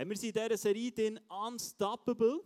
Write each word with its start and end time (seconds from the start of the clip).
Hey, 0.00 0.08
wir 0.08 0.16
sind 0.16 0.34
in 0.34 0.42
dieser 0.42 0.56
Serie 0.56 0.90
den 0.90 1.18
Unstoppable. 1.28 2.42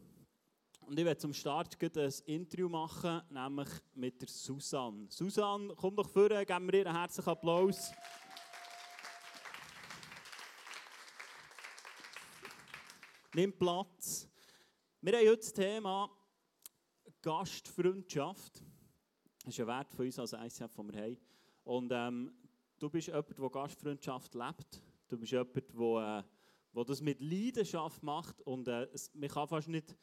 Und 0.80 0.98
ich 0.98 1.04
werde 1.04 1.20
zum 1.20 1.32
Start 1.32 1.80
ein 1.80 2.12
Interview 2.26 2.68
machen, 2.68 3.22
nämlich 3.30 3.68
mit 3.94 4.20
der 4.20 4.28
Susanne. 4.28 5.06
Susanne, 5.08 5.72
komm 5.76 5.94
doch 5.94 6.08
vor, 6.08 6.28
geben 6.28 6.66
wir 6.66 6.80
ihr 6.80 6.86
einen 6.88 6.98
herzlichen 6.98 7.30
Applaus. 7.30 7.92
Nimm 13.34 13.56
Platz. 13.56 14.28
Wir 15.00 15.12
haben 15.12 15.28
heute 15.28 15.36
das 15.36 15.52
Thema 15.52 16.10
Gastfreundschaft. 17.22 18.64
Das 19.44 19.54
ist 19.54 19.60
ein 19.60 19.66
Wert 19.68 19.94
von 19.94 20.06
uns 20.06 20.18
als 20.18 20.32
ICF, 20.32 20.74
den 20.74 20.92
wir 20.92 21.00
haben. 21.00 21.18
Und 21.62 21.92
ähm, 21.92 22.34
du 22.80 22.90
bist 22.90 23.06
jemand, 23.06 23.38
der 23.38 23.48
Gastfreundschaft 23.48 24.34
lebt. 24.34 24.82
Du 25.06 25.16
bist 25.16 25.30
jemand, 25.30 25.54
der, 25.54 26.18
äh, 26.18 26.33
der 26.74 26.84
das 26.84 27.00
mit 27.00 27.20
Leidenschaft 27.20 28.02
macht. 28.02 28.40
Und 28.42 28.68
äh, 28.68 28.88
man 29.14 29.28
kann 29.28 29.48
fast 29.48 29.68
nicht 29.68 29.96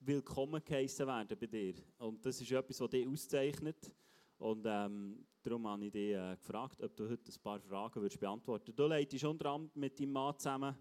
willkommen 0.00 0.62
geheissen 0.64 1.06
werden 1.06 1.36
bei 1.38 1.46
dir. 1.46 1.74
Und 1.98 2.24
das 2.24 2.40
ist 2.40 2.52
etwas, 2.52 2.80
was 2.80 2.90
dich 2.90 3.06
auszeichnet. 3.06 3.92
Und 4.38 4.64
ähm, 4.66 5.26
darum 5.42 5.66
habe 5.66 5.86
ich 5.86 5.92
dich 5.92 6.14
äh, 6.14 6.36
gefragt, 6.36 6.82
ob 6.82 6.94
du 6.96 7.08
heute 7.08 7.32
ein 7.32 7.42
paar 7.42 7.60
Fragen 7.60 8.00
würdest 8.00 8.20
beantworten 8.20 8.68
würdest. 8.68 8.78
Du 8.78 8.86
leitest 8.86 9.24
unter 9.24 9.50
anderem 9.50 9.70
mit 9.74 9.98
deinem 9.98 10.12
Mann 10.12 10.38
zusammen 10.38 10.76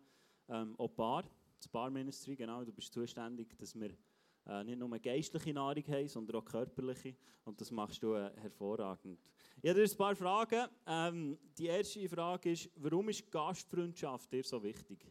ähm, 0.47 0.75
auch 0.77 1.23
das 1.57 1.67
Bar 1.67 1.89
Ministry, 1.89 2.35
genau. 2.35 2.63
Du 2.63 2.71
bist 2.71 2.93
zuständig, 2.93 3.57
dass 3.57 3.73
wir 3.73 3.91
äh, 4.47 4.63
nicht 4.63 4.77
nur 4.77 4.99
geistliche 4.99 5.53
Nahrung 5.53 5.83
haben, 5.87 6.07
sondern 6.07 6.35
auch 6.37 6.45
körperliche. 6.45 7.15
Und 7.45 7.59
das 7.59 7.71
machst 7.71 8.03
du 8.03 8.13
äh, 8.13 8.31
hervorragend. 8.37 9.19
Ich 9.61 9.69
habe 9.69 9.79
dir 9.83 9.91
ein 9.91 9.97
paar 9.97 10.15
Fragen. 10.15 10.67
Ähm, 10.85 11.37
die 11.57 11.65
erste 11.65 12.07
Frage 12.07 12.51
ist, 12.51 12.69
warum 12.75 13.09
ist 13.09 13.31
Gastfreundschaft 13.31 14.31
dir 14.31 14.43
so 14.43 14.61
wichtig? 14.61 15.05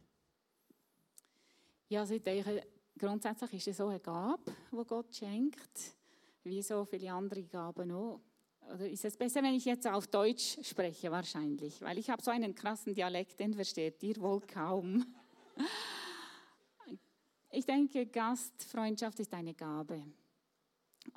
Ja, 1.87 2.01
also 2.01 2.15
ich 2.15 2.23
denke, 2.23 2.65
grundsätzlich 2.97 3.53
ist 3.53 3.67
es 3.67 3.77
so 3.77 3.87
eine 3.87 3.99
Gabe, 3.99 4.55
die 4.71 4.83
Gott 4.85 5.15
schenkt, 5.15 5.95
wie 6.43 6.61
so 6.61 6.83
viele 6.85 7.11
andere 7.13 7.43
Gaben 7.43 7.91
auch. 7.91 8.21
Oder 8.73 8.89
ist 8.89 9.05
es 9.05 9.15
besser, 9.15 9.43
wenn 9.43 9.53
ich 9.53 9.65
jetzt 9.65 9.85
auf 9.85 10.07
Deutsch 10.07 10.57
spreche, 10.63 11.11
wahrscheinlich? 11.11 11.81
Weil 11.81 11.99
ich 11.99 12.09
habe 12.09 12.23
so 12.23 12.31
einen 12.31 12.55
krassen 12.55 12.95
Dialekt, 12.95 13.39
den 13.39 13.53
versteht 13.53 14.01
ihr 14.03 14.17
wohl 14.17 14.41
kaum. 14.41 15.05
Ich 17.51 17.65
denke, 17.65 18.05
Gastfreundschaft 18.07 19.17
ist 19.21 19.33
eine 19.33 19.53
Gabe. 19.53 20.03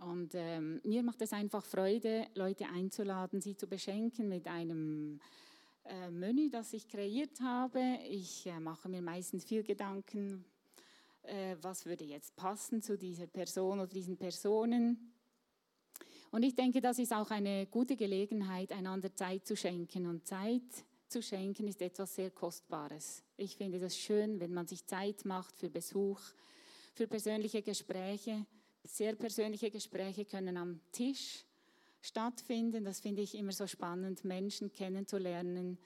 Und 0.07 0.37
ähm, 0.37 0.81
mir 0.85 1.03
macht 1.03 1.21
es 1.21 1.33
einfach 1.33 1.65
Freude, 1.65 2.29
Leute 2.35 2.69
einzuladen, 2.69 3.41
sie 3.41 3.57
zu 3.57 3.67
beschenken 3.67 4.29
mit 4.29 4.47
einem 4.47 5.19
äh, 5.85 6.11
Menü, 6.11 6.49
das 6.49 6.73
ich 6.75 6.87
kreiert 6.87 7.41
habe. 7.41 7.99
Ich 8.09 8.47
äh, 8.47 8.61
mache 8.61 8.89
mir 8.89 9.03
meistens 9.03 9.45
viel 9.45 9.65
Gedanken, 9.65 10.45
äh, 11.29 11.57
was 11.61 11.87
würde 11.87 12.05
jetzt 12.05 12.35
passen 12.37 12.83
zu 12.83 12.97
dieser 12.97 13.27
Person 13.27 13.81
oder 13.81 13.89
diesen 13.89 14.17
Personen. 14.17 15.13
Und 16.31 16.43
ich 16.43 16.55
denke, 16.55 16.81
das 16.81 16.99
ist 16.99 17.13
auch 17.13 17.31
eine 17.31 17.67
gute 17.67 17.97
Gelegenheit, 17.97 18.73
einander 18.73 19.15
Zeit 19.15 19.47
zu 19.47 19.57
schenken. 19.57 20.07
Und 20.07 20.27
Zeit 20.27 20.63
zu 21.09 21.23
schenken 21.23 21.67
ist 21.67 21.81
etwas 21.81 22.15
sehr 22.15 22.31
Kostbares. 22.31 23.23
Ich 23.37 23.57
finde 23.57 23.79
das 23.79 23.97
schön, 23.97 24.41
wenn 24.41 24.53
man 24.53 24.67
sich 24.67 24.85
Zeit 24.85 25.25
macht 25.25 25.57
für 25.57 25.71
Besuch, 25.71 26.21
für 26.95 27.07
persönliche 27.07 27.63
Gespräche. 27.63 28.45
Sehr 28.85 29.15
persönliche 29.15 29.71
Gespräche 29.71 30.25
können 30.25 30.57
am 30.57 30.81
Tisch 30.93 31.45
stattfinden. 32.01 32.85
Das 32.85 33.01
finde 33.01 33.23
ich 33.23 33.35
immer 33.35 33.53
so 33.53 33.67
spannend, 33.67 34.25
Menschen 34.25 34.73
kennenzulernen 34.73 35.79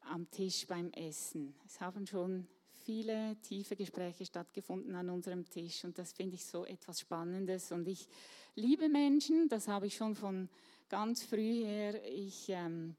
am 0.00 0.30
Tisch 0.30 0.66
beim 0.66 0.90
Essen. 0.92 1.54
Es 1.66 1.80
haben 1.80 2.06
schon 2.06 2.46
viele 2.86 3.36
tiefe 3.42 3.74
Gespräche 3.74 4.24
stattgefunden 4.24 4.94
an 4.94 5.10
unserem 5.10 5.44
Tisch 5.50 5.84
und 5.84 5.98
das 5.98 6.12
finde 6.12 6.36
ich 6.36 6.44
so 6.46 6.64
etwas 6.64 7.00
Spannendes. 7.00 7.72
Und 7.72 7.88
ich 7.88 8.06
liebe 8.54 8.88
Menschen, 8.88 9.48
das 9.48 9.66
habe 9.66 9.88
ich 9.88 9.96
schon 9.96 10.14
von 10.14 10.48
ganz 10.88 11.24
früh 11.24 11.64
her. 11.64 12.00
Ich 12.08 12.48
ähm, 12.48 12.94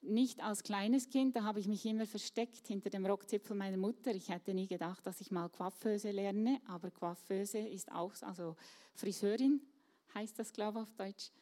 nicht 0.00 0.40
als 0.42 0.62
kleines 0.62 1.08
Kind, 1.08 1.34
da 1.34 1.42
habe 1.42 1.58
ich 1.58 1.66
mich 1.66 1.84
immer 1.84 2.06
versteckt 2.06 2.68
hinter 2.68 2.88
dem 2.88 3.04
Rockzipfel 3.04 3.56
meiner 3.56 3.76
Mutter. 3.76 4.14
Ich 4.14 4.28
hätte 4.28 4.54
nie 4.54 4.68
gedacht, 4.68 5.04
dass 5.04 5.20
ich 5.20 5.32
mal 5.32 5.48
Coiffeuse 5.48 6.12
lerne, 6.12 6.60
aber 6.68 6.92
Coiffeuse 6.92 7.58
ist 7.58 7.90
auch, 7.90 8.12
also 8.22 8.54
Friseurin 8.94 9.60
heißt 10.14 10.38
das, 10.38 10.52
glaube 10.52 10.78
ich, 10.78 10.82
auf 10.84 10.94
Deutsch. 10.94 11.32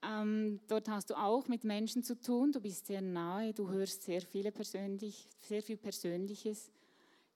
Ähm, 0.00 0.60
dort 0.68 0.88
hast 0.88 1.10
du 1.10 1.14
auch 1.14 1.48
mit 1.48 1.64
Menschen 1.64 2.04
zu 2.04 2.20
tun, 2.20 2.52
du 2.52 2.60
bist 2.60 2.86
sehr 2.86 3.00
nahe, 3.00 3.52
du 3.52 3.68
hörst 3.68 4.02
sehr, 4.02 4.20
viele 4.20 4.52
persönlich, 4.52 5.26
sehr 5.40 5.62
viel 5.62 5.76
Persönliches. 5.76 6.70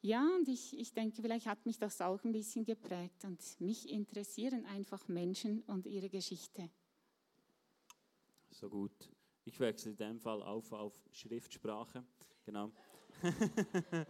Ja, 0.03 0.27
und 0.37 0.49
ich, 0.49 0.79
ich 0.79 0.93
denke, 0.95 1.21
vielleicht 1.21 1.47
hat 1.47 1.67
mich 1.67 1.79
das 1.79 2.01
auch 2.01 2.25
ein 2.25 2.33
bisschen 2.33 2.65
geprägt 2.65 3.25
und 3.25 3.39
mich 3.61 3.89
interessieren 3.91 4.65
einfach 4.65 5.07
Menschen 5.09 5.63
und 5.63 5.87
ihre 5.87 6.09
Geschichte. 6.09 6.71
So 8.51 8.71
gut. 8.71 9.11
Ich 9.45 9.61
wechsle 9.61 9.91
in 9.91 9.97
dem 9.97 10.21
Fall 10.21 10.43
auf 10.43 10.73
auf 10.73 10.95
Schriftsprache. 11.13 12.05
Genau. 12.47 12.73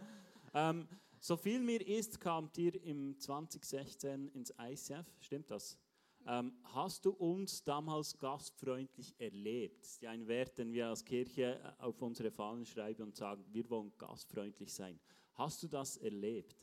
ähm, 0.53 0.87
so 1.19 1.35
viel 1.35 1.61
mir 1.61 1.85
ist, 1.85 2.19
kamt 2.19 2.57
ihr 2.57 2.81
im 2.83 3.19
2016 3.19 4.29
ins 4.29 4.53
ICF. 4.59 5.05
Stimmt 5.19 5.51
das? 5.51 5.77
Ähm, 6.25 6.53
hast 6.63 7.05
du 7.05 7.11
uns 7.11 7.63
damals 7.63 8.17
gastfreundlich 8.17 9.13
erlebt? 9.19 9.83
Das 9.83 9.91
ist 9.91 10.01
ja 10.01 10.11
ein 10.11 10.27
Wert, 10.27 10.57
den 10.57 10.71
wir 10.71 10.87
als 10.87 11.03
Kirche 11.03 11.59
äh, 11.59 11.83
auf 11.83 12.01
unsere 12.01 12.31
Fahnen 12.31 12.65
schreiben 12.65 13.03
und 13.03 13.15
sagen, 13.15 13.43
wir 13.51 13.69
wollen 13.69 13.91
gastfreundlich 13.97 14.73
sein. 14.73 14.99
Hast 15.41 15.63
du 15.63 15.67
das 15.67 15.97
erlebt? 15.97 16.55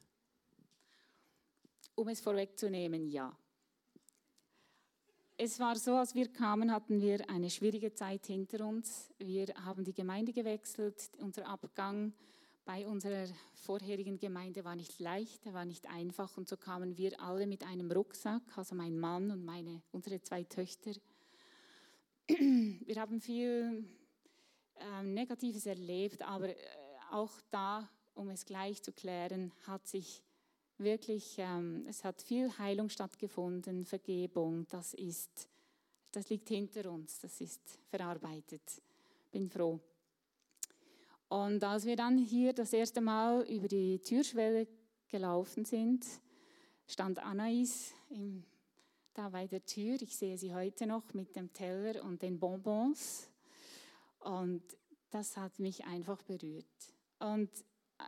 Um 1.97 2.07
es 2.07 2.21
vorwegzunehmen, 2.21 3.09
ja. 3.09 3.37
Es 5.37 5.59
war 5.59 5.75
so, 5.75 5.97
als 5.97 6.15
wir 6.15 6.33
kamen, 6.33 6.71
hatten 6.71 7.01
wir 7.01 7.29
eine 7.29 7.51
schwierige 7.51 7.93
Zeit 7.93 8.27
hinter 8.27 8.65
uns. 8.65 9.13
Wir 9.19 9.49
haben 9.65 9.83
die 9.83 9.93
Gemeinde 9.93 10.33
gewechselt. 10.33 11.11
Unser 11.19 11.49
Abgang 11.49 12.13
bei 12.65 12.87
unserer 12.87 13.27
vorherigen 13.55 14.17
Gemeinde 14.17 14.65
war 14.65 14.77
nicht 14.77 15.01
leicht, 15.01 15.53
war 15.53 15.65
nicht 15.65 15.89
einfach. 15.89 16.37
Und 16.37 16.49
so 16.49 16.57
kamen 16.57 16.97
wir 16.97 17.21
alle 17.21 17.49
mit 17.49 17.65
einem 17.65 17.91
Rucksack, 17.91 18.43
also 18.57 18.77
mein 18.77 18.97
Mann 18.97 19.33
und 19.33 19.45
meine, 19.45 19.83
unsere 19.91 20.23
zwei 20.23 20.45
Töchter. 20.45 20.93
Wir 22.29 22.95
haben 22.95 23.21
viel 23.21 23.89
äh, 24.77 25.03
Negatives 25.03 25.67
erlebt, 25.67 26.23
aber 26.23 26.51
äh, 26.51 26.57
auch 27.11 27.41
da 27.51 27.91
um 28.19 28.29
es 28.31 28.45
gleich 28.45 28.83
zu 28.83 28.93
klären, 28.93 29.53
hat 29.67 29.87
sich 29.87 30.23
wirklich, 30.77 31.37
ähm, 31.39 31.85
es 31.89 32.03
hat 32.05 32.21
viel 32.21 32.57
Heilung 32.59 32.89
stattgefunden, 32.89 33.85
Vergebung, 33.85 34.67
das 34.69 34.93
ist, 34.95 35.49
das 36.11 36.29
liegt 36.29 36.49
hinter 36.49 36.91
uns, 36.91 37.21
das 37.21 37.41
ist 37.41 37.79
verarbeitet. 37.89 38.83
Bin 39.31 39.49
froh. 39.49 39.79
Und 41.29 41.63
als 41.63 41.85
wir 41.85 41.95
dann 41.95 42.19
hier 42.19 42.53
das 42.53 42.73
erste 42.73 43.01
Mal 43.01 43.43
über 43.49 43.69
die 43.69 44.01
Türschwelle 44.01 44.67
gelaufen 45.09 45.65
sind, 45.65 46.05
stand 46.87 47.19
Anais 47.21 47.93
im, 48.09 48.43
da 49.15 49.29
bei 49.29 49.47
der 49.47 49.65
Tür. 49.65 50.01
Ich 50.01 50.17
sehe 50.17 50.39
sie 50.39 50.55
heute 50.55 50.87
noch 50.87 51.13
mit 51.13 51.37
dem 51.37 51.53
Teller 51.53 52.03
und 52.03 52.23
den 52.23 52.39
Bonbons. 52.41 53.31
Und 54.21 54.63
das 55.11 55.37
hat 55.37 55.59
mich 55.59 55.85
einfach 55.85 56.23
berührt. 56.23 56.65
Und 57.19 57.51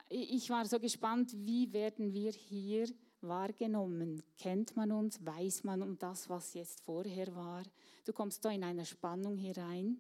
ich 0.09 0.49
war 0.51 0.67
so 0.67 0.79
gespannt, 0.79 1.33
wie 1.37 1.73
werden 1.73 2.13
wir 2.13 2.33
hier 2.33 2.89
wahrgenommen? 3.21 4.23
Kennt 4.39 4.77
man 4.77 4.93
uns? 4.93 5.25
Weiß 5.25 5.65
man 5.65 5.83
um 5.83 5.99
das, 5.99 6.29
was 6.29 6.55
jetzt 6.55 6.81
vorher 6.81 7.35
war? 7.35 7.63
Du 8.05 8.13
kommst 8.13 8.45
da 8.45 8.51
in 8.51 8.65
einer 8.65 8.85
Spannung 8.85 9.37
herein. 9.37 9.99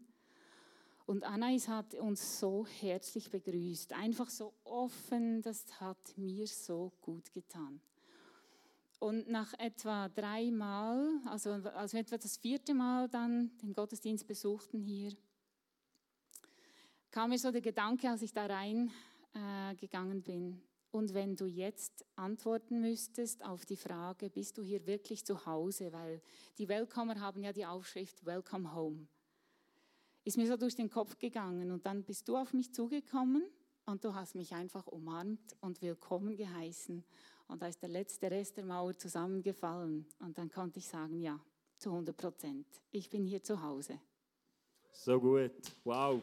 Und 1.06 1.24
Anais 1.24 1.66
hat 1.66 1.94
uns 1.94 2.38
so 2.38 2.66
herzlich 2.66 3.30
begrüßt, 3.30 3.92
einfach 3.94 4.30
so 4.30 4.52
offen, 4.62 5.42
das 5.42 5.80
hat 5.80 6.16
mir 6.16 6.46
so 6.46 6.92
gut 7.00 7.32
getan. 7.32 7.80
Und 9.00 9.28
nach 9.28 9.52
etwa 9.58 10.08
dreimal, 10.08 11.18
also 11.24 11.50
als 11.50 11.94
etwa 11.94 12.16
das 12.16 12.36
vierte 12.36 12.74
Mal 12.74 13.08
dann 13.08 13.50
den 13.62 13.72
Gottesdienst 13.72 14.26
besuchten 14.26 14.78
hier, 14.78 15.12
kam 17.10 17.30
mir 17.30 17.38
so 17.38 17.50
der 17.50 17.62
Gedanke, 17.62 18.08
als 18.08 18.22
ich 18.22 18.32
da 18.32 18.46
rein 18.46 18.92
äh, 19.34 19.74
gegangen 19.76 20.22
bin. 20.22 20.60
Und 20.92 21.14
wenn 21.14 21.36
du 21.36 21.46
jetzt 21.46 22.04
antworten 22.16 22.80
müsstest 22.80 23.44
auf 23.44 23.64
die 23.64 23.76
Frage, 23.76 24.28
bist 24.28 24.58
du 24.58 24.62
hier 24.62 24.86
wirklich 24.86 25.24
zu 25.24 25.46
Hause, 25.46 25.92
weil 25.92 26.20
die 26.58 26.68
Welcomer 26.68 27.20
haben 27.20 27.42
ja 27.42 27.52
die 27.52 27.64
Aufschrift 27.64 28.26
Welcome 28.26 28.74
Home, 28.74 29.06
ist 30.24 30.36
mir 30.36 30.48
so 30.48 30.56
durch 30.56 30.74
den 30.74 30.90
Kopf 30.90 31.18
gegangen 31.18 31.70
und 31.70 31.86
dann 31.86 32.02
bist 32.02 32.28
du 32.28 32.36
auf 32.36 32.52
mich 32.52 32.74
zugekommen 32.74 33.44
und 33.86 34.04
du 34.04 34.14
hast 34.14 34.34
mich 34.34 34.52
einfach 34.52 34.88
umarmt 34.88 35.56
und 35.60 35.80
willkommen 35.80 36.36
geheißen 36.36 37.04
und 37.46 37.62
da 37.62 37.68
ist 37.68 37.82
der 37.82 37.88
letzte 37.88 38.30
Rest 38.30 38.56
der 38.56 38.64
Mauer 38.64 38.96
zusammengefallen 38.96 40.06
und 40.18 40.38
dann 40.38 40.50
konnte 40.50 40.80
ich 40.80 40.88
sagen, 40.88 41.20
ja, 41.20 41.38
zu 41.78 41.90
100 41.90 42.16
Prozent, 42.16 42.66
ich 42.90 43.08
bin 43.08 43.24
hier 43.24 43.42
zu 43.42 43.62
Hause. 43.62 44.00
So 44.92 45.20
gut, 45.20 45.52
wow. 45.84 46.20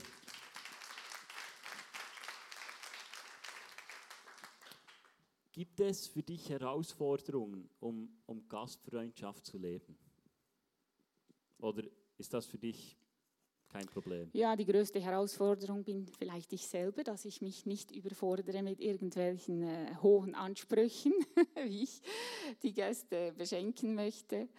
Gibt 5.58 5.80
es 5.80 6.06
für 6.06 6.22
dich 6.22 6.52
Herausforderungen, 6.52 7.68
um, 7.80 8.08
um 8.28 8.48
Gastfreundschaft 8.48 9.44
zu 9.44 9.58
leben? 9.58 9.98
Oder 11.58 11.82
ist 12.20 12.32
das 12.32 12.46
für 12.46 12.60
dich 12.60 12.96
kein 13.68 13.88
Problem? 13.88 14.30
Ja, 14.34 14.56
die 14.56 14.68
größte 14.68 15.00
Herausforderung 15.00 15.84
bin 15.84 16.06
vielleicht 16.06 16.54
ich 16.54 16.68
selber, 16.68 17.04
dass 17.04 17.26
ich 17.26 17.42
mich 17.42 17.66
nicht 17.66 17.90
überfordere 17.90 18.62
mit 18.62 18.80
irgendwelchen 18.80 19.64
äh, 19.64 19.96
hohen 20.04 20.36
Ansprüchen, 20.36 21.14
wie 21.66 21.82
ich 21.86 22.04
die 22.62 22.74
Gäste 22.74 23.34
beschenken 23.36 23.96
möchte. 23.96 24.50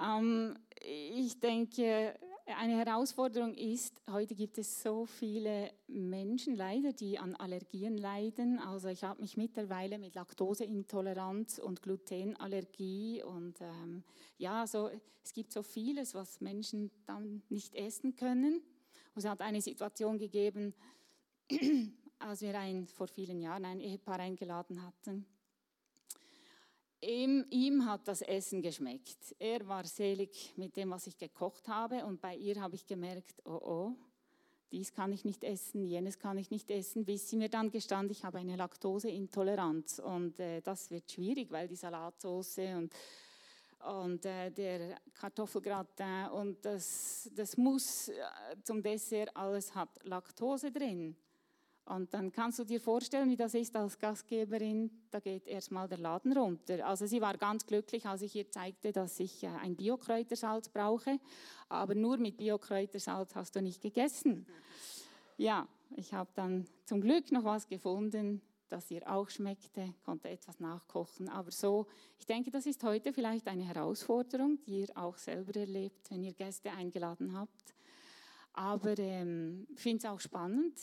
Ähm, 0.00 0.58
ich 0.80 1.38
denke, 1.38 2.18
eine 2.56 2.78
Herausforderung 2.78 3.54
ist, 3.54 4.00
heute 4.10 4.34
gibt 4.34 4.58
es 4.58 4.82
so 4.82 5.04
viele 5.04 5.70
Menschen 5.86 6.56
leider, 6.56 6.92
die 6.92 7.18
an 7.18 7.36
Allergien 7.36 7.98
leiden. 7.98 8.58
Also 8.58 8.88
ich 8.88 9.04
habe 9.04 9.20
mich 9.20 9.36
mittlerweile 9.36 9.98
mit 9.98 10.14
Laktoseintoleranz 10.14 11.58
und 11.58 11.82
Glutenallergie 11.82 13.22
und 13.22 13.60
ähm, 13.60 14.02
ja, 14.38 14.66
so, 14.66 14.90
es 15.22 15.32
gibt 15.34 15.52
so 15.52 15.62
vieles, 15.62 16.14
was 16.14 16.40
Menschen 16.40 16.90
dann 17.06 17.42
nicht 17.50 17.74
essen 17.74 18.16
können. 18.16 18.62
Und 19.14 19.24
es 19.24 19.26
hat 19.26 19.42
eine 19.42 19.60
Situation 19.60 20.18
gegeben, 20.18 20.74
als 22.18 22.40
wir 22.40 22.58
ein, 22.58 22.86
vor 22.86 23.08
vielen 23.08 23.40
Jahren 23.40 23.66
ein 23.66 23.80
Ehepaar 23.80 24.20
eingeladen 24.20 24.82
hatten 24.82 25.26
Ihm, 27.00 27.46
ihm, 27.50 27.86
hat 27.86 28.08
das 28.08 28.22
Essen 28.22 28.60
geschmeckt. 28.60 29.36
Er 29.38 29.66
war 29.68 29.84
selig 29.84 30.52
mit 30.56 30.76
dem, 30.76 30.90
was 30.90 31.06
ich 31.06 31.16
gekocht 31.16 31.68
habe. 31.68 32.04
Und 32.04 32.20
bei 32.20 32.34
ihr 32.34 32.60
habe 32.60 32.74
ich 32.74 32.86
gemerkt, 32.86 33.40
oh 33.44 33.60
oh, 33.62 33.96
dies 34.72 34.92
kann 34.92 35.12
ich 35.12 35.24
nicht 35.24 35.44
essen, 35.44 35.84
jenes 35.84 36.18
kann 36.18 36.38
ich 36.38 36.50
nicht 36.50 36.70
essen, 36.70 37.04
bis 37.04 37.28
sie 37.30 37.36
mir 37.36 37.48
dann 37.48 37.70
gestand, 37.70 38.10
ich 38.10 38.24
habe 38.24 38.38
eine 38.38 38.56
Laktoseintoleranz. 38.56 40.00
Und 40.00 40.38
äh, 40.40 40.60
das 40.60 40.90
wird 40.90 41.10
schwierig, 41.10 41.50
weil 41.50 41.68
die 41.68 41.76
Salatsauce 41.76 42.58
und, 42.76 42.92
und 43.86 44.24
äh, 44.26 44.50
der 44.50 45.00
Kartoffelgratin 45.14 46.30
und 46.32 46.64
das, 46.64 47.30
das 47.34 47.56
muss 47.56 48.08
äh, 48.08 48.14
zum 48.62 48.82
Dessert, 48.82 49.34
alles 49.36 49.74
hat 49.74 49.88
Laktose 50.04 50.70
drin. 50.70 51.16
Und 51.88 52.12
dann 52.12 52.30
kannst 52.30 52.58
du 52.58 52.64
dir 52.64 52.80
vorstellen, 52.82 53.30
wie 53.30 53.36
das 53.36 53.54
ist 53.54 53.74
als 53.74 53.98
Gastgeberin. 53.98 54.90
Da 55.10 55.20
geht 55.20 55.46
erstmal 55.46 55.88
der 55.88 55.96
Laden 55.96 56.36
runter. 56.36 56.86
Also 56.86 57.06
sie 57.06 57.22
war 57.22 57.38
ganz 57.38 57.64
glücklich, 57.64 58.04
als 58.04 58.20
ich 58.20 58.36
ihr 58.36 58.50
zeigte, 58.50 58.92
dass 58.92 59.18
ich 59.18 59.42
äh, 59.42 59.46
ein 59.46 59.74
Biokräutersalz 59.74 60.68
brauche. 60.68 61.18
Aber 61.70 61.94
nur 61.94 62.18
mit 62.18 62.36
Biokräutersalz 62.36 63.34
hast 63.34 63.56
du 63.56 63.62
nicht 63.62 63.80
gegessen. 63.80 64.46
Ja, 65.38 65.66
ich 65.96 66.12
habe 66.12 66.28
dann 66.34 66.66
zum 66.84 67.00
Glück 67.00 67.32
noch 67.32 67.44
was 67.44 67.66
gefunden, 67.66 68.42
das 68.68 68.90
ihr 68.90 69.10
auch 69.10 69.30
schmeckte, 69.30 69.94
konnte 70.04 70.28
etwas 70.28 70.60
nachkochen. 70.60 71.30
Aber 71.30 71.50
so, 71.50 71.86
ich 72.18 72.26
denke, 72.26 72.50
das 72.50 72.66
ist 72.66 72.84
heute 72.84 73.14
vielleicht 73.14 73.48
eine 73.48 73.64
Herausforderung, 73.64 74.58
die 74.66 74.80
ihr 74.80 74.88
auch 74.94 75.16
selber 75.16 75.58
erlebt, 75.58 76.10
wenn 76.10 76.22
ihr 76.22 76.34
Gäste 76.34 76.70
eingeladen 76.70 77.34
habt. 77.34 77.74
Aber 78.52 78.98
ähm, 78.98 79.66
ich 79.70 79.70
ähm, 79.70 79.76
finde 79.78 79.98
es 79.98 80.04
auch 80.04 80.20
spannend 80.20 80.74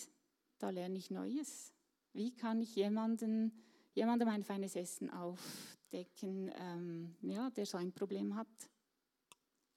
da 0.65 0.71
lerne 0.71 0.97
ich 0.97 1.11
Neues. 1.11 1.71
Wie 2.13 2.33
kann 2.33 2.59
ich 2.59 2.75
jemanden, 2.75 3.51
jemandem 3.93 4.29
ein 4.29 4.41
feines 4.41 4.75
Essen 4.75 5.11
aufdecken, 5.11 6.51
ähm, 6.55 7.15
ja, 7.21 7.51
der 7.51 7.67
so 7.67 7.77
ein 7.77 7.93
Problem 7.93 8.35
hat? 8.35 8.47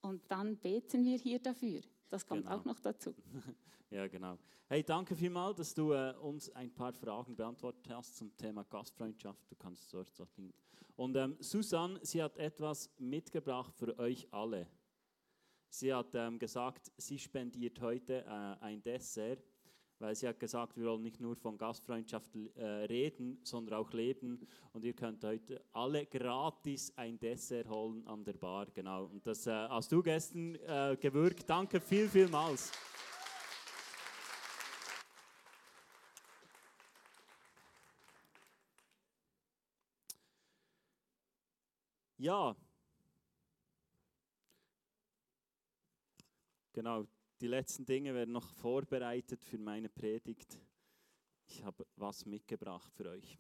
Und 0.00 0.23
dann 0.31 0.56
beten 0.56 1.05
wir 1.05 1.19
hier 1.19 1.40
dafür. 1.40 1.82
Das 2.08 2.26
kommt 2.26 2.44
genau. 2.44 2.56
auch 2.56 2.64
noch 2.64 2.81
dazu. 2.81 3.14
ja, 3.90 4.08
genau. 4.08 4.38
Hey, 4.67 4.82
danke 4.82 5.14
vielmals, 5.14 5.58
dass 5.58 5.75
du 5.75 5.93
äh, 5.93 6.14
uns 6.23 6.49
ein 6.52 6.73
paar 6.73 6.94
Fragen 6.94 7.37
beantwortet 7.37 7.87
hast 7.90 8.17
zum 8.17 8.35
Thema 8.38 8.64
Gastfreundschaft. 8.64 9.43
Du 9.50 9.56
kannst 9.56 9.93
dort 9.93 10.11
liegen. 10.38 10.55
Und 10.96 11.17
ähm, 11.17 11.37
Susanne, 11.38 12.00
sie 12.02 12.23
hat 12.23 12.38
etwas 12.38 12.90
mitgebracht 12.96 13.75
für 13.76 13.99
euch 13.99 14.26
alle. 14.32 14.67
Sie 15.69 15.93
hat 15.93 16.14
ähm, 16.14 16.38
gesagt, 16.38 16.90
sie 16.96 17.19
spendiert 17.19 17.79
heute 17.82 18.25
äh, 18.25 18.64
ein 18.64 18.82
Dessert 18.82 19.44
weil 19.98 20.14
sie 20.14 20.28
hat 20.28 20.38
gesagt, 20.38 20.76
wir 20.76 20.86
wollen 20.86 21.02
nicht 21.02 21.20
nur 21.20 21.36
von 21.36 21.58
Gastfreundschaft 21.58 22.30
äh, 22.56 22.64
reden, 22.64 23.38
sondern 23.42 23.80
auch 23.80 23.92
leben. 23.92 24.46
Und 24.72 24.84
ihr 24.84 24.92
könnt 24.92 25.24
heute 25.24 25.60
alle 25.72 26.06
gratis 26.06 26.92
ein 26.96 27.18
Dessert 27.18 27.68
holen 27.68 28.06
an 28.06 28.24
der 28.24 28.34
Bar, 28.34 28.66
genau. 28.74 29.06
Und 29.06 29.26
das 29.26 29.46
äh, 29.46 29.50
hast 29.52 29.90
du 29.90 30.02
gestern 30.02 30.54
äh, 30.56 30.96
gewirkt. 31.00 31.48
Danke 31.50 31.80
viel, 31.80 32.08
vielmals. 32.08 32.70
Ja. 42.18 42.56
Genau, 46.72 47.06
die 47.40 47.46
letzten 47.46 47.87
Dinge 47.87 48.14
werden 48.14 48.32
noch 48.32 48.49
vorbereitet 48.49 49.44
für 49.44 49.58
meine 49.58 49.88
Predigt. 49.88 50.58
Ich 51.46 51.62
habe 51.64 51.87
was 51.96 52.26
mitgebracht 52.26 52.93
für 52.94 53.08
euch. 53.11 53.38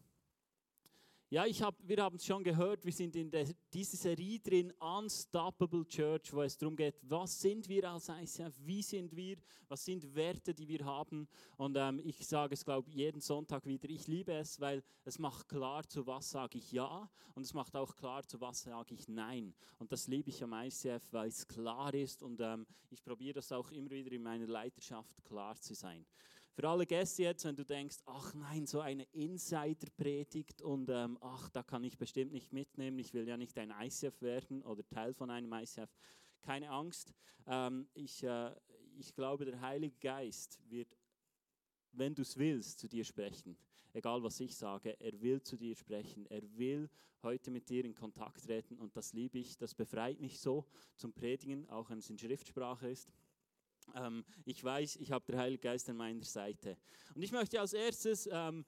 Ja, 1.30 1.44
ich 1.44 1.60
hab, 1.60 1.76
wir 1.86 2.02
haben 2.02 2.16
es 2.16 2.24
schon 2.24 2.42
gehört, 2.42 2.86
wir 2.86 2.92
sind 2.92 3.14
in 3.14 3.30
dieser 3.30 3.96
Serie 3.98 4.40
drin, 4.40 4.72
Unstoppable 4.80 5.86
Church, 5.86 6.32
wo 6.32 6.40
es 6.40 6.56
darum 6.56 6.74
geht, 6.74 6.94
was 7.02 7.38
sind 7.38 7.68
wir 7.68 7.90
als 7.90 8.08
ICF, 8.08 8.54
wie 8.64 8.82
sind 8.82 9.14
wir, 9.14 9.36
was 9.68 9.84
sind 9.84 10.14
Werte, 10.14 10.54
die 10.54 10.66
wir 10.66 10.86
haben. 10.86 11.28
Und 11.58 11.76
ähm, 11.76 12.00
ich 12.02 12.26
sage 12.26 12.54
es, 12.54 12.64
glaube 12.64 12.88
ich, 12.88 12.94
jeden 12.94 13.20
Sonntag 13.20 13.66
wieder, 13.66 13.90
ich 13.90 14.06
liebe 14.06 14.32
es, 14.32 14.58
weil 14.58 14.82
es 15.04 15.18
macht 15.18 15.50
klar, 15.50 15.86
zu 15.86 16.06
was 16.06 16.30
sage 16.30 16.56
ich 16.56 16.72
Ja 16.72 17.10
und 17.34 17.42
es 17.42 17.52
macht 17.52 17.76
auch 17.76 17.94
klar, 17.94 18.26
zu 18.26 18.40
was 18.40 18.62
sage 18.62 18.94
ich 18.94 19.06
Nein. 19.06 19.52
Und 19.76 19.92
das 19.92 20.06
liebe 20.06 20.30
ich 20.30 20.42
am 20.42 20.54
ICF, 20.54 21.12
weil 21.12 21.28
es 21.28 21.46
klar 21.46 21.92
ist 21.92 22.22
und 22.22 22.40
ähm, 22.40 22.66
ich 22.88 23.04
probiere 23.04 23.34
das 23.34 23.52
auch 23.52 23.70
immer 23.70 23.90
wieder 23.90 24.12
in 24.12 24.22
meiner 24.22 24.46
Leiterschaft 24.46 25.22
klar 25.24 25.60
zu 25.60 25.74
sein. 25.74 26.06
Für 26.58 26.70
alle 26.70 26.86
Gäste 26.86 27.22
jetzt, 27.22 27.44
wenn 27.44 27.54
du 27.54 27.64
denkst, 27.64 27.98
ach 28.04 28.34
nein, 28.34 28.66
so 28.66 28.80
eine 28.80 29.04
Insider-Predigt 29.12 30.60
und 30.60 30.88
ähm, 30.88 31.16
ach, 31.20 31.48
da 31.50 31.62
kann 31.62 31.84
ich 31.84 31.96
bestimmt 31.96 32.32
nicht 32.32 32.52
mitnehmen, 32.52 32.98
ich 32.98 33.14
will 33.14 33.28
ja 33.28 33.36
nicht 33.36 33.56
ein 33.58 33.72
ICF 33.80 34.20
werden 34.22 34.64
oder 34.64 34.84
Teil 34.88 35.14
von 35.14 35.30
einem 35.30 35.52
ICF. 35.52 35.88
Keine 36.42 36.68
Angst, 36.70 37.14
ähm, 37.46 37.86
ich, 37.94 38.24
äh, 38.24 38.50
ich 38.98 39.14
glaube, 39.14 39.44
der 39.44 39.60
Heilige 39.60 39.94
Geist 40.00 40.58
wird, 40.68 40.98
wenn 41.92 42.16
du 42.16 42.22
es 42.22 42.36
willst, 42.36 42.80
zu 42.80 42.88
dir 42.88 43.04
sprechen. 43.04 43.56
Egal 43.92 44.20
was 44.24 44.40
ich 44.40 44.56
sage, 44.56 44.98
er 44.98 45.20
will 45.20 45.40
zu 45.40 45.56
dir 45.56 45.76
sprechen. 45.76 46.26
Er 46.26 46.42
will 46.58 46.90
heute 47.22 47.52
mit 47.52 47.68
dir 47.68 47.84
in 47.84 47.94
Kontakt 47.94 48.44
treten 48.44 48.80
und 48.80 48.96
das 48.96 49.12
liebe 49.12 49.38
ich. 49.38 49.56
Das 49.58 49.76
befreit 49.76 50.18
mich 50.18 50.40
so 50.40 50.66
zum 50.96 51.12
Predigen, 51.12 51.68
auch 51.68 51.88
wenn 51.88 51.98
es 51.98 52.10
in 52.10 52.18
Schriftsprache 52.18 52.88
ist. 52.88 53.12
Ähm, 53.94 54.24
ich 54.44 54.62
weiß, 54.62 54.96
ich 54.96 55.12
habe 55.12 55.24
den 55.26 55.38
Heiligen 55.38 55.62
Geist 55.62 55.88
an 55.88 55.96
meiner 55.96 56.24
Seite. 56.24 56.76
Und 57.14 57.22
ich 57.22 57.32
möchte 57.32 57.60
als 57.60 57.72
erstes 57.72 58.28
ähm, 58.30 58.64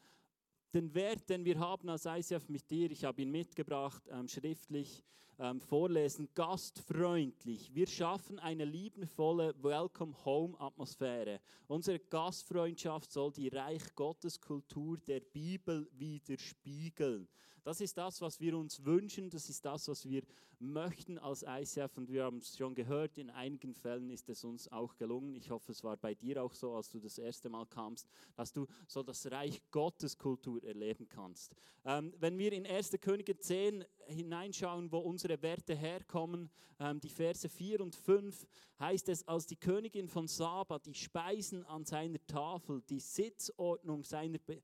den 0.72 0.94
Wert, 0.94 1.28
den 1.28 1.44
wir 1.44 1.58
haben 1.58 1.88
als 1.88 2.06
ICF 2.06 2.48
mit 2.48 2.70
dir, 2.70 2.90
ich 2.90 3.04
habe 3.04 3.22
ihn 3.22 3.30
mitgebracht, 3.30 4.02
ähm, 4.10 4.28
schriftlich 4.28 5.02
ähm, 5.40 5.60
vorlesen, 5.60 6.28
gastfreundlich. 6.34 7.74
Wir 7.74 7.86
schaffen 7.86 8.38
eine 8.38 8.64
liebevolle 8.64 9.54
Welcome 9.62 10.14
Home 10.24 10.58
Atmosphäre. 10.60 11.40
Unsere 11.66 11.98
Gastfreundschaft 11.98 13.10
soll 13.10 13.32
die 13.32 13.48
Reich 13.48 13.82
Gottes 13.94 14.40
Kultur 14.40 14.98
der 14.98 15.20
Bibel 15.20 15.88
widerspiegeln. 15.92 17.26
Das 17.62 17.80
ist 17.80 17.96
das, 17.98 18.20
was 18.20 18.40
wir 18.40 18.56
uns 18.56 18.84
wünschen, 18.84 19.30
das 19.30 19.48
ist 19.48 19.64
das, 19.64 19.88
was 19.88 20.08
wir 20.08 20.22
möchten 20.58 21.18
als 21.18 21.42
ICF 21.42 21.96
und 21.96 22.10
wir 22.10 22.24
haben 22.24 22.38
es 22.38 22.56
schon 22.56 22.74
gehört, 22.74 23.16
in 23.18 23.30
einigen 23.30 23.74
Fällen 23.74 24.10
ist 24.10 24.28
es 24.28 24.44
uns 24.44 24.70
auch 24.70 24.96
gelungen. 24.96 25.34
Ich 25.34 25.50
hoffe, 25.50 25.72
es 25.72 25.82
war 25.82 25.96
bei 25.96 26.14
dir 26.14 26.42
auch 26.42 26.52
so, 26.52 26.74
als 26.74 26.90
du 26.90 27.00
das 27.00 27.18
erste 27.18 27.48
Mal 27.48 27.66
kamst, 27.66 28.08
dass 28.36 28.52
du 28.52 28.66
so 28.86 29.02
das 29.02 29.30
Reich 29.30 29.62
Gottes 29.70 30.16
Kultur 30.16 30.62
erleben 30.62 31.08
kannst. 31.08 31.54
Ähm, 31.84 32.12
wenn 32.18 32.38
wir 32.38 32.52
in 32.52 32.66
1. 32.66 32.92
Könige 33.00 33.38
10 33.38 33.84
hineinschauen, 34.06 34.92
wo 34.92 34.98
unsere 34.98 35.40
Werte 35.40 35.74
herkommen, 35.74 36.50
ähm, 36.78 37.00
die 37.00 37.08
Verse 37.08 37.48
4 37.48 37.80
und 37.80 37.94
5, 37.94 38.46
heißt 38.78 39.08
es, 39.08 39.26
als 39.26 39.46
die 39.46 39.56
Königin 39.56 40.08
von 40.08 40.28
Saba 40.28 40.78
die 40.78 40.94
Speisen 40.94 41.64
an 41.64 41.84
seiner 41.84 42.24
Tafel, 42.26 42.82
die 42.88 43.00
Sitzordnung 43.00 44.04
seiner 44.04 44.38
Be 44.38 44.62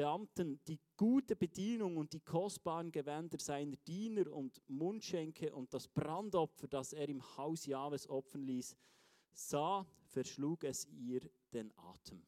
Beamten 0.00 0.58
die 0.66 0.80
gute 0.96 1.36
Bedienung 1.36 1.98
und 1.98 2.14
die 2.14 2.20
kostbaren 2.20 2.90
Gewänder 2.90 3.38
seiner 3.38 3.76
Diener 3.86 4.32
und 4.32 4.62
Mundschenke 4.66 5.54
und 5.54 5.74
das 5.74 5.88
Brandopfer, 5.88 6.68
das 6.68 6.94
er 6.94 7.06
im 7.10 7.22
Haus 7.36 7.66
Jahwes 7.66 8.08
opfern 8.08 8.40
ließ, 8.40 8.74
sah, 9.30 9.86
verschlug 10.06 10.64
es 10.64 10.86
ihr 10.86 11.20
den 11.52 11.70
Atem. 11.76 12.22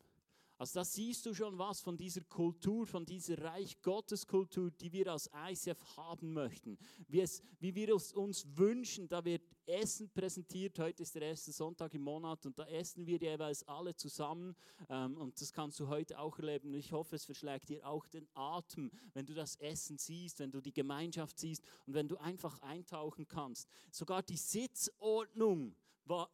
Also 0.63 0.79
da 0.79 0.85
siehst 0.85 1.27
du 1.27 1.35
schon 1.35 1.59
was 1.59 1.81
von 1.81 1.97
dieser 1.97 2.21
Kultur, 2.21 2.87
von 2.87 3.05
dieser 3.05 3.37
Reich 3.43 3.83
Gottes 3.83 4.25
Kultur, 4.25 4.71
die 4.71 4.93
wir 4.93 5.09
als 5.09 5.29
ICF 5.35 5.97
haben 5.97 6.33
möchten. 6.33 6.79
Wie, 7.09 7.21
es, 7.21 7.43
wie 7.59 7.75
wir 7.75 7.97
es 7.97 8.13
uns 8.13 8.47
wünschen, 8.57 9.09
da 9.09 9.25
wird 9.25 9.43
Essen 9.67 10.09
präsentiert. 10.11 10.79
Heute 10.79 11.03
ist 11.03 11.17
der 11.17 11.23
erste 11.23 11.51
Sonntag 11.51 11.93
im 11.95 12.03
Monat 12.03 12.47
und 12.47 12.57
da 12.57 12.65
essen 12.67 13.05
wir 13.05 13.19
jeweils 13.19 13.67
alle 13.67 13.97
zusammen. 13.97 14.55
Ähm, 14.89 15.17
und 15.17 15.41
das 15.41 15.53
kannst 15.53 15.81
du 15.81 15.89
heute 15.89 16.17
auch 16.21 16.39
erleben. 16.39 16.69
Und 16.69 16.75
ich 16.75 16.93
hoffe, 16.93 17.17
es 17.17 17.25
verschlägt 17.25 17.69
dir 17.69 17.85
auch 17.85 18.07
den 18.07 18.29
Atem, 18.33 18.93
wenn 19.15 19.27
du 19.27 19.35
das 19.35 19.57
Essen 19.57 19.99
siehst, 19.99 20.39
wenn 20.39 20.53
du 20.53 20.61
die 20.61 20.73
Gemeinschaft 20.73 21.41
siehst 21.41 21.65
und 21.87 21.95
wenn 21.95 22.07
du 22.07 22.19
einfach 22.19 22.63
eintauchen 22.63 23.27
kannst. 23.27 23.67
Sogar 23.91 24.23
die 24.23 24.37
Sitzordnung 24.37 25.75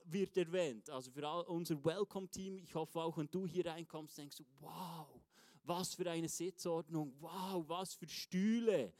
wird 0.04 0.36
erwähnt. 0.36 0.88
Also 0.90 1.10
für 1.10 1.26
unser 1.44 1.82
Welcome-Team, 1.84 2.58
ich 2.58 2.74
hoffe 2.74 3.00
auch, 3.00 3.16
wenn 3.16 3.30
du 3.30 3.46
hier 3.46 3.66
reinkommst, 3.66 4.18
denkst 4.18 4.36
du, 4.36 4.44
wow, 4.60 5.06
was 5.64 5.94
für 5.94 6.10
eine 6.10 6.28
Sitzordnung, 6.28 7.12
wow, 7.20 7.64
was 7.66 7.94
für 7.94 8.08
Stühle. 8.08 8.92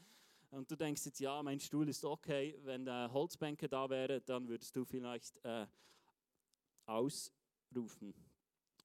Und 0.51 0.69
du 0.69 0.75
denkst 0.75 1.05
jetzt, 1.05 1.19
ja, 1.19 1.41
mein 1.43 1.59
Stuhl 1.59 1.87
ist 1.89 2.03
okay, 2.03 2.57
wenn 2.63 2.85
der 2.85 3.11
Holzbänke 3.11 3.69
da 3.69 3.89
wäre, 3.89 4.21
dann 4.21 4.47
würdest 4.47 4.75
du 4.75 4.83
vielleicht 4.83 5.37
äh, 5.45 5.67
ausrufen 6.85 8.13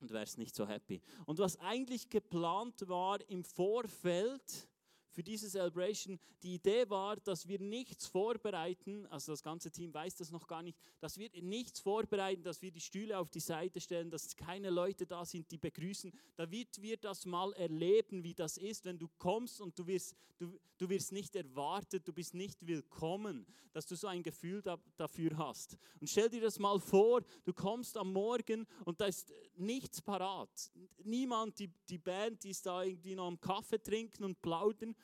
und 0.01 0.13
wärst 0.13 0.39
nicht 0.39 0.55
so 0.55 0.67
happy. 0.67 1.01
Und 1.25 1.39
was 1.39 1.59
eigentlich 1.61 2.09
geplant 2.11 2.87
war 2.87 3.19
im 3.31 3.45
Vorfeld, 3.45 4.69
für 5.15 5.23
diese 5.23 5.49
Celebration. 5.49 6.19
Die 6.43 6.55
Idee 6.55 6.89
war, 6.91 7.17
dass 7.17 7.47
wir 7.49 7.61
nichts 7.61 8.07
vorbereiten, 8.07 9.07
also 9.07 9.33
das 9.33 9.43
ganze 9.43 9.71
Team 9.71 9.95
weiß 9.95 10.17
das 10.17 10.31
noch 10.31 10.47
gar 10.47 10.63
nicht, 10.63 10.77
dass 11.01 11.17
wir 11.19 11.31
nichts 11.41 11.81
vorbereiten, 11.81 12.43
dass 12.43 12.61
wir 12.61 12.71
die 12.71 12.81
Stühle 12.81 13.19
auf 13.19 13.31
die 13.31 13.41
Seite 13.41 13.81
stellen, 13.81 14.11
dass 14.11 14.37
keine 14.37 14.71
Leute 14.71 15.07
da 15.07 15.25
sind, 15.25 15.51
die 15.51 15.59
begrüßen, 15.59 16.13
damit 16.37 16.83
wir 16.83 16.97
das 16.97 17.25
mal 17.25 17.53
erleben, 17.55 18.25
wie 18.25 18.35
das 18.35 18.59
ist, 18.59 18.85
wenn 18.85 18.99
du 18.99 19.09
kommst 19.19 19.61
und 19.61 19.79
du 19.79 19.87
wirst, 19.87 20.17
du, 20.39 20.59
du 20.79 20.89
wirst 20.89 21.13
nicht 21.13 21.37
erwartet, 21.37 22.07
du 22.07 22.13
bist 22.13 22.35
nicht 22.35 22.67
willkommen, 22.67 23.47
dass 23.73 23.87
du 23.87 23.95
so 23.95 24.09
ein 24.09 24.23
Gefühl 24.23 24.63
da, 24.63 24.79
dafür 24.97 25.37
hast. 25.37 25.79
Und 26.01 26.09
stell 26.09 26.29
dir 26.29 26.41
das 26.41 26.59
mal 26.59 26.81
vor, 26.81 27.23
du 27.45 27.53
kommst 27.53 27.97
am 27.97 28.13
Morgen 28.13 28.67
und 28.85 29.01
da 29.01 29.07
ist 29.07 29.33
nichts 29.57 30.03
parat. 30.03 30.73
Niemand, 31.05 31.59
die, 31.59 31.71
die 31.89 31.99
Band, 31.99 32.43
die 32.43 32.51
ist 32.51 32.67
da 32.67 32.83
irgendwie 32.83 33.15
noch 33.15 33.27
am 33.27 33.41
Kaffee 33.41 33.83
trinken 33.83 34.25
und 34.25 34.41
plaudern 34.43 34.95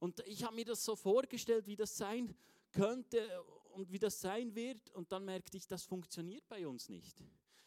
und 0.00 0.20
ich 0.26 0.42
habe 0.42 0.56
mir 0.56 0.64
das 0.64 0.84
so 0.84 0.96
vorgestellt, 0.96 1.66
wie 1.66 1.76
das 1.76 1.96
sein 1.96 2.34
könnte 2.72 3.20
und 3.74 3.92
wie 3.92 3.98
das 3.98 4.20
sein 4.20 4.54
wird. 4.54 4.90
Und 4.94 5.12
dann 5.12 5.24
merkte 5.24 5.56
ich, 5.56 5.68
das 5.68 5.84
funktioniert 5.84 6.48
bei 6.48 6.66
uns 6.66 6.88
nicht. 6.88 7.22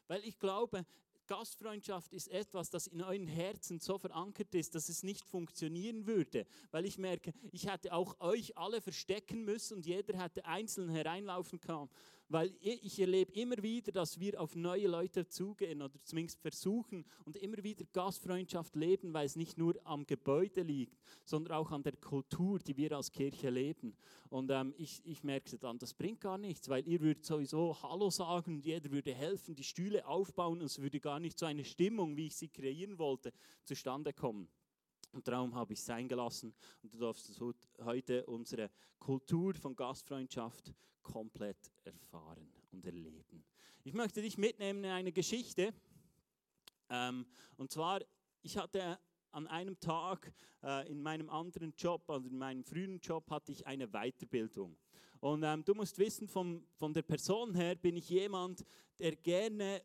Weil 0.07 0.25
ich 0.25 0.39
glaube, 0.39 0.85
Gastfreundschaft 1.27 2.11
ist 2.11 2.27
etwas, 2.27 2.69
das 2.69 2.87
in 2.87 3.01
euren 3.01 3.27
Herzen 3.27 3.79
so 3.79 3.97
verankert 3.97 4.53
ist, 4.55 4.75
dass 4.75 4.89
es 4.89 5.03
nicht 5.03 5.23
funktionieren 5.23 6.05
würde. 6.05 6.45
Weil 6.71 6.85
ich 6.85 6.97
merke, 6.97 7.33
ich 7.51 7.67
hätte 7.67 7.93
auch 7.93 8.19
euch 8.19 8.57
alle 8.57 8.81
verstecken 8.81 9.45
müssen 9.45 9.75
und 9.75 9.85
jeder 9.85 10.17
hätte 10.17 10.43
einzeln 10.45 10.89
hereinlaufen 10.89 11.61
können 11.61 11.89
weil 12.33 12.51
ich 12.61 12.99
erlebe 12.99 13.31
immer 13.33 13.61
wieder, 13.61 13.91
dass 13.91 14.19
wir 14.19 14.41
auf 14.41 14.55
neue 14.55 14.87
Leute 14.87 15.27
zugehen 15.27 15.83
oder 15.83 15.93
zumindest 16.03 16.41
versuchen 16.41 17.05
und 17.25 17.37
immer 17.37 17.63
wieder 17.63 17.85
Gastfreundschaft 17.93 18.75
leben, 18.75 19.13
weil 19.13 19.27
es 19.27 19.35
nicht 19.35 19.59
nur 19.59 19.75
am 19.83 20.07
Gebäude 20.07 20.63
liegt, 20.63 20.99
sondern 21.25 21.53
auch 21.53 21.69
an 21.69 21.83
der 21.83 21.95
Kultur, 21.95 22.57
die 22.57 22.75
wir 22.75 22.93
als 22.93 23.11
Kirche 23.11 23.51
leben. 23.51 23.95
Und 24.29 24.49
ähm, 24.49 24.73
ich, 24.77 24.99
ich 25.05 25.23
merke 25.23 25.59
dann, 25.59 25.77
das 25.77 25.93
bringt 25.93 26.21
gar 26.21 26.39
nichts, 26.39 26.67
weil 26.69 26.87
ihr 26.87 27.01
würdet 27.01 27.23
sowieso 27.23 27.79
Hallo 27.83 28.09
sagen 28.09 28.55
und 28.55 28.65
jeder 28.65 28.89
würde 28.89 29.13
helfen, 29.13 29.55
die 29.55 29.63
Stühle 29.63 30.07
aufbauen 30.07 30.59
und 30.59 30.65
es 30.65 30.81
würde 30.81 30.99
gar 30.99 31.19
nicht 31.19 31.37
so 31.37 31.45
eine 31.45 31.63
Stimmung, 31.63 32.17
wie 32.17 32.27
ich 32.27 32.35
sie 32.35 32.49
kreieren 32.49 32.97
wollte, 32.97 33.31
zustande 33.63 34.11
kommen. 34.11 34.49
Und 35.13 35.27
darum 35.27 35.53
habe 35.53 35.74
ich 35.74 35.79
es 35.79 35.86
sein 35.86 36.08
gelassen 36.08 36.53
und 36.82 36.91
du 36.91 36.98
darfst 36.98 37.39
heute 37.84 38.25
unsere 38.25 38.72
Kultur 38.98 39.53
von 39.53 39.75
Gastfreundschaft 39.75 40.74
komplett 41.03 41.72
erfahren 41.84 42.51
und 42.72 42.84
erleben. 42.84 43.46
Ich 43.84 43.93
möchte 43.93 44.24
dich 44.24 44.39
mitnehmen 44.39 44.84
in 44.84 44.89
eine 44.89 45.12
Geschichte. 45.12 45.72
Ähm, 46.89 47.27
und 47.58 47.72
zwar, 47.72 48.01
ich 48.41 48.58
hatte 48.58 48.98
an 49.32 49.46
einem 49.48 49.79
Tag 49.79 50.34
äh, 50.63 50.89
in 50.89 51.00
meinem 51.00 51.29
anderen 51.29 51.74
Job, 51.77 52.10
also 52.10 52.27
in 52.27 52.38
meinem 52.38 52.63
frühen 52.63 53.00
Job, 53.00 53.29
hatte 53.29 53.51
ich 53.51 53.67
eine 53.67 53.88
Weiterbildung. 53.88 54.75
Und 55.20 55.43
ähm, 55.43 55.63
du 55.63 55.75
musst 55.75 56.00
wissen, 56.00 56.27
vom, 56.27 56.65
von 56.74 56.91
der 56.91 57.03
Person 57.03 57.53
her 57.53 57.75
bin 57.75 57.98
ich 57.98 58.10
jemand, 58.10 58.65
der 58.98 59.15
gerne 59.15 59.84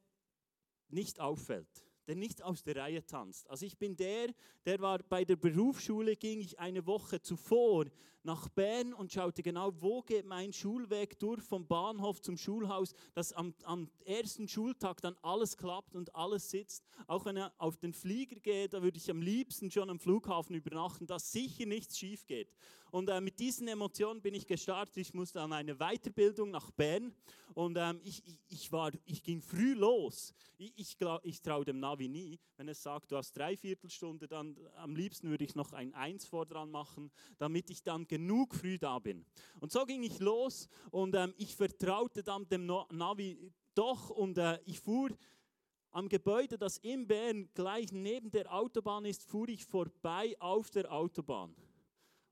nicht 0.89 1.21
auffällt 1.21 1.88
der 2.09 2.17
nicht 2.17 2.43
aus 2.43 2.63
der 2.63 2.77
Reihe 2.77 3.05
tanzt. 3.05 3.49
Also 3.51 3.67
ich 3.67 3.77
bin 3.77 3.95
der, 3.95 4.29
der 4.65 4.81
war 4.81 4.99
bei 4.99 5.25
der 5.25 5.37
Berufsschule, 5.37 6.17
ging 6.17 6.41
ich 6.41 6.59
eine 6.59 6.87
Woche 6.87 7.21
zuvor 7.21 7.85
nach 8.29 8.47
Bern 8.51 8.93
und 8.93 9.11
schaute 9.11 9.43
genau, 9.43 9.73
wo 9.81 10.03
geht 10.03 10.27
mein 10.27 10.53
Schulweg 10.53 11.19
durch 11.19 11.43
vom 11.43 11.67
Bahnhof 11.67 12.21
zum 12.21 12.37
Schulhaus, 12.37 12.93
dass 13.15 13.33
am, 13.33 13.55
am 13.65 13.91
ersten 14.05 14.47
Schultag 14.47 15.01
dann 15.01 15.17
alles 15.23 15.57
klappt 15.57 15.97
und 15.97 16.15
alles 16.15 16.51
sitzt. 16.51 16.85
Auch 17.07 17.25
wenn 17.25 17.39
er 17.39 17.55
auf 17.57 17.79
den 17.79 17.95
Flieger 17.95 18.39
geht, 18.39 18.75
da 18.75 18.83
würde 18.83 18.99
ich 18.99 19.11
am 19.11 19.23
liebsten 19.23 19.71
schon 19.71 19.89
am 19.89 19.99
Flughafen 19.99 20.55
übernachten, 20.55 21.07
dass 21.07 21.33
sicher 21.33 21.65
nichts 21.65 21.99
schief 21.99 22.27
geht. 22.27 22.53
Und 22.91 23.09
äh, 23.09 23.21
mit 23.21 23.39
diesen 23.41 23.67
Emotionen 23.67 24.21
bin 24.21 24.35
ich 24.35 24.47
gestartet. 24.47 24.97
Ich 24.99 25.15
musste 25.15 25.41
an 25.41 25.53
eine 25.53 25.77
Weiterbildung 25.77 26.51
nach 26.51 26.71
Bern 26.71 27.15
und 27.55 27.77
ähm, 27.77 28.01
ich, 28.05 28.23
ich, 28.27 28.39
ich, 28.49 28.73
war, 28.73 28.93
ich 29.05 29.23
ging 29.23 29.43
früh 29.43 29.75
los. 29.75 30.35
Ich, 30.59 30.73
ich, 30.77 30.97
ich 31.23 31.43
traue 31.43 31.65
dem 31.65 31.81
Navi 31.81 32.09
nie. 32.09 32.39
Wenn 32.57 32.69
es 32.69 32.83
sagt, 32.83 33.11
du 33.11 33.17
hast 33.17 33.33
drei 33.37 33.57
Viertelstunde, 33.57 34.29
dann 34.29 34.57
am 34.77 34.95
liebsten 34.97 35.29
würde 35.29 35.45
ich 35.45 35.55
noch 35.55 35.73
ein 35.73 35.95
Eins 35.95 36.27
vor 36.27 36.47
dran 36.47 36.71
machen, 36.71 37.11
damit 37.39 37.71
ich 37.71 37.83
dann 37.83 38.07
genug 38.19 38.55
früh 38.55 38.79
da 38.79 38.99
bin. 38.99 39.25
Und 39.61 39.71
so 39.71 39.85
ging 39.87 40.03
ich 40.03 40.19
los 40.19 40.69
und 40.91 41.15
ähm, 41.15 41.33
ich 41.37 41.55
vertraute 41.55 42.23
dann 42.23 42.49
dem 42.49 42.67
Navi 42.67 43.53
doch 43.75 44.11
und 44.11 44.37
äh, 44.39 44.59
ich 44.65 44.81
fuhr 44.81 45.11
am 45.93 46.09
Gebäude, 46.09 46.59
das 46.59 46.79
in 46.79 47.07
Bern 47.07 47.49
gleich 47.55 47.93
neben 47.93 48.31
der 48.31 48.53
Autobahn 48.53 49.05
ist, 49.05 49.23
fuhr 49.23 49.49
ich 49.49 49.65
vorbei 49.65 50.35
auf 50.41 50.71
der 50.71 50.93
Autobahn. 50.93 51.55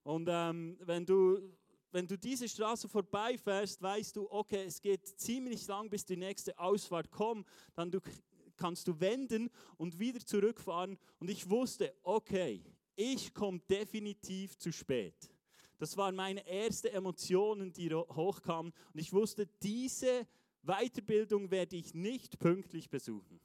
Und 0.03 0.29
ähm, 0.31 0.77
wenn, 0.81 1.07
du, 1.07 1.41
wenn 1.91 2.07
du 2.07 2.19
diese 2.19 2.49
Straße 2.49 2.89
vorbeifährst, 2.89 3.81
weißt 3.81 4.17
du, 4.17 4.31
okay, 4.31 4.65
es 4.67 4.81
geht 4.81 5.07
ziemlich 5.07 5.67
lang, 5.67 5.89
bis 5.89 6.05
die 6.05 6.17
nächste 6.17 6.57
Ausfahrt 6.59 7.11
kommt. 7.11 7.47
Dann 7.75 7.91
du, 7.91 8.01
kannst 8.57 8.87
du 8.89 9.01
wenden 9.01 9.51
und 9.77 9.99
wieder 9.99 10.21
zurückfahren. 10.21 10.99
Und 11.19 11.31
ich 11.31 11.49
wusste, 11.49 11.95
okay, 12.03 12.63
ich 12.95 13.33
komme 13.35 13.61
definitiv 13.69 14.57
zu 14.59 14.73
spät. 14.73 15.36
Das 15.79 15.97
waren 15.97 16.15
meine 16.15 16.47
ersten 16.47 16.89
Emotionen, 16.89 17.73
die 17.73 17.93
hochkamen. 17.93 18.73
Und 18.93 19.01
ich 19.01 19.13
wusste, 19.13 19.47
diese 19.63 20.27
Weiterbildung 20.63 21.51
werde 21.51 21.77
ich 21.77 21.95
nicht 21.95 22.39
pünktlich 22.39 22.91
besuchen. 22.91 23.41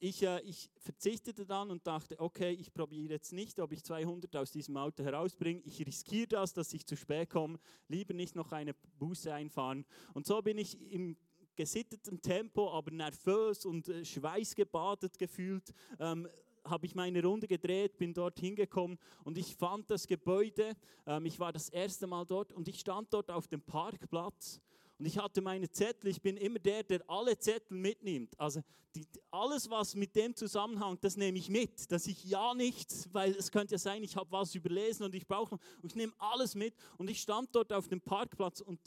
Ich, 0.00 0.22
äh, 0.22 0.40
ich 0.40 0.70
verzichtete 0.78 1.46
dann 1.46 1.70
und 1.70 1.86
dachte, 1.86 2.18
okay, 2.18 2.52
ich 2.52 2.72
probiere 2.72 3.12
jetzt 3.12 3.32
nicht, 3.32 3.60
ob 3.60 3.72
ich 3.72 3.84
200 3.84 4.34
aus 4.34 4.50
diesem 4.50 4.76
Auto 4.76 5.04
herausbringe. 5.04 5.60
Ich 5.64 5.86
riskiere 5.86 6.26
das, 6.26 6.52
dass 6.52 6.72
ich 6.72 6.86
zu 6.86 6.96
spät 6.96 7.30
komme. 7.30 7.58
Lieber 7.86 8.14
nicht 8.14 8.34
noch 8.34 8.50
eine 8.50 8.74
Buße 8.98 9.32
einfahren. 9.32 9.84
Und 10.14 10.26
so 10.26 10.40
bin 10.42 10.58
ich 10.58 10.80
im 10.90 11.16
gesitteten 11.54 12.20
Tempo, 12.20 12.72
aber 12.72 12.90
nervös 12.90 13.64
und 13.66 13.88
äh, 13.88 14.04
schweißgebadet 14.04 15.18
gefühlt, 15.18 15.72
ähm, 16.00 16.26
habe 16.64 16.86
ich 16.86 16.94
meine 16.94 17.22
Runde 17.22 17.46
gedreht, 17.46 17.98
bin 17.98 18.14
dort 18.14 18.38
hingekommen 18.38 18.98
und 19.24 19.38
ich 19.38 19.56
fand 19.56 19.90
das 19.90 20.06
Gebäude. 20.06 20.74
Ähm, 21.06 21.26
ich 21.26 21.38
war 21.38 21.52
das 21.52 21.68
erste 21.68 22.06
Mal 22.06 22.24
dort 22.24 22.52
und 22.52 22.68
ich 22.68 22.80
stand 22.80 23.12
dort 23.12 23.30
auf 23.30 23.48
dem 23.48 23.60
Parkplatz 23.60 24.60
und 25.02 25.06
ich 25.06 25.18
hatte 25.18 25.40
meine 25.40 25.68
Zettel, 25.68 26.10
ich 26.10 26.22
bin 26.22 26.36
immer 26.36 26.60
der, 26.60 26.84
der 26.84 27.02
alle 27.08 27.36
Zettel 27.36 27.76
mitnimmt. 27.76 28.38
Also 28.38 28.62
die, 28.94 29.04
alles, 29.32 29.68
was 29.68 29.96
mit 29.96 30.14
dem 30.14 30.36
zusammenhängt, 30.36 31.02
das 31.02 31.16
nehme 31.16 31.38
ich 31.38 31.48
mit. 31.48 31.90
Dass 31.90 32.06
ich 32.06 32.22
ja 32.22 32.54
nichts, 32.54 33.08
weil 33.12 33.32
es 33.32 33.50
könnte 33.50 33.74
ja 33.74 33.78
sein, 33.78 34.04
ich 34.04 34.14
habe 34.14 34.30
was 34.30 34.54
überlesen 34.54 35.04
und 35.04 35.14
ich 35.16 35.26
brauche, 35.26 35.58
und 35.82 35.90
ich 35.90 35.96
nehme 35.96 36.12
alles 36.18 36.54
mit. 36.54 36.74
Und 36.98 37.10
ich 37.10 37.20
stand 37.20 37.52
dort 37.52 37.72
auf 37.72 37.88
dem 37.88 38.00
Parkplatz 38.00 38.60
und 38.60 38.78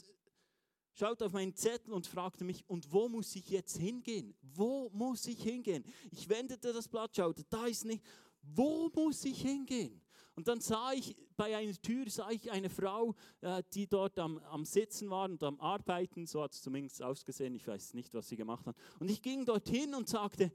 schaute 0.96 1.26
auf 1.26 1.32
meinen 1.32 1.54
Zettel 1.54 1.92
und 1.92 2.06
fragte 2.06 2.44
mich, 2.44 2.64
und 2.68 2.92
wo 2.92 3.08
muss 3.08 3.34
ich 3.36 3.48
jetzt 3.50 3.76
hingehen? 3.76 4.34
Wo 4.42 4.90
muss 4.92 5.26
ich 5.26 5.42
hingehen? 5.42 5.84
Ich 6.10 6.28
wendete 6.28 6.72
das 6.72 6.88
Blatt, 6.88 7.14
schaute, 7.14 7.44
da 7.48 7.66
ist 7.66 7.84
nicht, 7.84 8.02
wo 8.42 8.90
muss 8.94 9.24
ich 9.24 9.40
hingehen? 9.40 10.00
Und 10.34 10.48
dann 10.48 10.60
sah 10.60 10.92
ich 10.92 11.16
bei 11.34 11.56
einer 11.56 11.74
Tür 11.80 12.08
sah 12.10 12.30
ich 12.30 12.50
eine 12.50 12.68
Frau, 12.68 13.14
äh, 13.40 13.62
die 13.72 13.86
dort 13.86 14.18
am, 14.18 14.38
am 14.38 14.64
Sitzen 14.64 15.08
war 15.10 15.28
und 15.28 15.42
am 15.42 15.58
Arbeiten, 15.60 16.26
so 16.26 16.42
hat 16.42 16.52
es 16.52 16.62
zumindest 16.62 17.02
ausgesehen, 17.02 17.54
ich 17.54 17.66
weiß 17.66 17.94
nicht, 17.94 18.12
was 18.14 18.28
sie 18.28 18.36
gemacht 18.36 18.66
hat. 18.66 18.76
Und 18.98 19.10
ich 19.10 19.22
ging 19.22 19.44
dorthin 19.44 19.94
und 19.94 20.08
sagte, 20.08 20.52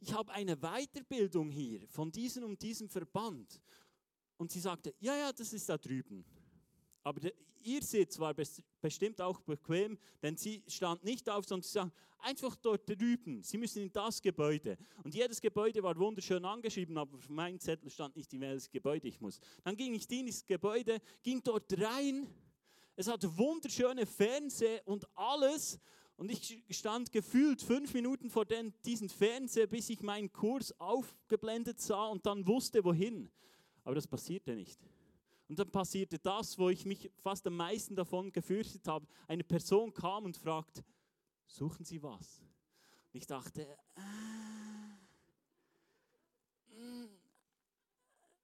ich 0.00 0.12
habe 0.12 0.32
eine 0.32 0.56
Weiterbildung 0.56 1.50
hier 1.50 1.86
von 1.88 2.10
diesem 2.10 2.44
und 2.44 2.60
diesem 2.62 2.88
Verband. 2.88 3.60
Und 4.36 4.52
sie 4.52 4.60
sagte, 4.60 4.94
ja, 5.00 5.16
ja, 5.16 5.32
das 5.32 5.52
ist 5.52 5.68
da 5.68 5.78
drüben. 5.78 6.24
Aber 7.04 7.20
der, 7.20 7.32
ihr 7.62 7.82
Sitz 7.82 8.18
war 8.18 8.34
bestimmt 8.80 9.20
auch 9.20 9.40
bequem, 9.40 9.98
denn 10.22 10.36
sie 10.36 10.62
stand 10.66 11.04
nicht 11.04 11.28
auf, 11.28 11.44
sondern 11.44 11.62
sie 11.62 11.72
sagte, 11.72 11.92
einfach 12.18 12.56
dort 12.56 12.88
drüben, 12.88 13.42
sie 13.42 13.58
müssen 13.58 13.82
in 13.82 13.92
das 13.92 14.20
Gebäude. 14.20 14.76
Und 15.02 15.14
jedes 15.14 15.40
Gebäude 15.40 15.82
war 15.82 15.96
wunderschön 15.96 16.44
angeschrieben, 16.44 16.96
aber 16.96 17.16
auf 17.16 17.28
meinem 17.28 17.60
Zettel 17.60 17.90
stand 17.90 18.16
nicht, 18.16 18.32
in 18.32 18.40
welches 18.40 18.70
Gebäude 18.70 19.06
ich 19.06 19.20
muss. 19.20 19.38
Dann 19.62 19.76
ging 19.76 19.94
ich 19.94 20.10
in 20.10 20.26
das 20.26 20.44
Gebäude, 20.44 21.00
ging 21.22 21.42
dort 21.42 21.70
rein, 21.78 22.26
es 22.96 23.08
hatte 23.08 23.36
wunderschöne 23.36 24.06
Fernseher 24.06 24.80
und 24.86 25.06
alles. 25.16 25.80
Und 26.16 26.30
ich 26.30 26.62
stand 26.70 27.10
gefühlt 27.10 27.60
fünf 27.60 27.92
Minuten 27.92 28.30
vor 28.30 28.44
den, 28.44 28.72
diesen 28.84 29.08
Fernseher, 29.08 29.66
bis 29.66 29.90
ich 29.90 30.00
meinen 30.00 30.32
Kurs 30.32 30.72
aufgeblendet 30.80 31.80
sah 31.80 32.06
und 32.06 32.24
dann 32.24 32.46
wusste, 32.46 32.84
wohin. 32.84 33.28
Aber 33.82 33.96
das 33.96 34.06
passierte 34.06 34.54
nicht. 34.54 34.78
Und 35.48 35.58
dann 35.58 35.70
passierte 35.70 36.18
das, 36.18 36.58
wo 36.58 36.70
ich 36.70 36.84
mich 36.86 37.10
fast 37.18 37.46
am 37.46 37.56
meisten 37.56 37.94
davon 37.94 38.32
gefürchtet 38.32 38.88
habe. 38.88 39.06
Eine 39.28 39.44
Person 39.44 39.92
kam 39.92 40.24
und 40.24 40.36
fragt, 40.36 40.82
suchen 41.46 41.84
Sie 41.84 42.02
was? 42.02 42.40
Und 43.12 43.18
ich 43.18 43.26
dachte, 43.26 43.76
äh, 43.96 44.00
mm, 46.74 47.08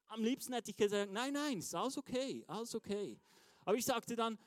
am 0.08 0.22
liebsten 0.22 0.52
hätte 0.52 0.70
ich 0.70 0.76
gesagt, 0.76 1.10
nein, 1.10 1.32
nein, 1.32 1.58
ist 1.58 1.74
alles 1.74 1.96
okay, 1.96 2.44
alles 2.46 2.74
okay. 2.74 3.18
Aber 3.64 3.76
ich 3.76 3.84
sagte 3.84 4.14
dann, 4.14 4.38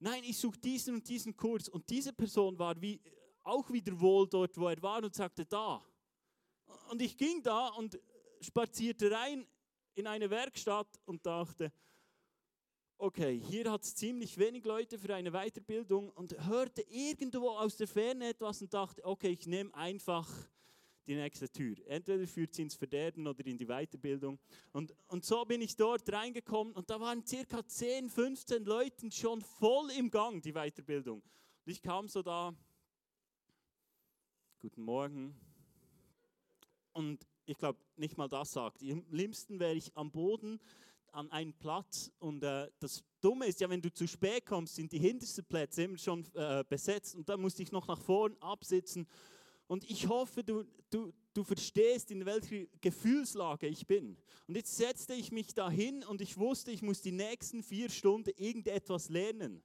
nein, 0.00 0.24
ich 0.24 0.36
suche 0.38 0.58
diesen 0.58 0.96
und 0.96 1.08
diesen 1.08 1.36
Kurs. 1.36 1.68
Und 1.68 1.88
diese 1.88 2.12
Person 2.12 2.58
war 2.58 2.80
wie, 2.80 3.00
auch 3.42 3.70
wieder 3.70 3.98
wohl 4.00 4.28
dort, 4.28 4.56
wo 4.56 4.68
er 4.68 4.82
war 4.82 5.02
und 5.02 5.14
sagte, 5.14 5.46
da. 5.46 5.84
Und 6.90 7.00
ich 7.02 7.16
ging 7.16 7.42
da 7.42 7.68
und 7.68 7.98
spazierte 8.40 9.10
rein 9.10 9.46
in 9.94 10.06
eine 10.06 10.28
Werkstatt 10.30 10.88
und 11.04 11.24
dachte, 11.24 11.72
okay, 13.00 13.40
hier 13.48 13.70
hat 13.70 13.82
es 13.82 13.94
ziemlich 13.94 14.36
wenig 14.36 14.64
Leute 14.64 14.98
für 14.98 15.14
eine 15.14 15.30
Weiterbildung 15.30 16.10
und 16.10 16.36
hörte 16.46 16.82
irgendwo 16.82 17.48
aus 17.48 17.76
der 17.76 17.88
Ferne 17.88 18.28
etwas 18.28 18.60
und 18.60 18.72
dachte, 18.74 19.02
okay, 19.04 19.30
ich 19.30 19.46
nehme 19.46 19.74
einfach 19.74 20.28
die 21.06 21.14
nächste 21.14 21.48
Tür. 21.48 21.76
Entweder 21.86 22.26
führt 22.26 22.54
sie 22.54 22.62
ins 22.62 22.74
Verderben 22.74 23.26
oder 23.26 23.44
in 23.46 23.56
die 23.56 23.66
Weiterbildung. 23.66 24.38
Und, 24.72 24.94
und 25.08 25.24
so 25.24 25.44
bin 25.46 25.62
ich 25.62 25.74
dort 25.76 26.12
reingekommen 26.12 26.74
und 26.74 26.90
da 26.90 27.00
waren 27.00 27.26
circa 27.26 27.66
10, 27.66 28.10
15 28.10 28.64
Leute 28.64 29.10
schon 29.10 29.40
voll 29.40 29.90
im 29.92 30.10
Gang, 30.10 30.42
die 30.42 30.52
Weiterbildung. 30.52 31.22
Und 31.64 31.72
ich 31.72 31.80
kam 31.80 32.06
so 32.06 32.22
da, 32.22 32.54
guten 34.60 34.82
Morgen. 34.82 35.34
Und 36.92 37.26
ich 37.46 37.56
glaube, 37.56 37.78
nicht 37.96 38.18
mal 38.18 38.28
das 38.28 38.52
sagt. 38.52 38.82
Am 38.82 39.04
liebsten 39.10 39.58
wäre 39.58 39.74
ich 39.74 39.96
am 39.96 40.10
Boden 40.10 40.60
an 41.12 41.30
einen 41.30 41.52
Platz 41.52 42.10
und 42.18 42.42
äh, 42.42 42.70
das 42.78 43.02
Dumme 43.20 43.46
ist 43.46 43.60
ja, 43.60 43.68
wenn 43.68 43.82
du 43.82 43.92
zu 43.92 44.06
spät 44.06 44.46
kommst, 44.46 44.74
sind 44.76 44.92
die 44.92 44.98
hintersten 44.98 45.44
Plätze 45.44 45.82
immer 45.82 45.98
schon 45.98 46.24
äh, 46.34 46.64
besetzt 46.68 47.14
und 47.14 47.28
dann 47.28 47.40
musste 47.40 47.62
ich 47.62 47.72
noch 47.72 47.86
nach 47.86 48.00
vorn 48.00 48.36
absitzen. 48.40 49.06
Und 49.66 49.88
ich 49.88 50.08
hoffe, 50.08 50.42
du, 50.42 50.64
du, 50.90 51.12
du 51.32 51.44
verstehst, 51.44 52.10
in 52.10 52.26
welcher 52.26 52.66
Gefühlslage 52.80 53.68
ich 53.68 53.86
bin. 53.86 54.16
Und 54.48 54.56
jetzt 54.56 54.76
setzte 54.76 55.14
ich 55.14 55.30
mich 55.30 55.54
dahin 55.54 56.02
und 56.04 56.20
ich 56.20 56.36
wusste, 56.36 56.70
ich 56.72 56.82
muss 56.82 57.02
die 57.02 57.12
nächsten 57.12 57.62
vier 57.62 57.88
Stunden 57.88 58.32
irgendetwas 58.36 59.08
lernen 59.08 59.62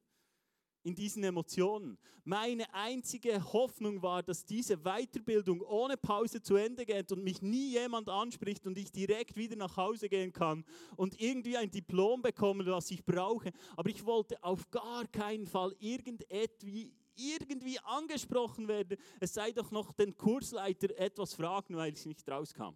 in 0.85 0.93
diesen 0.93 1.23
Emotionen. 1.23 1.97
Meine 2.23 2.71
einzige 2.71 3.43
Hoffnung 3.53 4.03
war, 4.03 4.21
dass 4.21 4.45
diese 4.45 4.77
Weiterbildung 4.77 5.61
ohne 5.61 5.97
Pause 5.97 6.41
zu 6.41 6.55
Ende 6.55 6.85
geht 6.85 7.11
und 7.11 7.23
mich 7.23 7.41
nie 7.41 7.71
jemand 7.71 8.07
anspricht 8.07 8.67
und 8.67 8.77
ich 8.77 8.91
direkt 8.91 9.35
wieder 9.35 9.55
nach 9.55 9.75
Hause 9.77 10.07
gehen 10.07 10.31
kann 10.31 10.63
und 10.95 11.19
irgendwie 11.19 11.57
ein 11.57 11.71
Diplom 11.71 12.21
bekomme, 12.21 12.67
was 12.67 12.91
ich 12.91 13.03
brauche. 13.03 13.51
Aber 13.75 13.89
ich 13.89 14.05
wollte 14.05 14.41
auf 14.43 14.69
gar 14.69 15.07
keinen 15.07 15.47
Fall 15.47 15.75
irgendwie 15.79 16.93
irgendwie 17.17 17.79
angesprochen 17.79 18.67
werden, 18.67 18.97
es 19.21 19.33
sei 19.33 19.53
doch 19.53 19.71
noch 19.71 19.93
den 19.93 20.15
Kursleiter 20.17 20.95
etwas 20.99 21.33
fragen, 21.33 21.75
weil 21.77 21.93
ich 21.93 22.05
nicht 22.05 22.29
rauskam. 22.29 22.75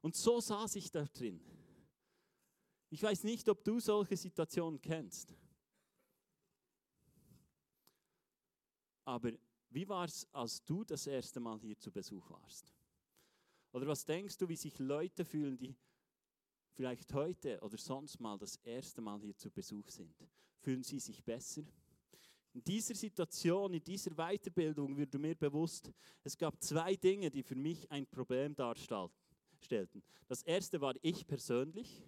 Und 0.00 0.14
so 0.14 0.40
saß 0.40 0.76
ich 0.76 0.90
da 0.92 1.04
drin. 1.04 1.40
Ich 2.88 3.02
weiß 3.02 3.24
nicht, 3.24 3.48
ob 3.48 3.64
du 3.64 3.80
solche 3.80 4.16
Situationen 4.16 4.80
kennst. 4.80 5.34
Aber 9.10 9.32
wie 9.70 9.88
war 9.88 10.04
es, 10.04 10.24
als 10.32 10.64
du 10.64 10.84
das 10.84 11.04
erste 11.08 11.40
Mal 11.40 11.58
hier 11.58 11.76
zu 11.76 11.90
Besuch 11.90 12.30
warst? 12.30 12.72
Oder 13.72 13.88
was 13.88 14.04
denkst 14.04 14.38
du, 14.38 14.48
wie 14.48 14.54
sich 14.54 14.78
Leute 14.78 15.24
fühlen, 15.24 15.56
die 15.56 15.74
vielleicht 16.74 17.12
heute 17.12 17.58
oder 17.60 17.76
sonst 17.76 18.20
mal 18.20 18.38
das 18.38 18.54
erste 18.62 19.00
Mal 19.00 19.20
hier 19.20 19.36
zu 19.36 19.50
Besuch 19.50 19.88
sind? 19.90 20.14
Fühlen 20.60 20.84
sie 20.84 21.00
sich 21.00 21.24
besser? 21.24 21.62
In 22.52 22.62
dieser 22.62 22.94
Situation, 22.94 23.74
in 23.74 23.82
dieser 23.82 24.12
Weiterbildung 24.12 24.96
wurde 24.96 25.18
mir 25.18 25.34
bewusst, 25.34 25.90
es 26.22 26.38
gab 26.38 26.62
zwei 26.62 26.94
Dinge, 26.94 27.32
die 27.32 27.42
für 27.42 27.56
mich 27.56 27.90
ein 27.90 28.06
Problem 28.06 28.54
darstellten. 28.54 30.04
Das 30.28 30.44
erste 30.44 30.80
war 30.80 30.94
ich 31.02 31.26
persönlich. 31.26 32.00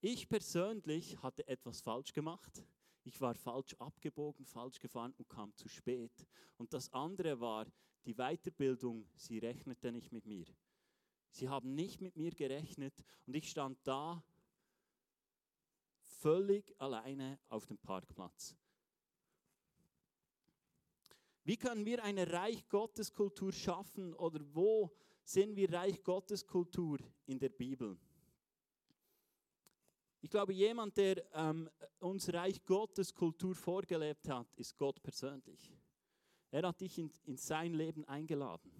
Ich 0.00 0.28
persönlich 0.28 1.20
hatte 1.20 1.48
etwas 1.48 1.80
falsch 1.80 2.12
gemacht 2.12 2.64
ich 3.04 3.20
war 3.20 3.34
falsch 3.34 3.74
abgebogen, 3.78 4.44
falsch 4.44 4.78
gefahren 4.78 5.14
und 5.18 5.28
kam 5.28 5.54
zu 5.56 5.68
spät. 5.68 6.26
Und 6.58 6.72
das 6.72 6.92
andere 6.92 7.40
war, 7.40 7.66
die 8.04 8.14
Weiterbildung, 8.14 9.06
sie 9.16 9.38
rechnete 9.38 9.92
nicht 9.92 10.12
mit 10.12 10.26
mir. 10.26 10.46
Sie 11.30 11.48
haben 11.48 11.74
nicht 11.74 12.00
mit 12.00 12.16
mir 12.16 12.32
gerechnet 12.32 12.94
und 13.26 13.34
ich 13.34 13.48
stand 13.48 13.78
da 13.84 14.22
völlig 16.00 16.74
alleine 16.80 17.38
auf 17.48 17.66
dem 17.66 17.78
Parkplatz. 17.78 18.56
Wie 21.44 21.56
können 21.56 21.84
wir 21.84 22.02
eine 22.04 22.30
Reich 22.30 22.68
Gottes 22.68 23.12
Kultur 23.12 23.52
schaffen 23.52 24.14
oder 24.14 24.40
wo 24.54 24.90
sind 25.24 25.56
wir 25.56 25.72
Reich 25.72 26.02
Gottes 26.02 26.46
Kultur 26.46 26.98
in 27.26 27.38
der 27.38 27.48
Bibel? 27.48 27.98
Ich 30.22 30.30
glaube, 30.30 30.52
jemand, 30.52 30.96
der 30.96 31.24
ähm, 31.34 31.68
uns 31.98 32.32
Reich 32.32 32.62
Gottes 32.64 33.14
Kultur 33.14 33.54
vorgelebt 33.54 34.28
hat, 34.28 34.46
ist 34.56 34.76
Gott 34.76 35.02
persönlich. 35.02 35.72
Er 36.50 36.66
hat 36.66 36.80
dich 36.80 36.98
in, 36.98 37.12
in 37.24 37.36
sein 37.36 37.72
Leben 37.74 38.04
eingeladen. 38.04 38.70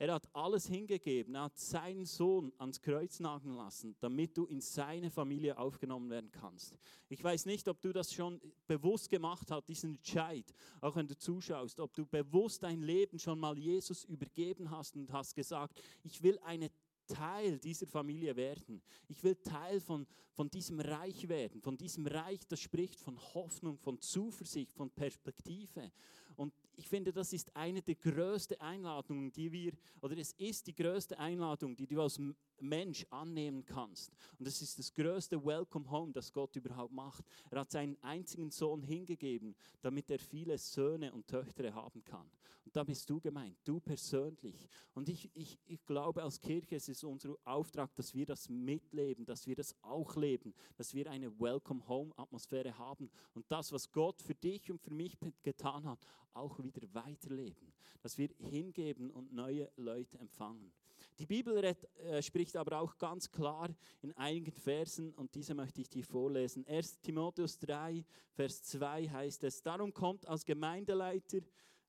Er 0.00 0.14
hat 0.14 0.28
alles 0.32 0.68
hingegeben. 0.68 1.34
Er 1.34 1.42
hat 1.42 1.58
seinen 1.58 2.06
Sohn 2.06 2.52
ans 2.58 2.80
Kreuz 2.80 3.18
nageln 3.18 3.56
lassen, 3.56 3.96
damit 3.98 4.36
du 4.38 4.46
in 4.46 4.60
seine 4.60 5.10
Familie 5.10 5.58
aufgenommen 5.58 6.08
werden 6.08 6.30
kannst. 6.30 6.78
Ich 7.08 7.22
weiß 7.22 7.46
nicht, 7.46 7.66
ob 7.66 7.80
du 7.80 7.92
das 7.92 8.12
schon 8.14 8.40
bewusst 8.68 9.10
gemacht 9.10 9.50
hast, 9.50 9.66
diesen 9.66 9.96
Entscheid, 9.96 10.54
auch 10.80 10.94
wenn 10.94 11.08
du 11.08 11.18
zuschaust, 11.18 11.80
ob 11.80 11.92
du 11.94 12.06
bewusst 12.06 12.62
dein 12.62 12.80
Leben 12.80 13.18
schon 13.18 13.40
mal 13.40 13.58
Jesus 13.58 14.04
übergeben 14.04 14.70
hast 14.70 14.96
und 14.96 15.12
hast 15.12 15.34
gesagt, 15.34 15.82
ich 16.04 16.22
will 16.22 16.38
eine 16.44 16.70
Teil 17.08 17.58
dieser 17.58 17.86
Familie 17.86 18.36
werden. 18.36 18.80
Ich 19.08 19.22
will 19.24 19.34
Teil 19.34 19.80
von, 19.80 20.06
von 20.32 20.48
diesem 20.48 20.78
Reich 20.78 21.28
werden, 21.28 21.60
von 21.60 21.76
diesem 21.76 22.06
Reich, 22.06 22.46
das 22.46 22.60
spricht 22.60 23.00
von 23.00 23.18
Hoffnung, 23.34 23.76
von 23.78 24.00
Zuversicht, 24.00 24.72
von 24.72 24.90
Perspektive. 24.90 25.90
Und 26.36 26.54
ich 26.76 26.88
finde, 26.88 27.12
das 27.12 27.32
ist 27.32 27.54
eine 27.56 27.82
der 27.82 27.96
größten 27.96 28.60
Einladungen, 28.60 29.32
die 29.32 29.50
wir, 29.50 29.72
oder 30.00 30.16
es 30.16 30.32
ist 30.34 30.68
die 30.68 30.74
größte 30.74 31.18
Einladung, 31.18 31.74
die 31.74 31.88
du 31.88 32.00
als 32.00 32.20
Mensch 32.60 33.04
annehmen 33.10 33.64
kannst. 33.64 34.12
Und 34.38 34.46
es 34.46 34.62
ist 34.62 34.78
das 34.78 34.94
größte 34.94 35.44
Welcome 35.44 35.90
Home, 35.90 36.12
das 36.12 36.32
Gott 36.32 36.54
überhaupt 36.54 36.92
macht. 36.92 37.24
Er 37.50 37.60
hat 37.60 37.72
seinen 37.72 38.00
einzigen 38.02 38.52
Sohn 38.52 38.84
hingegeben, 38.84 39.56
damit 39.82 40.08
er 40.10 40.20
viele 40.20 40.56
Söhne 40.56 41.12
und 41.12 41.26
Töchter 41.26 41.74
haben 41.74 42.04
kann. 42.04 42.30
Und 42.68 42.76
da 42.76 42.84
bist 42.84 43.08
du 43.08 43.18
gemeint, 43.18 43.56
du 43.64 43.80
persönlich. 43.80 44.68
Und 44.92 45.08
ich, 45.08 45.30
ich, 45.32 45.58
ich 45.64 45.86
glaube, 45.86 46.22
als 46.22 46.38
Kirche 46.38 46.76
es 46.76 46.86
ist 46.90 47.02
unser 47.02 47.34
Auftrag, 47.46 47.94
dass 47.94 48.12
wir 48.12 48.26
das 48.26 48.50
mitleben, 48.50 49.24
dass 49.24 49.46
wir 49.46 49.56
das 49.56 49.74
auch 49.80 50.14
leben, 50.16 50.52
dass 50.76 50.92
wir 50.92 51.10
eine 51.10 51.30
Welcome 51.40 51.88
Home 51.88 52.12
Atmosphäre 52.18 52.76
haben 52.76 53.10
und 53.32 53.50
das, 53.50 53.72
was 53.72 53.90
Gott 53.90 54.20
für 54.20 54.34
dich 54.34 54.70
und 54.70 54.82
für 54.82 54.92
mich 54.92 55.16
getan 55.42 55.86
hat, 55.86 55.98
auch 56.34 56.62
wieder 56.62 56.86
weiterleben. 56.92 57.72
Dass 58.02 58.18
wir 58.18 58.28
hingeben 58.38 59.10
und 59.12 59.32
neue 59.32 59.72
Leute 59.76 60.18
empfangen. 60.18 60.70
Die 61.18 61.26
Bibel 61.26 61.64
äh, 61.64 62.22
spricht 62.22 62.54
aber 62.54 62.80
auch 62.80 62.98
ganz 62.98 63.30
klar 63.30 63.70
in 64.02 64.12
einigen 64.12 64.52
Versen, 64.52 65.14
und 65.14 65.34
diese 65.34 65.54
möchte 65.54 65.80
ich 65.80 65.88
dir 65.88 66.04
vorlesen. 66.04 66.66
1 66.66 67.00
Timotheus 67.00 67.58
3, 67.60 68.04
Vers 68.34 68.62
2 68.64 69.08
heißt 69.08 69.42
es, 69.44 69.62
darum 69.62 69.94
kommt 69.94 70.26
als 70.26 70.44
Gemeindeleiter, 70.44 71.38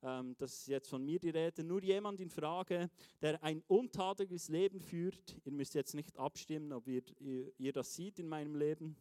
das 0.01 0.59
ist 0.59 0.67
jetzt 0.67 0.89
von 0.89 1.03
mir 1.03 1.19
die 1.19 1.29
Rede, 1.29 1.63
nur 1.63 1.83
jemand 1.83 2.21
in 2.21 2.29
Frage, 2.29 2.89
der 3.21 3.43
ein 3.43 3.61
untadeliges 3.67 4.47
Leben 4.47 4.79
führt. 4.79 5.37
Ihr 5.43 5.51
müsst 5.51 5.73
jetzt 5.73 5.93
nicht 5.93 6.17
abstimmen, 6.17 6.71
ob 6.71 6.87
ihr, 6.87 7.03
ihr, 7.19 7.51
ihr 7.57 7.73
das 7.73 7.95
sieht 7.95 8.19
in 8.19 8.27
meinem 8.27 8.55
Leben. 8.55 8.95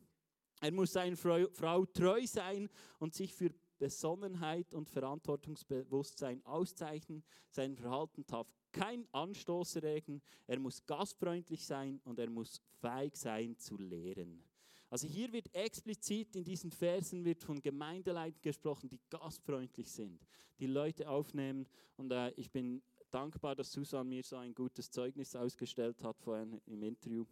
Er 0.60 0.72
muss 0.72 0.92
seiner 0.92 1.16
Frau, 1.16 1.46
Frau 1.52 1.86
treu 1.86 2.26
sein 2.26 2.68
und 2.98 3.14
sich 3.14 3.32
für 3.32 3.50
Besonnenheit 3.78 4.72
und 4.72 4.88
Verantwortungsbewusstsein 4.88 6.44
auszeichnen. 6.44 7.22
Sein 7.50 7.76
Verhalten 7.76 8.26
darf 8.26 8.52
kein 8.72 9.06
Anstoß 9.12 9.76
erregen. 9.76 10.20
Er 10.46 10.58
muss 10.58 10.84
gastfreundlich 10.84 11.64
sein 11.64 12.00
und 12.04 12.18
er 12.18 12.28
muss 12.28 12.60
feig 12.80 13.16
sein 13.16 13.56
zu 13.56 13.76
lehren. 13.76 14.42
Also 14.90 15.06
hier 15.06 15.32
wird 15.32 15.54
explizit 15.54 16.34
in 16.34 16.44
diesen 16.44 16.70
Versen 16.72 17.24
wird 17.24 17.42
von 17.42 17.60
Gemeindeleitern 17.60 18.40
gesprochen, 18.40 18.88
die 18.88 19.00
gastfreundlich 19.10 19.90
sind, 19.90 20.26
die 20.58 20.66
Leute 20.66 21.08
aufnehmen. 21.08 21.66
Und 21.96 22.10
äh, 22.10 22.30
ich 22.36 22.50
bin 22.50 22.82
dankbar, 23.10 23.54
dass 23.54 23.70
Susan 23.72 24.08
mir 24.08 24.22
so 24.22 24.36
ein 24.36 24.54
gutes 24.54 24.90
Zeugnis 24.90 25.36
ausgestellt 25.36 26.02
hat 26.02 26.18
vorhin 26.20 26.60
im 26.66 26.82
Interview. 26.82 27.26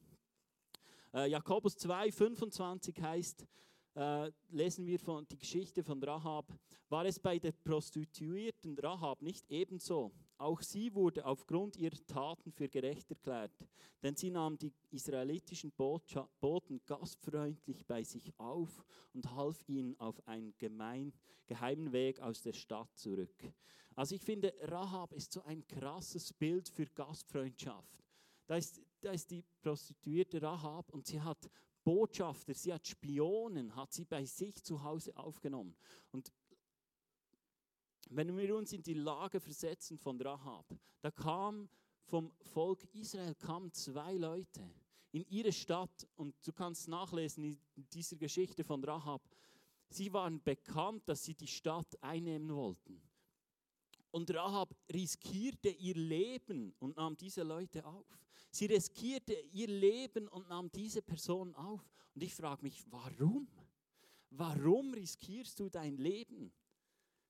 Äh, 1.15 1.31
Jakobus 1.31 1.77
2, 1.77 2.13
25 2.13 3.01
heißt, 3.01 3.47
äh, 3.95 4.31
lesen 4.51 4.87
wir 4.87 4.99
von 4.99 5.27
die 5.27 5.39
Geschichte 5.39 5.83
von 5.83 6.03
Rahab. 6.03 6.53
War 6.91 7.07
es 7.07 7.19
bei 7.19 7.39
der 7.39 7.53
Prostituierten 7.53 8.79
Rahab 8.79 9.23
nicht 9.23 9.51
ebenso? 9.51 10.13
Auch 10.39 10.61
sie 10.61 10.95
wurde 10.95 11.25
aufgrund 11.25 11.77
ihrer 11.77 11.97
Taten 12.07 12.53
für 12.53 12.69
gerecht 12.69 13.11
erklärt, 13.11 13.53
denn 14.03 14.17
sie 14.17 14.31
nahm 14.31 14.59
die 14.59 14.73
israelitischen 14.91 15.73
Boten 15.73 16.81
gastfreundlich 16.85 17.87
bei 17.87 18.03
sich 18.03 18.39
auf 18.39 18.85
und 19.15 19.35
half 19.35 19.67
ihnen 19.67 19.99
auf 19.99 20.27
einen 20.29 20.55
gemein, 20.59 21.15
geheimen 21.47 21.93
Weg 21.93 22.21
aus 22.21 22.43
der 22.43 22.53
Stadt 22.53 22.95
zurück. 22.97 23.35
Also 23.95 24.15
ich 24.15 24.23
finde, 24.23 24.53
Rahab 24.61 25.15
ist 25.15 25.33
so 25.33 25.43
ein 25.43 25.67
krasses 25.67 26.35
Bild 26.35 26.69
für 26.69 26.85
Gastfreundschaft. 26.85 28.05
Da 28.47 28.57
ist, 28.57 28.83
da 29.01 29.13
ist 29.13 29.31
die 29.31 29.43
Prostituierte 29.63 30.43
Rahab 30.43 30.93
und 30.93 31.07
sie 31.07 31.21
hat 31.21 31.51
Botschafter, 31.83 32.53
sie 32.53 32.75
hat 32.75 32.87
Spionen, 32.87 33.75
hat 33.75 33.93
sie 33.93 34.05
bei 34.05 34.25
sich 34.25 34.63
zu 34.63 34.83
Hause 34.83 35.17
aufgenommen. 35.17 35.75
Und 36.11 36.31
wenn 38.11 38.37
wir 38.37 38.57
uns 38.57 38.73
in 38.73 38.83
die 38.83 38.95
Lage 38.95 39.41
versetzen 39.41 39.99
von 39.99 40.21
Rahab, 40.21 40.67
da 41.01 41.11
kam 41.11 41.69
vom 42.05 42.33
Volk 42.53 42.85
Israel 42.95 43.35
kamen 43.35 43.73
zwei 43.73 44.15
Leute 44.15 44.63
in 45.13 45.25
ihre 45.29 45.53
Stadt 45.53 46.07
und 46.17 46.35
du 46.47 46.53
kannst 46.53 46.89
nachlesen 46.89 47.45
in 47.45 47.89
dieser 47.91 48.17
Geschichte 48.17 48.65
von 48.65 48.85
Rahab. 48.85 49.23
Sie 49.89 50.13
waren 50.13 50.43
bekannt, 50.43 51.09
dass 51.09 51.25
sie 51.25 51.35
die 51.35 51.47
Stadt 51.47 52.01
einnehmen 52.03 52.55
wollten. 52.55 53.01
Und 54.11 54.33
Rahab 54.33 54.75
riskierte 54.93 55.69
ihr 55.69 55.95
Leben 55.95 56.75
und 56.79 56.97
nahm 56.97 57.17
diese 57.17 57.43
Leute 57.43 57.85
auf. 57.85 58.07
Sie 58.51 58.67
riskierte 58.67 59.35
ihr 59.53 59.69
Leben 59.69 60.29
und 60.29 60.49
nahm 60.49 60.71
diese 60.71 61.03
Person 61.03 61.55
auf. 61.55 61.87
Und 62.15 62.23
ich 62.23 62.35
frage 62.35 62.63
mich, 62.63 62.85
warum? 62.91 63.49
Warum 64.31 64.95
riskierst 64.95 65.61
du 65.61 65.69
dein 65.69 65.97
Leben? 65.97 66.53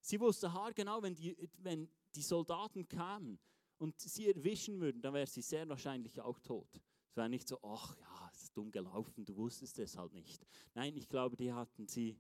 Sie 0.06 0.20
wusste 0.20 0.52
haargenau, 0.52 1.02
wenn 1.02 1.16
die, 1.16 1.36
wenn 1.58 1.88
die 2.14 2.22
Soldaten 2.22 2.86
kamen 2.86 3.40
und 3.78 3.98
sie 3.98 4.28
erwischen 4.28 4.80
würden, 4.80 5.02
dann 5.02 5.12
wäre 5.12 5.26
sie 5.26 5.42
sehr 5.42 5.68
wahrscheinlich 5.68 6.20
auch 6.20 6.38
tot. 6.38 6.80
Es 7.10 7.16
war 7.16 7.28
nicht 7.28 7.48
so, 7.48 7.58
ach 7.60 7.96
ja, 7.96 8.30
es 8.32 8.44
ist 8.44 8.56
dumm 8.56 8.70
gelaufen, 8.70 9.24
du 9.24 9.34
wusstest 9.34 9.80
es 9.80 9.96
halt 9.96 10.12
nicht. 10.12 10.46
Nein, 10.74 10.96
ich 10.96 11.08
glaube, 11.08 11.36
die 11.36 11.52
hatten 11.52 11.88
sie 11.88 12.16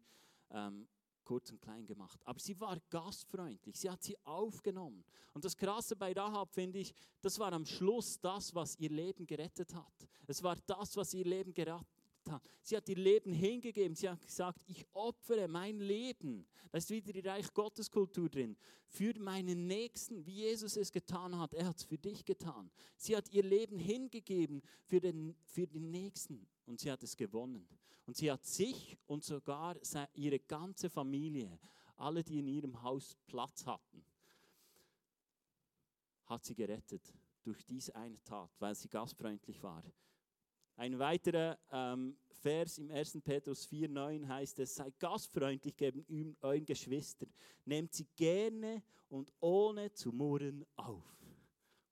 ähm, 0.50 0.88
kurz 1.22 1.52
und 1.52 1.62
klein 1.62 1.86
gemacht. 1.86 2.20
Aber 2.24 2.40
sie 2.40 2.58
war 2.58 2.76
gastfreundlich, 2.90 3.78
sie 3.78 3.88
hat 3.88 4.02
sie 4.02 4.16
aufgenommen. 4.24 5.04
Und 5.32 5.44
das 5.44 5.56
Krasse 5.56 5.94
bei 5.94 6.10
Rahab 6.10 6.52
finde 6.52 6.80
ich, 6.80 6.92
das 7.20 7.38
war 7.38 7.52
am 7.52 7.64
Schluss 7.64 8.18
das, 8.18 8.52
was 8.52 8.76
ihr 8.80 8.90
Leben 8.90 9.24
gerettet 9.28 9.72
hat. 9.72 10.08
Es 10.26 10.42
war 10.42 10.56
das, 10.66 10.96
was 10.96 11.14
ihr 11.14 11.24
Leben 11.24 11.54
gerettet 11.54 11.86
hat. 12.30 12.42
Sie 12.62 12.76
hat 12.76 12.88
ihr 12.88 12.96
Leben 12.96 13.32
hingegeben. 13.32 13.94
Sie 13.94 14.08
hat 14.08 14.24
gesagt, 14.24 14.62
ich 14.66 14.86
opfere 14.92 15.48
mein 15.48 15.80
Leben. 15.80 16.46
Da 16.70 16.78
ist 16.78 16.90
wieder 16.90 17.12
die 17.12 17.20
Reich 17.20 17.52
Gottes 17.54 17.90
Kultur 17.90 18.28
drin. 18.28 18.56
Für 18.86 19.18
meinen 19.18 19.66
Nächsten, 19.66 20.24
wie 20.26 20.42
Jesus 20.42 20.76
es 20.76 20.92
getan 20.92 21.38
hat. 21.38 21.54
Er 21.54 21.66
hat 21.66 21.76
es 21.76 21.84
für 21.84 21.98
dich 21.98 22.24
getan. 22.24 22.70
Sie 22.96 23.16
hat 23.16 23.30
ihr 23.30 23.42
Leben 23.42 23.78
hingegeben 23.78 24.62
für 24.84 25.00
den, 25.00 25.36
für 25.44 25.66
den 25.66 25.90
Nächsten. 25.90 26.46
Und 26.66 26.80
sie 26.80 26.90
hat 26.90 27.02
es 27.02 27.16
gewonnen. 27.16 27.66
Und 28.06 28.16
sie 28.16 28.30
hat 28.30 28.44
sich 28.44 28.96
und 29.06 29.24
sogar 29.24 29.76
ihre 30.14 30.38
ganze 30.38 30.88
Familie, 30.88 31.58
alle, 31.96 32.22
die 32.22 32.38
in 32.38 32.48
ihrem 32.48 32.82
Haus 32.82 33.16
Platz 33.26 33.66
hatten, 33.66 34.04
hat 36.26 36.44
sie 36.44 36.54
gerettet 36.54 37.02
durch 37.42 37.64
diese 37.64 37.94
eine 37.94 38.22
Tat, 38.24 38.50
weil 38.58 38.74
sie 38.74 38.88
gastfreundlich 38.88 39.62
war. 39.62 39.82
Ein 40.76 40.98
weiterer 40.98 41.58
ähm, 41.72 42.16
Vers 42.42 42.76
im 42.76 42.90
1. 42.90 43.18
Petrus 43.24 43.66
4,9 43.66 44.28
heißt 44.28 44.58
es: 44.58 44.74
Seid 44.74 44.98
gastfreundlich 44.98 45.74
gegen 45.74 46.36
euren 46.42 46.66
Geschwister, 46.66 47.26
nehmt 47.64 47.94
sie 47.94 48.06
gerne 48.14 48.82
und 49.08 49.32
ohne 49.40 49.90
zu 49.92 50.12
murren 50.12 50.66
auf. 50.76 51.04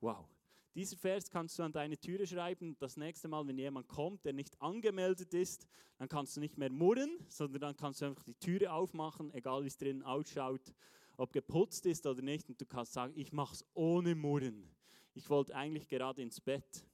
Wow. 0.00 0.28
Dieser 0.74 0.98
Vers 0.98 1.30
kannst 1.30 1.58
du 1.58 1.62
an 1.62 1.72
deine 1.72 1.96
Türe 1.96 2.26
schreiben. 2.26 2.76
Das 2.78 2.96
nächste 2.98 3.26
Mal, 3.28 3.46
wenn 3.46 3.56
jemand 3.56 3.88
kommt, 3.88 4.24
der 4.24 4.34
nicht 4.34 4.60
angemeldet 4.60 5.32
ist, 5.32 5.66
dann 5.96 6.08
kannst 6.08 6.36
du 6.36 6.40
nicht 6.40 6.58
mehr 6.58 6.70
murren, 6.70 7.16
sondern 7.28 7.60
dann 7.60 7.76
kannst 7.76 8.02
du 8.02 8.06
einfach 8.06 8.24
die 8.24 8.34
Türe 8.34 8.70
aufmachen, 8.72 9.32
egal 9.32 9.62
wie 9.62 9.68
es 9.68 9.78
drinnen 9.78 10.02
ausschaut, 10.02 10.74
ob 11.16 11.32
geputzt 11.32 11.86
ist 11.86 12.06
oder 12.06 12.20
nicht. 12.20 12.50
Und 12.50 12.60
du 12.60 12.66
kannst 12.66 12.92
sagen, 12.92 13.14
ich 13.16 13.32
mache 13.32 13.54
es 13.54 13.64
ohne 13.72 14.14
Murren. 14.14 14.68
Ich 15.14 15.30
wollte 15.30 15.54
eigentlich 15.54 15.88
gerade 15.88 16.20
ins 16.20 16.40
Bett 16.40 16.84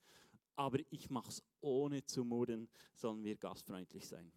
aber 0.57 0.79
ich 0.91 1.11
mache 1.11 1.31
es 1.31 1.43
ohne 1.61 2.05
zu 2.05 2.25
murren, 2.25 2.69
sollen 2.95 3.23
wir 3.23 3.37
gastfreundlich 3.37 4.07
sein. 4.07 4.33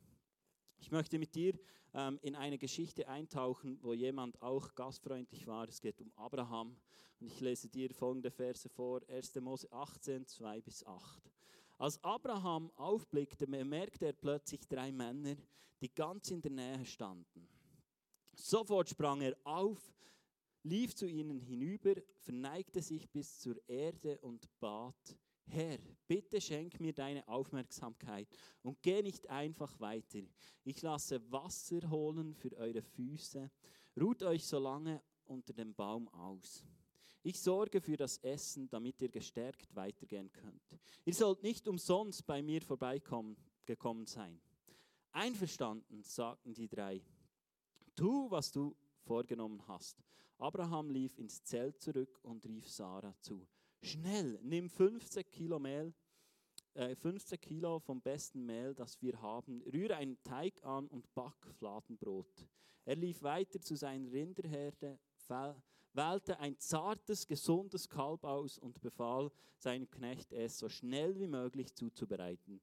Ich 0.78 0.91
möchte 0.91 1.17
mit 1.17 1.34
dir 1.34 1.58
ähm, 1.93 2.19
in 2.21 2.36
eine 2.36 2.58
Geschichte 2.58 3.08
eintauchen, 3.08 3.78
wo 3.82 3.93
jemand 3.93 4.41
auch 4.41 4.76
gastfreundlich 4.76 5.47
war. 5.47 5.67
Es 5.67 5.80
geht 5.80 6.02
um 6.02 6.12
Abraham. 6.15 6.76
Und 7.19 7.28
ich 7.28 7.39
lese 7.39 7.69
dir 7.69 7.93
folgende 7.93 8.32
Verse 8.32 8.67
vor: 8.67 9.02
1. 9.08 9.36
Mose 9.36 9.71
18, 9.71 10.28
2 10.28 10.62
bis 10.62 10.86
8. 10.86 11.32
Als 11.78 12.04
Abraham 12.04 12.71
aufblickte, 12.76 13.47
bemerkte 13.47 14.08
er 14.08 14.13
plötzlich 14.13 14.67
drei 14.67 14.91
Männer, 14.91 15.36
die 15.82 15.93
ganz 15.93 16.32
in 16.32 16.41
der 16.41 16.52
Nähe 16.52 16.86
standen. 16.86 17.47
Sofort 18.36 18.89
sprang 18.89 19.21
er 19.21 19.38
auf, 19.43 19.93
lief 20.63 20.95
zu 20.95 21.06
ihnen 21.06 21.39
hinüber, 21.39 21.95
verneigte 22.17 22.82
sich 22.82 23.10
bis 23.10 23.39
zur 23.39 23.58
Erde 23.67 24.17
und 24.19 24.47
bat 24.60 25.17
Herr, 25.45 25.77
bitte 26.08 26.41
schenk 26.41 26.79
mir 26.79 26.93
deine 26.93 27.27
Aufmerksamkeit 27.27 28.27
und 28.62 28.82
geh 28.82 29.01
nicht 29.01 29.29
einfach 29.29 29.79
weiter. 29.79 30.21
Ich 30.63 30.82
lasse 30.82 31.21
Wasser 31.32 31.89
holen 31.89 32.34
für 32.34 32.56
eure 32.58 32.82
Füße. 32.82 33.49
Ruht 33.99 34.23
euch 34.23 34.45
so 34.45 34.60
lange 34.60 35.01
unter 35.25 35.53
dem 35.53 35.73
Baum 35.73 36.08
aus. 36.10 36.63
Ich 37.21 37.39
sorge 37.39 37.79
für 37.79 37.95
das 37.95 38.17
Essen, 38.17 38.67
damit 38.69 39.01
ihr 39.01 39.10
gestärkt 39.10 39.73
weitergehen 39.75 40.32
könnt. 40.32 40.62
Ihr 41.06 41.13
sollt 41.13 41.41
nicht 41.43 41.67
umsonst 41.67 42.25
bei 42.25 42.41
mir 42.41 42.62
vorbeikommen 42.62 43.38
gekommen 43.65 44.06
sein. 44.06 44.41
Einverstanden, 45.13 46.03
sagten 46.03 46.53
die 46.53 46.67
drei. 46.67 47.01
Tu, 47.95 48.29
was 48.29 48.51
du 48.51 48.75
vorgenommen 49.03 49.65
hast. 49.67 50.03
Abraham 50.38 50.89
lief 50.89 51.17
ins 51.17 51.43
Zelt 51.43 51.79
zurück 51.82 52.19
und 52.23 52.45
rief 52.45 52.67
Sarah 52.67 53.15
zu. 53.21 53.47
Schnell, 53.86 54.39
nimm 54.41 54.69
15 54.69 55.30
Kilo 55.30 55.60
Mehl, 55.60 55.93
äh, 56.74 56.96
15 56.96 57.38
Kilo 57.41 57.80
vom 57.82 58.02
besten 58.02 58.46
Mehl, 58.46 58.74
das 58.74 59.02
wir 59.02 59.22
haben, 59.22 59.62
rühre 59.63 59.98
einen 59.98 60.24
Teig 60.24 60.63
an 60.63 60.88
und 60.88 61.13
back 61.13 61.36
Fladenbrot. 61.58 62.48
Er 62.86 62.96
lief 62.96 63.22
weiter 63.24 63.60
zu 63.60 63.76
seiner 63.76 64.10
Rinderherde, 64.10 64.98
wählte 65.91 66.39
ein 66.39 66.58
zartes, 66.60 67.28
gesundes 67.28 67.89
Kalb 67.89 68.24
aus 68.24 68.58
und 68.58 68.80
befahl 68.80 69.30
seinem 69.58 69.89
Knecht, 69.91 70.32
es 70.32 70.58
so 70.58 70.69
schnell 70.69 71.19
wie 71.19 71.28
möglich 71.28 71.74
zuzubereiten. 71.76 72.62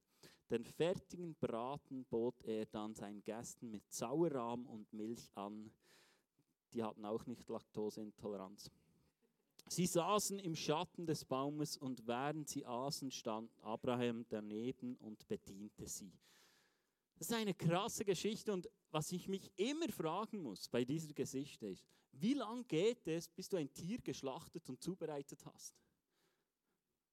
Den 0.49 0.65
fertigen 0.65 1.35
Braten 1.35 2.03
bot 2.05 2.41
er 2.45 2.65
dann 2.65 2.95
seinen 2.95 3.23
Gästen 3.23 3.69
mit 3.69 3.93
Sauerrahm 3.93 4.65
und 4.65 4.91
Milch 4.91 5.29
an. 5.35 5.71
Die 6.73 6.81
hatten 6.81 7.05
auch 7.05 7.27
nicht 7.27 7.47
Laktoseintoleranz. 7.47 8.71
Sie 9.71 9.85
saßen 9.85 10.37
im 10.39 10.53
Schatten 10.53 11.05
des 11.05 11.23
Baumes 11.23 11.77
und 11.77 12.05
während 12.05 12.49
sie 12.49 12.65
aßen, 12.65 13.09
stand 13.09 13.49
Abraham 13.61 14.25
daneben 14.27 14.97
und 14.97 15.25
bediente 15.29 15.87
sie. 15.87 16.11
Das 17.15 17.29
ist 17.29 17.33
eine 17.33 17.53
krasse 17.53 18.03
Geschichte 18.03 18.51
und 18.51 18.69
was 18.89 19.13
ich 19.13 19.29
mich 19.29 19.49
immer 19.55 19.87
fragen 19.87 20.41
muss 20.41 20.67
bei 20.67 20.83
dieser 20.83 21.13
Geschichte 21.13 21.67
ist, 21.67 21.85
wie 22.11 22.33
lange 22.33 22.65
geht 22.65 23.07
es, 23.07 23.29
bis 23.29 23.47
du 23.47 23.55
ein 23.55 23.71
Tier 23.71 24.01
geschlachtet 24.01 24.67
und 24.67 24.83
zubereitet 24.83 25.45
hast? 25.45 25.73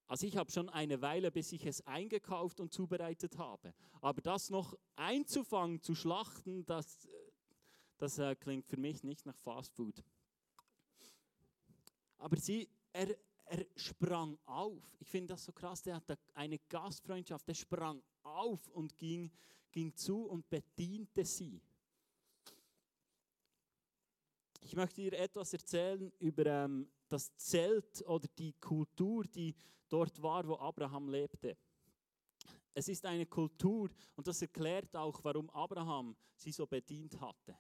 Also 0.09 0.27
ich 0.27 0.37
habe 0.37 0.51
schon 0.51 0.69
eine 0.69 1.01
Weile, 1.01 1.31
bis 1.31 1.53
ich 1.53 1.65
es 1.65 1.87
eingekauft 1.87 2.59
und 2.59 2.73
zubereitet 2.73 3.39
habe. 3.39 3.73
Aber 4.01 4.21
das 4.21 4.51
noch 4.51 4.77
einzufangen, 4.97 5.81
zu 5.81 5.95
schlachten, 5.95 6.67
das, 6.67 7.07
das 7.99 8.19
äh, 8.19 8.35
klingt 8.35 8.67
für 8.67 8.79
mich 8.79 9.05
nicht 9.05 9.27
nach 9.27 9.39
Fast 9.39 9.77
Food. 9.77 10.03
Aber 12.19 12.37
sie, 12.37 12.69
er, 12.93 13.17
er 13.47 13.67
sprang 13.77 14.39
auf. 14.45 14.83
Ich 14.99 15.09
finde 15.09 15.35
das 15.35 15.45
so 15.45 15.53
krass, 15.53 15.83
der 15.83 15.97
hatte 15.97 16.19
eine 16.35 16.59
Gastfreundschaft, 16.69 17.47
der 17.49 17.55
sprang 17.55 18.03
auf 18.23 18.69
und 18.69 18.97
ging, 18.99 19.31
ging 19.71 19.95
zu 19.95 20.25
und 20.25 20.49
bediente 20.51 21.25
sie. 21.25 21.61
Ich 24.61 24.75
möchte 24.77 25.01
dir 25.01 25.13
etwas 25.15 25.53
erzählen 25.53 26.13
über 26.19 26.45
ähm, 26.47 26.91
das 27.09 27.35
Zelt 27.37 28.03
oder 28.07 28.29
die 28.37 28.53
Kultur, 28.55 29.25
die 29.25 29.55
dort 29.89 30.21
war, 30.21 30.47
wo 30.47 30.57
Abraham 30.57 31.09
lebte. 31.09 31.57
Es 32.75 32.89
ist 32.89 33.05
eine 33.07 33.27
Kultur 33.27 33.91
und 34.15 34.27
das 34.27 34.43
erklärt 34.43 34.95
auch, 34.95 35.19
warum 35.25 35.49
Abraham 35.51 36.15
sie 36.37 36.53
so 36.53 36.67
bedient 36.67 37.19
hatte. 37.21 37.57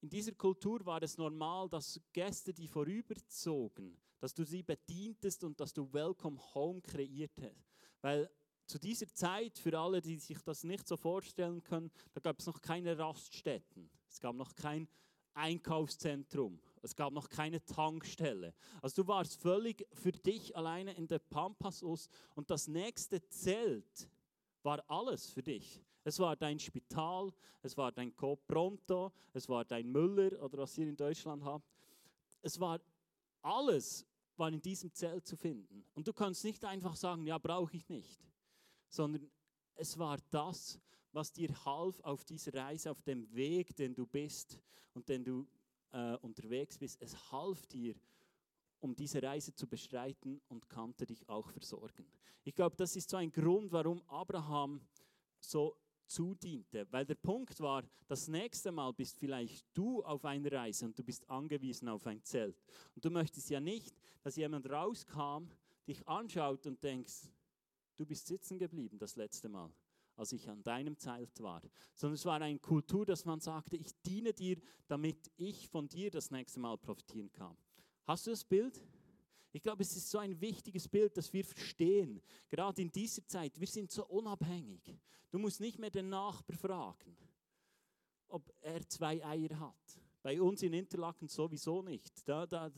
In 0.00 0.08
dieser 0.08 0.32
Kultur 0.32 0.84
war 0.86 1.02
es 1.02 1.18
normal, 1.18 1.68
dass 1.68 2.00
Gäste, 2.12 2.54
die 2.54 2.68
vorüberzogen, 2.68 3.96
dass 4.20 4.32
du 4.32 4.44
sie 4.44 4.62
bedientest 4.62 5.42
und 5.42 5.58
dass 5.58 5.72
du 5.72 5.92
Welcome 5.92 6.38
Home 6.54 6.80
kreiert 6.80 7.32
hast. 7.40 7.66
Weil 8.00 8.30
zu 8.66 8.78
dieser 8.78 9.08
Zeit, 9.08 9.58
für 9.58 9.76
alle, 9.78 10.00
die 10.00 10.18
sich 10.18 10.40
das 10.42 10.62
nicht 10.62 10.86
so 10.86 10.96
vorstellen 10.96 11.62
können, 11.62 11.90
da 12.12 12.20
gab 12.20 12.38
es 12.38 12.46
noch 12.46 12.60
keine 12.60 12.96
Raststätten. 12.96 13.90
Es 14.08 14.20
gab 14.20 14.36
noch 14.36 14.54
kein 14.54 14.88
Einkaufszentrum. 15.34 16.60
Es 16.82 16.94
gab 16.94 17.12
noch 17.12 17.28
keine 17.28 17.64
Tankstelle. 17.64 18.54
Also 18.82 19.02
du 19.02 19.08
warst 19.08 19.40
völlig 19.40 19.86
für 19.94 20.12
dich 20.12 20.56
alleine 20.56 20.92
in 20.94 21.08
der 21.08 21.18
Pampas 21.18 21.82
und 21.82 22.50
das 22.50 22.68
nächste 22.68 23.26
Zelt 23.28 24.08
war 24.62 24.84
alles 24.88 25.30
für 25.30 25.42
dich. 25.42 25.80
Es 26.08 26.18
war 26.18 26.34
dein 26.36 26.58
Spital, 26.58 27.30
es 27.60 27.76
war 27.76 27.92
dein 27.92 28.14
Pronto, 28.14 29.12
es 29.34 29.46
war 29.46 29.62
dein 29.66 29.92
Müller 29.92 30.42
oder 30.42 30.56
was 30.56 30.78
ihr 30.78 30.88
in 30.88 30.96
Deutschland 30.96 31.44
habt. 31.44 31.68
Es 32.40 32.58
war 32.58 32.80
alles 33.42 34.06
war 34.38 34.48
in 34.50 34.62
diesem 34.62 34.90
Zelt 34.94 35.26
zu 35.26 35.36
finden. 35.36 35.84
Und 35.94 36.08
du 36.08 36.14
kannst 36.14 36.44
nicht 36.44 36.64
einfach 36.64 36.96
sagen, 36.96 37.26
ja, 37.26 37.36
brauche 37.36 37.76
ich 37.76 37.86
nicht, 37.90 38.24
sondern 38.88 39.30
es 39.74 39.98
war 39.98 40.16
das, 40.30 40.80
was 41.12 41.30
dir 41.30 41.50
half 41.66 42.00
auf 42.00 42.24
dieser 42.24 42.54
Reise, 42.54 42.90
auf 42.90 43.02
dem 43.02 43.30
Weg, 43.34 43.76
den 43.76 43.94
du 43.94 44.06
bist 44.06 44.58
und 44.94 45.10
den 45.10 45.22
du 45.22 45.46
äh, 45.92 46.16
unterwegs 46.22 46.78
bist. 46.78 47.02
Es 47.02 47.30
half 47.30 47.66
dir, 47.66 47.94
um 48.80 48.96
diese 48.96 49.22
Reise 49.22 49.54
zu 49.54 49.66
bestreiten 49.66 50.40
und 50.48 50.70
konnte 50.70 51.04
dich 51.04 51.28
auch 51.28 51.50
versorgen. 51.50 52.06
Ich 52.44 52.54
glaube, 52.54 52.76
das 52.76 52.96
ist 52.96 53.10
so 53.10 53.18
ein 53.18 53.30
Grund, 53.30 53.70
warum 53.72 54.00
Abraham 54.08 54.80
so 55.38 55.76
zudiente. 56.08 56.86
Weil 56.90 57.06
der 57.06 57.14
Punkt 57.14 57.60
war, 57.60 57.84
das 58.06 58.28
nächste 58.28 58.72
Mal 58.72 58.92
bist 58.92 59.18
vielleicht 59.18 59.66
du 59.74 60.02
auf 60.02 60.24
einer 60.24 60.50
Reise 60.50 60.86
und 60.86 60.98
du 60.98 61.04
bist 61.04 61.28
angewiesen 61.28 61.88
auf 61.88 62.06
ein 62.06 62.22
Zelt. 62.24 62.56
Und 62.94 63.04
du 63.04 63.10
möchtest 63.10 63.50
ja 63.50 63.60
nicht, 63.60 63.94
dass 64.22 64.36
jemand 64.36 64.68
rauskam, 64.68 65.48
dich 65.86 66.06
anschaut 66.06 66.66
und 66.66 66.82
denkst, 66.82 67.28
du 67.96 68.06
bist 68.06 68.26
sitzen 68.26 68.58
geblieben 68.58 68.98
das 68.98 69.16
letzte 69.16 69.48
Mal 69.48 69.72
als 70.18 70.32
ich 70.32 70.48
an 70.48 70.62
deinem 70.64 70.98
Zelt 70.98 71.40
war, 71.40 71.62
sondern 71.94 72.16
es 72.16 72.24
war 72.24 72.40
eine 72.40 72.58
Kultur, 72.58 73.06
dass 73.06 73.24
man 73.24 73.40
sagte, 73.40 73.76
ich 73.76 73.94
diene 74.02 74.34
dir, 74.34 74.60
damit 74.88 75.30
ich 75.36 75.68
von 75.68 75.88
dir 75.88 76.10
das 76.10 76.32
nächste 76.32 76.58
Mal 76.58 76.76
profitieren 76.76 77.30
kann. 77.32 77.56
Hast 78.04 78.26
du 78.26 78.30
das 78.30 78.44
Bild? 78.44 78.82
Ich 79.52 79.62
glaube, 79.62 79.82
es 79.82 79.96
ist 79.96 80.10
so 80.10 80.18
ein 80.18 80.38
wichtiges 80.40 80.86
Bild, 80.86 81.16
dass 81.16 81.32
wir 81.32 81.44
verstehen, 81.44 82.20
gerade 82.48 82.82
in 82.82 82.90
dieser 82.90 83.26
Zeit, 83.26 83.58
wir 83.58 83.66
sind 83.66 83.90
so 83.90 84.06
unabhängig. 84.06 84.98
Du 85.30 85.38
musst 85.38 85.60
nicht 85.60 85.78
mehr 85.78 85.90
den 85.90 86.08
Nachbar 86.08 86.56
fragen, 86.56 87.16
ob 88.28 88.52
er 88.60 88.86
zwei 88.88 89.24
Eier 89.24 89.58
hat. 89.58 90.00
Bei 90.22 90.40
uns 90.40 90.62
in 90.62 90.74
Interlaken 90.74 91.28
sowieso 91.28 91.82
nicht. 91.82 92.28
Da, 92.28 92.46
da, 92.46 92.70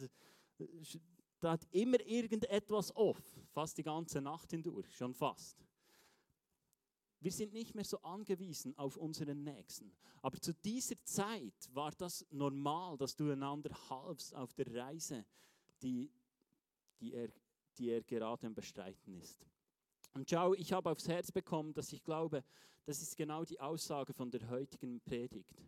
da 1.41 1.53
hat 1.53 1.67
immer 1.73 2.01
irgendetwas 2.07 2.95
off, 2.95 3.23
fast 3.51 3.79
die 3.79 3.83
ganze 3.83 4.21
Nacht 4.21 4.51
hindurch, 4.51 4.95
schon 4.95 5.15
fast. 5.15 5.65
Wir 7.21 7.33
sind 7.33 7.53
nicht 7.53 7.75
mehr 7.75 7.85
so 7.85 8.01
angewiesen 8.01 8.77
auf 8.79 8.97
unseren 8.97 9.43
Nächsten. 9.43 9.93
Aber 10.23 10.41
zu 10.41 10.55
dieser 10.55 11.03
Zeit 11.05 11.69
war 11.73 11.93
das 11.93 12.27
normal, 12.31 12.97
dass 12.97 13.15
du 13.15 13.31
einander 13.31 13.71
halfst 13.91 14.35
auf 14.35 14.55
der 14.55 14.75
Reise, 14.75 15.27
die, 15.83 16.11
die, 17.01 17.15
er, 17.15 17.29
die 17.79 17.91
er 17.91 18.03
gerade 18.03 18.47
am 18.47 18.55
Bestreiten 18.55 19.15
ist. 19.15 19.47
Und 20.13 20.29
schau, 20.29 20.55
ich 20.55 20.73
habe 20.73 20.91
aufs 20.91 21.09
Herz 21.09 21.31
bekommen, 21.31 21.73
dass 21.73 21.93
ich 21.93 22.03
glaube, 22.03 22.45
das 22.85 23.01
ist 23.01 23.17
genau 23.17 23.45
die 23.45 23.61
Aussage 23.61 24.13
von 24.13 24.31
der 24.31 24.49
heutigen 24.51 25.01
Predigt. 25.01 25.63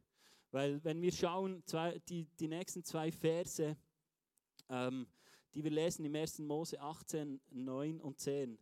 Weil 0.50 0.82
wenn 0.84 1.00
wir 1.00 1.12
schauen, 1.12 1.62
zwei, 1.64 1.98
die, 2.08 2.26
die 2.38 2.48
nächsten 2.48 2.84
zwei 2.84 3.10
Verse, 3.12 3.76
ähm, 4.68 5.06
die 5.54 5.62
wir 5.62 5.70
lesen 5.70 6.04
im 6.04 6.14
1. 6.14 6.40
Mose 6.40 6.80
18, 6.80 7.40
9 7.50 8.00
und 8.00 8.18
10, 8.18 8.58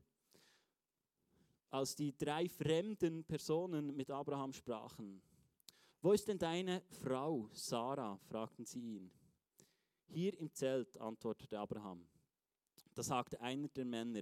als 1.70 1.94
die 1.94 2.16
drei 2.16 2.48
fremden 2.48 3.24
Personen 3.24 3.94
mit 3.96 4.10
Abraham 4.10 4.52
sprachen. 4.52 5.22
Wo 6.02 6.12
ist 6.12 6.26
denn 6.28 6.38
deine 6.38 6.82
Frau, 7.02 7.48
Sarah? 7.52 8.18
fragten 8.18 8.64
sie 8.64 8.96
ihn. 8.96 9.10
Hier 10.08 10.36
im 10.38 10.52
Zelt, 10.52 10.98
antwortete 10.98 11.58
Abraham. 11.58 12.06
Da 13.00 13.04
sagte 13.04 13.40
einer 13.40 13.68
der 13.68 13.86
Männer, 13.86 14.20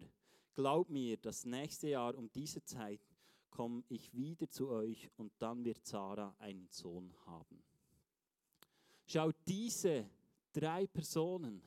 glaub 0.55 0.89
mir, 0.89 1.17
das 1.17 1.45
nächste 1.45 1.89
Jahr 1.89 2.15
um 2.15 2.31
diese 2.31 2.63
Zeit 2.63 3.01
komme 3.51 3.83
ich 3.89 4.15
wieder 4.15 4.49
zu 4.49 4.69
euch 4.69 5.11
und 5.17 5.33
dann 5.41 5.65
wird 5.65 5.85
Sarah 5.85 6.33
einen 6.39 6.69
Sohn 6.71 7.13
haben. 7.27 7.61
Schau, 9.05 9.33
diese 9.49 10.09
drei 10.53 10.87
Personen, 10.87 11.61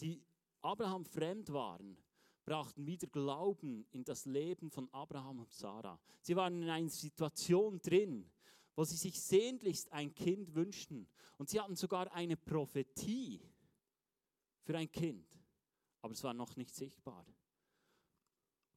die 0.00 0.20
Abraham 0.60 1.04
fremd 1.04 1.52
waren, 1.52 1.96
brachten 2.44 2.84
wieder 2.84 3.06
Glauben 3.06 3.86
in 3.92 4.02
das 4.02 4.26
Leben 4.26 4.68
von 4.68 4.92
Abraham 4.92 5.38
und 5.38 5.52
Sarah. 5.52 6.00
Sie 6.22 6.34
waren 6.34 6.60
in 6.60 6.68
einer 6.68 6.90
Situation 6.90 7.78
drin, 7.80 8.28
wo 8.74 8.82
sie 8.82 8.96
sich 8.96 9.22
sehnlichst 9.22 9.92
ein 9.92 10.12
Kind 10.12 10.52
wünschten. 10.56 11.06
Und 11.36 11.50
sie 11.50 11.60
hatten 11.60 11.76
sogar 11.76 12.12
eine 12.12 12.36
Prophetie 12.36 13.40
für 14.64 14.76
ein 14.76 14.90
Kind, 14.90 15.37
aber 16.00 16.12
es 16.12 16.22
war 16.22 16.34
noch 16.34 16.56
nicht 16.56 16.74
sichtbar. 16.74 17.26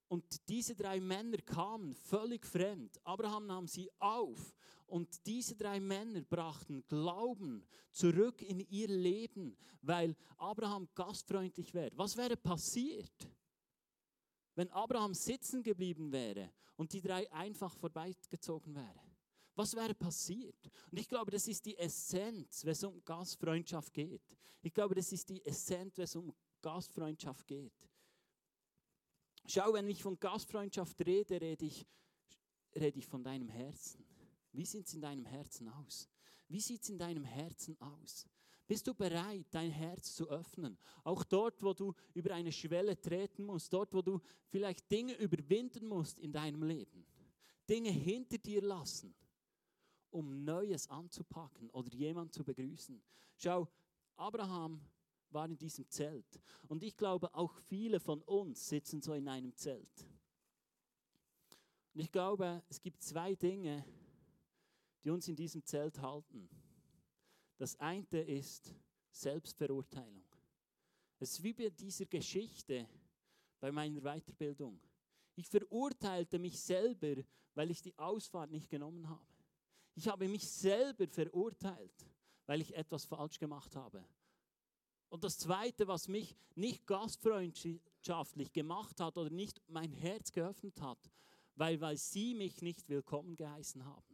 Und 0.08 0.50
diese 0.50 0.76
drei 0.76 1.00
Männer 1.00 1.38
kamen 1.38 1.94
völlig 1.94 2.46
fremd. 2.46 3.00
Abraham 3.06 3.48
nahm 3.48 3.68
sie 3.68 3.90
auf 4.00 4.54
und 4.88 5.26
diese 5.26 5.56
drei 5.56 5.80
Männer 5.80 6.22
brachten 6.22 6.84
Glauben 6.88 7.66
zurück 7.92 8.42
in 8.42 8.60
ihr 8.60 8.90
Leben, 8.90 9.56
weil 9.82 10.16
Abraham 10.38 10.90
gastfreundlich 10.96 11.74
wäre. 11.74 11.92
Was 11.96 12.18
wäre 12.18 12.36
passiert? 12.36 13.32
wenn 14.56 14.70
Abraham 14.72 15.14
sitzen 15.14 15.64
geblieben 15.64 16.12
wäre 16.12 16.52
und 16.76 16.92
die 16.94 17.02
drei 17.02 17.32
einfach 17.32 17.76
vorbeigezogen 17.76 18.76
wären? 18.76 19.00
Was 19.56 19.76
wäre 19.76 19.94
passiert? 19.94 20.70
Und 20.92 21.00
ich 21.00 21.08
glaube, 21.08 21.32
das 21.32 21.48
ist 21.48 21.66
die 21.66 21.78
Essenz, 21.78 22.64
wenn 22.64 22.72
es 22.72 22.84
um 22.84 23.04
Gastfreundschaft 23.04 23.94
geht. 23.94 24.38
Ich 24.62 24.74
glaube, 24.74 24.96
das 24.96 25.12
ist 25.12 25.30
die 25.30 25.44
Essenz, 25.46 25.98
wenn 25.98 26.06
es 26.06 26.16
um 26.16 26.34
Gastfreundschaft 26.62 27.48
geht. 27.48 27.90
Schau, 29.46 29.74
wenn 29.74 29.88
ich 29.88 30.02
von 30.02 30.20
Gastfreundschaft 30.20 31.06
rede, 31.06 31.42
rede 31.42 31.66
ich, 31.66 31.86
rede 32.76 33.00
ich 33.00 33.08
von 33.08 33.24
deinem 33.24 33.50
Herzen. 33.50 34.06
Wie 34.52 34.66
sieht 34.66 34.88
es 34.88 34.94
in 34.94 35.02
deinem 35.02 35.26
Herzen 35.26 35.70
aus? 35.70 36.10
Wie 36.48 36.60
sieht 36.60 36.84
es 36.84 36.90
in 36.90 37.00
deinem 37.00 37.24
Herzen 37.24 37.80
aus? 37.82 38.28
Bist 38.68 38.88
du 38.88 38.94
bereit, 38.94 39.48
dein 39.52 39.72
Herz 39.72 40.16
zu 40.16 40.30
öffnen? 40.30 40.78
Auch 41.04 41.24
dort, 41.24 41.62
wo 41.62 41.74
du 41.74 41.94
über 42.14 42.34
eine 42.34 42.52
Schwelle 42.52 43.00
treten 43.00 43.44
musst, 43.44 43.74
dort, 43.74 43.94
wo 43.94 44.02
du 44.02 44.22
vielleicht 44.48 44.90
Dinge 44.90 45.14
überwinden 45.16 45.86
musst 45.88 46.20
in 46.20 46.32
deinem 46.32 46.64
Leben. 46.64 47.06
Dinge 47.68 47.90
hinter 47.90 48.38
dir 48.38 48.62
lassen, 48.62 49.14
um 50.10 50.44
Neues 50.44 50.88
anzupacken 50.88 51.70
oder 51.72 51.94
jemanden 51.94 52.32
zu 52.32 52.44
begrüßen. 52.44 53.02
Schau, 53.38 53.68
Abraham 54.16 54.82
war 55.34 55.46
in 55.46 55.58
diesem 55.58 55.90
Zelt. 55.90 56.40
Und 56.68 56.84
ich 56.84 56.96
glaube, 56.96 57.34
auch 57.34 57.56
viele 57.58 58.00
von 58.00 58.22
uns 58.24 58.68
sitzen 58.68 59.02
so 59.02 59.14
in 59.14 59.28
einem 59.28 59.56
Zelt. 59.56 60.08
Und 61.94 62.02
ich 62.02 62.12
glaube, 62.12 62.64
es 62.70 62.82
gibt 62.82 63.02
zwei 63.02 63.36
Dinge, 63.36 63.86
die 65.04 65.10
uns 65.10 65.28
in 65.28 65.36
diesem 65.36 65.64
Zelt 65.66 66.00
halten. 66.02 66.50
Das 67.58 67.76
eine 67.80 68.22
ist 68.22 68.74
Selbstverurteilung. 69.12 70.24
Es 71.20 71.34
ist 71.34 71.44
wie 71.44 71.54
bei 71.54 71.70
dieser 71.70 72.06
Geschichte 72.06 72.88
bei 73.60 73.72
meiner 73.72 74.02
Weiterbildung. 74.02 74.80
Ich 75.36 75.48
verurteilte 75.48 76.40
mich 76.40 76.60
selber, 76.60 77.24
weil 77.54 77.72
ich 77.72 77.82
die 77.82 77.98
Ausfahrt 77.98 78.50
nicht 78.52 78.70
genommen 78.70 79.08
habe. 79.08 79.26
Ich 79.94 80.08
habe 80.08 80.28
mich 80.28 80.50
selber 80.50 81.08
verurteilt, 81.08 82.08
weil 82.46 82.62
ich 82.62 82.76
etwas 82.76 83.06
falsch 83.06 83.38
gemacht 83.38 83.76
habe. 83.76 84.04
Und 85.12 85.24
das 85.24 85.38
Zweite, 85.38 85.88
was 85.88 86.08
mich 86.08 86.36
nicht 86.56 86.88
gastfreundschaftlich 86.88 88.52
gemacht 88.52 89.00
hat 89.00 89.18
oder 89.18 89.30
nicht 89.30 89.62
mein 89.68 89.92
Herz 89.92 90.32
geöffnet 90.32 90.82
hat, 90.82 91.12
weil, 91.54 91.80
weil 91.80 91.98
sie 91.98 92.34
mich 92.34 92.64
nicht 92.64 92.90
willkommen 92.90 93.36
geheißen 93.36 93.86
haben 93.86 94.12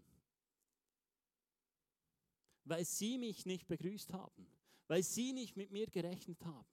weil 2.67 2.85
sie 2.85 3.17
mich 3.17 3.45
nicht 3.45 3.67
begrüßt 3.67 4.13
haben, 4.13 4.47
weil 4.87 5.03
sie 5.03 5.33
nicht 5.33 5.55
mit 5.55 5.71
mir 5.71 5.87
gerechnet 5.87 6.43
haben. 6.45 6.65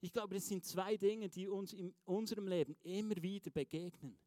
Ich 0.00 0.12
glaube, 0.12 0.34
das 0.34 0.46
sind 0.46 0.64
zwei 0.64 0.96
Dinge, 0.96 1.28
die 1.30 1.48
uns 1.48 1.72
in 1.72 1.94
unserem 2.04 2.46
Leben 2.46 2.76
immer 2.82 3.16
wieder 3.16 3.50
begegnen. 3.50 4.18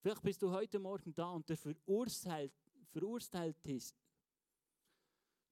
Vielleicht 0.00 0.22
bist 0.22 0.42
du 0.42 0.50
heute 0.50 0.78
Morgen 0.78 1.14
da 1.14 1.30
und 1.30 1.48
der 1.48 1.56
verurteilt, 1.56 2.52
verurteilt 2.90 3.56
ist. 3.64 3.96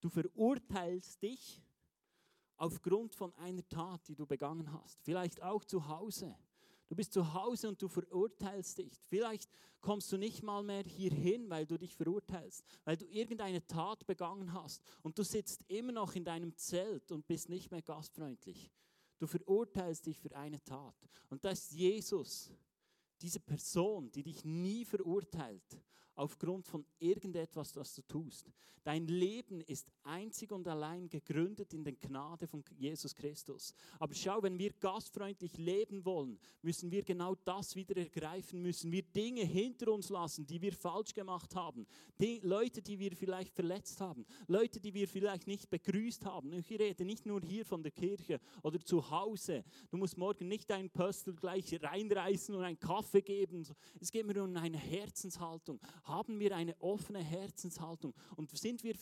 Du 0.01 0.09
verurteilst 0.09 1.23
dich 1.23 1.63
aufgrund 2.57 3.15
von 3.15 3.35
einer 3.35 3.67
Tat, 3.69 4.07
die 4.09 4.15
du 4.15 4.27
begangen 4.27 4.73
hast. 4.73 5.01
Vielleicht 5.03 5.43
auch 5.43 5.65
zu 5.65 5.89
Hause. 5.89 6.37
Du 6.89 6.95
bist 6.95 7.13
zu 7.13 7.35
Hause 7.35 7.69
und 7.69 7.81
du 7.81 7.89
verurteilst 7.89 8.79
dich. 8.79 9.01
Vielleicht 9.09 9.51
kommst 9.81 10.13
du 10.13 10.17
nicht 10.17 10.43
mal 10.43 10.63
mehr 10.63 10.85
hierhin, 10.85 11.49
weil 11.51 11.67
du 11.67 11.79
dich 11.79 11.97
verurteilst, 11.97 12.65
weil 12.85 12.97
du 12.97 13.07
irgendeine 13.07 13.67
Tat 13.67 14.07
begangen 14.07 14.53
hast 14.53 14.83
und 15.03 15.19
du 15.19 15.23
sitzt 15.23 15.63
immer 15.69 15.93
noch 15.93 16.15
in 16.15 16.25
deinem 16.25 16.57
Zelt 16.57 17.11
und 17.11 17.27
bist 17.27 17.49
nicht 17.49 17.71
mehr 17.71 17.83
gastfreundlich. 17.83 18.71
Du 19.19 19.27
verurteilst 19.27 20.07
dich 20.07 20.19
für 20.19 20.35
eine 20.37 20.63
Tat. 20.63 20.95
Und 21.31 21.45
da 21.45 21.51
ist 21.51 21.73
Jesus, 21.73 22.51
diese 23.21 23.41
Person, 23.41 24.11
die 24.13 24.23
dich 24.23 24.45
nie 24.45 24.85
verurteilt, 24.85 25.81
aufgrund 26.17 26.67
von 26.67 26.85
irgendetwas, 26.99 27.73
das 27.73 27.95
du 27.95 28.03
tust. 28.03 28.51
Dein 28.85 29.07
Leben 29.07 29.63
ist 29.63 29.91
einzig 30.03 30.53
und 30.53 30.69
allein 30.69 31.09
gegründet 31.09 31.73
in 31.73 31.85
den 31.85 31.99
Gnade 31.99 32.47
von 32.47 32.63
Jesus 32.77 33.15
Christus. 33.15 33.73
Aber 33.99 34.13
schau, 34.15 34.43
wenn 34.43 34.59
wir 34.59 34.75
gastfreundlich 34.75 35.57
leben 35.57 36.05
wollen, 36.05 36.39
müssen 36.61 36.91
wir 36.91 37.03
genau 37.03 37.35
das 37.35 37.75
wieder 37.77 37.97
ergreifen, 37.97 38.61
müssen 38.61 38.93
wir 38.93 39.03
Dinge 39.03 39.43
hinter 39.43 39.91
uns 39.91 40.11
lassen, 40.11 40.47
die 40.47 40.61
wir 40.61 40.75
falsch 40.75 41.15
gemacht 41.15 41.57
haben, 41.57 41.87
die 42.21 42.41
Leute, 42.43 42.83
die 42.83 42.99
wir 42.99 43.17
vielleicht 43.17 43.55
verletzt 43.55 44.03
haben, 44.03 44.27
Leute, 44.49 44.79
die 44.81 44.93
wir 44.93 45.09
vielleicht 45.09 45.47
nicht 45.47 45.71
begrüßt 45.71 46.27
haben. 46.27 46.53
Ich 46.53 46.71
rede 46.71 47.07
nicht 47.07 47.25
nur 47.25 47.41
hier 47.41 47.65
von 47.65 47.83
der 47.83 47.93
Kirche 47.93 48.39
oder 48.63 48.79
zu 48.81 49.11
Hause. 49.11 49.65
Du 49.91 49.97
musst 49.97 50.19
morgen 50.19 50.47
nicht 50.47 50.69
deinen 50.69 50.91
Pöstel 50.91 51.35
gleich 51.35 51.83
reinreißen 51.83 52.55
und 52.55 52.63
einen 52.63 52.79
Kaffee 52.79 53.23
geben. 53.23 53.67
Es 53.99 54.13
geht 54.13 54.27
mir 54.27 54.45
um 54.45 54.55
eine 54.55 54.77
Herzenshaltung 54.77 55.81
haben 56.05 56.39
wir 56.39 56.55
eine 56.55 56.81
offene 56.81 57.23
Herzenshaltung 57.23 58.15
und 58.37 58.57
sind 58.57 58.83
wir 58.85 58.95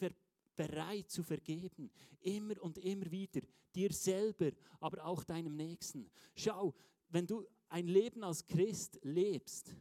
bereit 0.56 1.10
zu 1.10 1.22
vergeben, 1.22 1.90
immer 2.20 2.60
und 2.62 2.78
immer 2.78 3.10
wieder, 3.10 3.40
dir 3.74 3.92
selber, 3.92 4.50
aber 4.80 5.04
auch 5.04 5.24
deinem 5.24 5.56
Nächsten. 5.56 6.10
Schau, 6.34 6.74
wenn 7.08 7.26
du 7.26 7.44
ein 7.68 7.86
Leben 7.86 8.22
als 8.22 8.46
Christ 8.46 8.98
lebst, 9.02 9.74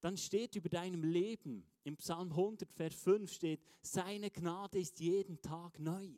dann 0.00 0.16
steht 0.16 0.54
über 0.56 0.68
deinem 0.68 1.02
Leben, 1.02 1.66
im 1.84 1.96
Psalm 1.96 2.30
100, 2.30 2.70
Vers 2.72 2.94
5 2.94 3.32
steht, 3.32 3.60
seine 3.80 4.30
Gnade 4.30 4.78
ist 4.78 5.00
jeden 5.00 5.40
Tag 5.40 5.78
neu. 5.78 6.10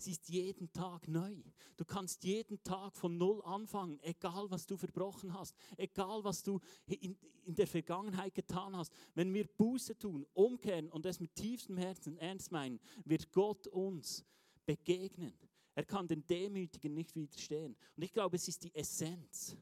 Sie 0.00 0.12
ist 0.12 0.28
jeden 0.28 0.72
Tag 0.72 1.08
neu. 1.08 1.36
Du 1.76 1.84
kannst 1.84 2.24
jeden 2.24 2.62
Tag 2.62 2.96
von 2.96 3.18
Null 3.18 3.42
anfangen, 3.44 4.00
egal 4.02 4.50
was 4.50 4.66
du 4.66 4.76
verbrochen 4.76 5.34
hast, 5.34 5.54
egal 5.76 6.24
was 6.24 6.42
du 6.42 6.58
in, 6.86 7.16
in 7.44 7.54
der 7.54 7.66
Vergangenheit 7.66 8.34
getan 8.34 8.74
hast. 8.76 8.92
Wenn 9.14 9.32
wir 9.34 9.46
Buße 9.46 9.98
tun, 9.98 10.26
umkehren 10.32 10.88
und 10.90 11.04
es 11.04 11.20
mit 11.20 11.34
tiefstem 11.34 11.76
Herzen 11.76 12.16
ernst 12.16 12.50
meinen, 12.50 12.80
wird 13.04 13.30
Gott 13.30 13.66
uns 13.66 14.24
begegnen. 14.64 15.34
Er 15.74 15.84
kann 15.84 16.08
den 16.08 16.26
Demütigen 16.26 16.94
nicht 16.94 17.14
widerstehen. 17.14 17.76
Und 17.96 18.02
ich 18.02 18.12
glaube, 18.12 18.36
es 18.36 18.48
ist 18.48 18.64
die 18.64 18.74
Essenz 18.74 19.56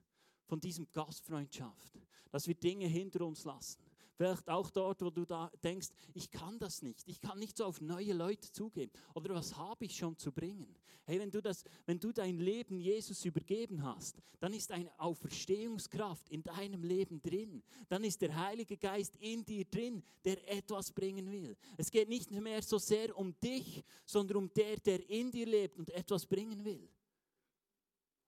von 0.47 0.61
diesem 0.61 0.91
Gastfreundschaft, 0.91 2.01
dass 2.31 2.47
wir 2.47 2.55
Dinge 2.55 2.87
hinter 2.87 3.27
uns 3.27 3.45
lassen 3.45 3.83
Vielleicht 4.19 4.49
auch 4.49 4.69
dort, 4.71 5.01
wo 5.01 5.11
du 5.11 5.25
da 5.25 5.49
denkst, 5.63 5.91
ich 6.13 6.29
kann 6.29 6.59
das 6.59 6.83
nicht. 6.83 7.07
Ich 7.07 7.21
kann 7.21 7.39
nicht 7.39 7.57
so 7.57 7.65
auf 7.67 7.81
neue 7.81 8.13
Leute 8.13 8.51
zugehen. 8.51 8.91
Oder 9.15 9.33
was 9.33 9.57
habe 9.57 9.85
ich 9.85 9.97
schon 9.97 10.19
zu 10.19 10.33
bringen? 10.33 10.75
Hey, 11.05 11.21
wenn 11.21 11.31
du, 11.31 11.41
das, 11.41 11.63
wenn 11.87 12.01
du 12.01 12.11
dein 12.11 12.41
Leben 12.41 12.81
Jesus 12.81 13.25
übergeben 13.25 13.81
hast, 13.85 14.21
dann 14.41 14.53
ist 14.53 14.73
eine 14.73 14.91
Auferstehungskraft 14.99 16.29
in 16.31 16.43
deinem 16.43 16.83
Leben 16.83 17.23
drin. 17.23 17.63
Dann 17.89 18.03
ist 18.03 18.21
der 18.21 18.35
Heilige 18.35 18.77
Geist 18.77 19.15
in 19.21 19.45
dir 19.45 19.65
drin, 19.65 20.03
der 20.25 20.37
etwas 20.53 20.91
bringen 20.91 21.31
will. 21.31 21.57
Es 21.77 21.89
geht 21.89 22.09
nicht 22.09 22.33
mehr 22.33 22.61
so 22.61 22.79
sehr 22.79 23.17
um 23.17 23.33
dich, 23.41 23.85
sondern 24.05 24.39
um 24.39 24.53
der, 24.53 24.79
der 24.79 25.09
in 25.09 25.31
dir 25.31 25.47
lebt 25.47 25.79
und 25.79 25.91
etwas 25.91 26.27
bringen 26.27 26.65
will. 26.65 26.89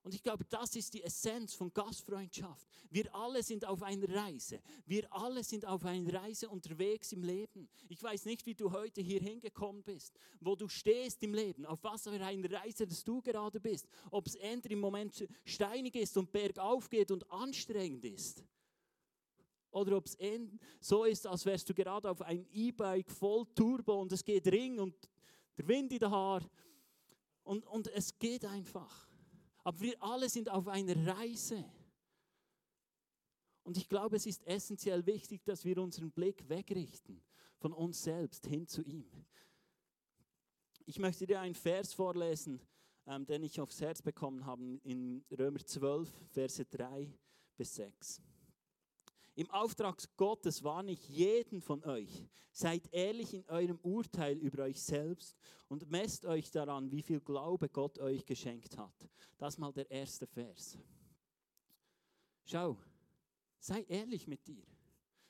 Und 0.03 0.15
ich 0.15 0.23
glaube, 0.23 0.45
das 0.47 0.75
ist 0.77 0.95
die 0.95 1.03
Essenz 1.03 1.53
von 1.53 1.73
Gastfreundschaft. 1.75 2.67
Wir 2.89 3.15
alle 3.15 3.43
sind 3.43 3.67
auf 3.67 3.83
einer 3.83 4.09
Reise. 4.09 4.61
Wir 4.87 5.13
alle 5.13 5.45
sind 5.45 5.67
auf 5.67 5.85
einer 5.85 6.13
Reise 6.13 6.49
unterwegs 6.49 7.13
im 7.13 7.23
Leben. 7.23 7.69
Ich 7.89 8.03
weiß 8.03 8.25
nicht, 8.25 8.47
wie 8.47 8.55
du 8.55 8.73
heute 8.73 9.03
hier 9.03 9.21
hingekommen 9.21 9.83
bist, 9.83 10.19
wo 10.41 10.57
du 10.57 10.69
stehst 10.69 11.23
im 11.23 11.35
Leben, 11.35 11.67
auf 11.67 11.83
was 11.85 12.05
für 12.05 12.13
einer 12.13 12.51
Reise 12.51 12.87
dass 12.87 13.05
du 13.05 13.21
gerade 13.21 13.61
bist. 13.61 13.87
Ob 14.11 14.27
es 14.27 14.37
entweder 14.37 14.73
im 14.73 14.81
Moment 14.81 15.29
steinig 15.45 15.95
ist 15.97 16.17
und 16.17 16.33
bergauf 16.33 16.89
geht 16.89 17.11
und 17.11 17.31
anstrengend 17.31 18.05
ist. 18.07 18.43
Oder 19.71 19.99
ob 19.99 20.07
es 20.07 20.17
so 20.81 21.05
ist, 21.05 21.27
als 21.27 21.45
wärst 21.45 21.69
du 21.69 21.75
gerade 21.75 22.11
auf 22.11 22.23
einem 22.23 22.47
E-Bike 22.51 23.11
voll 23.11 23.47
Turbo 23.55 24.01
und 24.01 24.11
es 24.13 24.25
geht 24.25 24.47
Ring 24.49 24.81
und 24.81 24.95
der 25.59 25.69
Wind 25.69 25.93
in 25.93 25.99
den 25.99 26.11
Haar. 26.11 26.43
Und, 27.45 27.67
und 27.67 27.87
es 27.89 28.19
geht 28.19 28.45
einfach. 28.47 29.10
Aber 29.63 29.81
wir 29.81 30.03
alle 30.03 30.29
sind 30.29 30.49
auf 30.49 30.69
einer 30.69 31.07
Reise. 31.07 31.65
Und 33.63 33.77
ich 33.77 33.89
glaube, 33.89 34.17
es 34.17 34.27
ist 34.27 34.47
essentiell 34.47 35.05
wichtig, 35.07 35.45
dass 35.45 35.65
wir 35.65 35.79
unseren 35.79 36.11
Blick 36.11 36.49
wegrichten 36.49 37.23
von 37.59 37.73
uns 37.73 38.03
selbst 38.03 38.47
hin 38.47 38.67
zu 38.67 38.83
ihm. 38.83 39.11
Ich 40.87 40.99
möchte 40.99 41.27
dir 41.27 41.41
einen 41.41 41.55
Vers 41.55 41.93
vorlesen, 41.93 42.61
ähm, 43.07 43.27
den 43.27 43.43
ich 43.43 43.61
aufs 43.61 43.81
Herz 43.81 44.03
bekommen 44.03 44.47
habe 44.47 44.81
in 44.83 45.25
Römer 45.31 45.65
12, 45.65 46.11
Verse 46.31 46.65
3 46.65 47.13
bis 47.57 47.75
6. 47.75 48.21
Im 49.41 49.51
Auftrag 49.53 49.97
Gottes 50.19 50.63
warne 50.63 50.93
ich 50.93 51.09
jeden 51.09 51.63
von 51.63 51.83
euch. 51.85 52.27
Seid 52.53 52.93
ehrlich 52.93 53.33
in 53.33 53.43
eurem 53.47 53.79
Urteil 53.83 54.37
über 54.37 54.65
euch 54.65 54.83
selbst 54.83 55.35
und 55.67 55.91
messt 55.91 56.27
euch 56.27 56.51
daran, 56.51 56.91
wie 56.91 57.01
viel 57.01 57.21
Glaube 57.21 57.71
Gott 57.71 57.99
euch 58.01 58.27
geschenkt 58.27 58.77
hat. 58.77 59.09
Das 59.39 59.57
mal 59.57 59.73
der 59.73 59.91
erste 59.91 60.27
Vers. 60.27 60.77
Schau, 62.45 62.77
sei 63.59 63.81
ehrlich 63.89 64.27
mit 64.27 64.47
dir. 64.47 64.67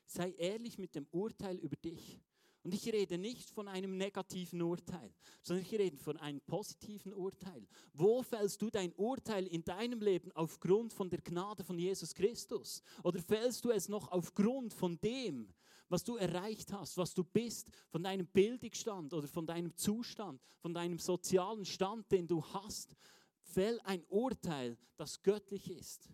Sei 0.06 0.32
ehrlich 0.32 0.76
mit 0.76 0.92
dem 0.96 1.06
Urteil 1.12 1.58
über 1.58 1.76
dich. 1.76 2.20
Und 2.62 2.74
ich 2.74 2.92
rede 2.92 3.16
nicht 3.16 3.48
von 3.50 3.68
einem 3.68 3.96
negativen 3.96 4.60
Urteil, 4.60 5.14
sondern 5.42 5.64
ich 5.64 5.72
rede 5.72 5.96
von 5.96 6.18
einem 6.18 6.42
positiven 6.42 7.14
Urteil. 7.14 7.66
Wo 7.94 8.22
fällst 8.22 8.60
du 8.60 8.68
dein 8.68 8.92
Urteil 8.94 9.46
in 9.46 9.64
deinem 9.64 10.00
Leben 10.00 10.30
aufgrund 10.32 10.92
von 10.92 11.08
der 11.08 11.22
Gnade 11.22 11.64
von 11.64 11.78
Jesus 11.78 12.14
Christus? 12.14 12.82
Oder 13.02 13.20
fällst 13.20 13.64
du 13.64 13.70
es 13.70 13.88
noch 13.88 14.08
aufgrund 14.12 14.74
von 14.74 15.00
dem, 15.00 15.54
was 15.88 16.04
du 16.04 16.16
erreicht 16.16 16.70
hast, 16.72 16.98
was 16.98 17.14
du 17.14 17.24
bist, 17.24 17.70
von 17.88 18.02
deinem 18.02 18.26
Bildungsstand 18.26 19.14
oder 19.14 19.26
von 19.26 19.46
deinem 19.46 19.74
Zustand, 19.74 20.40
von 20.60 20.74
deinem 20.74 20.98
sozialen 20.98 21.64
Stand, 21.64 22.12
den 22.12 22.26
du 22.26 22.44
hast? 22.44 22.94
Fäll 23.40 23.80
ein 23.84 24.04
Urteil, 24.08 24.76
das 24.96 25.22
göttlich 25.22 25.70
ist 25.70 26.10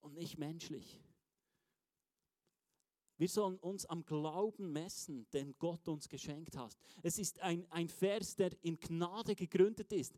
und 0.00 0.14
nicht 0.14 0.38
menschlich. 0.38 1.00
Wir 3.22 3.28
sollen 3.28 3.56
uns 3.58 3.86
am 3.86 4.04
Glauben 4.04 4.72
messen, 4.72 5.28
den 5.32 5.54
Gott 5.60 5.86
uns 5.86 6.08
geschenkt 6.08 6.56
hat. 6.56 6.76
Es 7.04 7.18
ist 7.20 7.38
ein, 7.40 7.64
ein 7.70 7.88
Vers, 7.88 8.34
der 8.34 8.50
in 8.62 8.80
Gnade 8.80 9.36
gegründet 9.36 9.92
ist. 9.92 10.16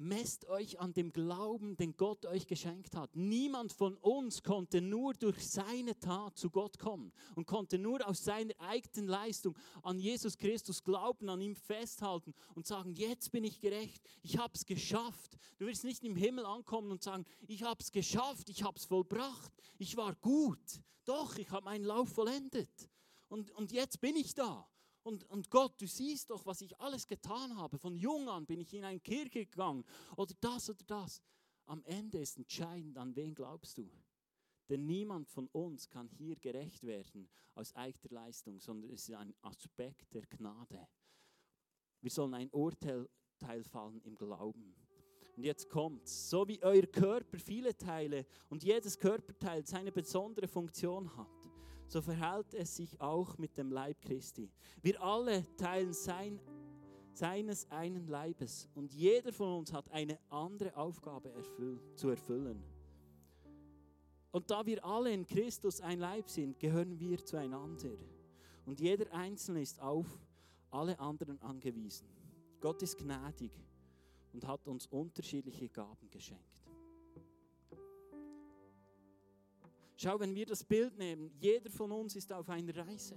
Messt 0.00 0.44
euch 0.44 0.78
an 0.78 0.94
dem 0.94 1.12
Glauben, 1.12 1.76
den 1.76 1.96
Gott 1.96 2.24
euch 2.24 2.46
geschenkt 2.46 2.94
hat. 2.94 3.16
Niemand 3.16 3.72
von 3.72 3.96
uns 3.96 4.44
konnte 4.44 4.80
nur 4.80 5.12
durch 5.12 5.48
seine 5.48 5.98
Tat 5.98 6.38
zu 6.38 6.50
Gott 6.50 6.78
kommen 6.78 7.12
und 7.34 7.48
konnte 7.48 7.78
nur 7.78 8.06
aus 8.06 8.22
seiner 8.22 8.54
eigenen 8.60 9.08
Leistung 9.08 9.58
an 9.82 9.98
Jesus 9.98 10.38
Christus 10.38 10.84
glauben, 10.84 11.28
an 11.28 11.40
ihm 11.40 11.56
festhalten 11.56 12.32
und 12.54 12.64
sagen, 12.64 12.94
jetzt 12.94 13.32
bin 13.32 13.42
ich 13.42 13.60
gerecht, 13.60 14.00
ich 14.22 14.38
habe 14.38 14.54
es 14.54 14.64
geschafft. 14.64 15.36
Du 15.58 15.66
wirst 15.66 15.82
nicht 15.82 16.04
im 16.04 16.14
Himmel 16.14 16.46
ankommen 16.46 16.92
und 16.92 17.02
sagen, 17.02 17.24
ich 17.48 17.64
habe 17.64 17.82
es 17.82 17.90
geschafft, 17.90 18.48
ich 18.50 18.62
habe 18.62 18.78
es 18.78 18.84
vollbracht, 18.84 19.52
ich 19.78 19.96
war 19.96 20.14
gut. 20.14 20.80
Doch, 21.06 21.36
ich 21.38 21.50
habe 21.50 21.64
meinen 21.64 21.84
Lauf 21.84 22.10
vollendet. 22.10 22.88
Und, 23.28 23.50
und 23.50 23.72
jetzt 23.72 24.00
bin 24.00 24.14
ich 24.14 24.34
da. 24.34 24.68
Und, 25.08 25.24
und 25.30 25.50
Gott, 25.50 25.80
du 25.80 25.86
siehst 25.86 26.28
doch, 26.28 26.44
was 26.44 26.60
ich 26.60 26.78
alles 26.78 27.06
getan 27.06 27.56
habe. 27.56 27.78
Von 27.78 27.96
jung 27.96 28.28
an 28.28 28.44
bin 28.44 28.60
ich 28.60 28.74
in 28.74 28.84
eine 28.84 29.00
Kirche 29.00 29.46
gegangen 29.46 29.82
oder 30.16 30.34
das 30.38 30.68
oder 30.68 30.84
das. 30.86 31.22
Am 31.64 31.82
Ende 31.84 32.18
ist 32.18 32.36
entscheidend, 32.36 32.98
an 32.98 33.16
wen 33.16 33.34
glaubst 33.34 33.78
du. 33.78 33.90
Denn 34.68 34.84
niemand 34.84 35.26
von 35.26 35.48
uns 35.48 35.88
kann 35.88 36.10
hier 36.10 36.36
gerecht 36.36 36.84
werden 36.84 37.26
aus 37.54 37.74
eigener 37.74 38.12
Leistung, 38.12 38.60
sondern 38.60 38.90
es 38.90 39.08
ist 39.08 39.14
ein 39.14 39.34
Aspekt 39.40 40.12
der 40.12 40.26
Gnade. 40.26 40.86
Wir 42.02 42.10
sollen 42.10 42.34
ein 42.34 42.50
Urteil 42.50 43.08
fallen 43.62 44.02
im 44.02 44.14
Glauben. 44.14 44.74
Und 45.36 45.44
jetzt 45.44 45.70
kommt, 45.70 46.06
so 46.06 46.46
wie 46.46 46.62
euer 46.62 46.86
Körper 46.86 47.38
viele 47.38 47.74
Teile 47.74 48.26
und 48.50 48.62
jedes 48.62 48.98
Körperteil 48.98 49.64
seine 49.64 49.90
besondere 49.90 50.48
Funktion 50.48 51.16
hat, 51.16 51.37
so 51.88 52.02
verhält 52.02 52.54
es 52.54 52.76
sich 52.76 53.00
auch 53.00 53.38
mit 53.38 53.56
dem 53.56 53.72
Leib 53.72 54.00
Christi. 54.02 54.50
Wir 54.82 55.02
alle 55.02 55.44
teilen 55.56 55.92
sein, 55.92 56.38
seines 57.14 57.68
einen 57.70 58.06
Leibes 58.06 58.68
und 58.74 58.92
jeder 58.92 59.32
von 59.32 59.58
uns 59.58 59.72
hat 59.72 59.90
eine 59.90 60.18
andere 60.28 60.76
Aufgabe 60.76 61.32
erfüll, 61.32 61.80
zu 61.96 62.10
erfüllen. 62.10 62.62
Und 64.30 64.50
da 64.50 64.64
wir 64.64 64.84
alle 64.84 65.12
in 65.12 65.26
Christus 65.26 65.80
ein 65.80 65.98
Leib 65.98 66.28
sind, 66.28 66.58
gehören 66.60 67.00
wir 67.00 67.24
zueinander. 67.24 67.96
Und 68.66 68.78
jeder 68.78 69.12
Einzelne 69.12 69.62
ist 69.62 69.80
auf 69.80 70.06
alle 70.70 70.98
anderen 71.00 71.40
angewiesen. 71.40 72.06
Gott 72.60 72.82
ist 72.82 72.98
gnädig 72.98 73.52
und 74.32 74.46
hat 74.46 74.68
uns 74.68 74.86
unterschiedliche 74.86 75.68
Gaben 75.68 76.10
geschenkt. 76.10 76.47
Schau, 80.00 80.20
wenn 80.20 80.32
wir 80.32 80.46
das 80.46 80.62
Bild 80.62 80.96
nehmen, 80.96 81.32
jeder 81.40 81.68
von 81.70 81.90
uns 81.90 82.14
ist 82.14 82.32
auf 82.32 82.48
einer 82.48 82.76
Reise. 82.76 83.16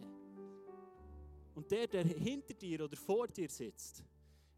Und 1.54 1.70
der, 1.70 1.86
der 1.86 2.04
hinter 2.04 2.56
dir 2.56 2.84
oder 2.84 2.98
vor 2.98 3.28
dir 3.28 3.50
sitzt, 3.50 4.04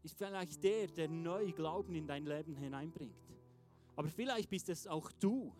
ist 0.02 0.16
vielleicht 0.16 0.64
der, 0.64 0.86
der 0.86 1.06
neu 1.06 1.52
Glauben 1.52 1.94
in 1.94 2.06
dein 2.06 2.24
Leben 2.24 2.56
hineinbringt. 2.56 3.36
Aber 3.94 4.08
vielleicht 4.08 4.48
bist 4.48 4.70
es 4.70 4.86
auch 4.86 5.12
du, 5.12 5.52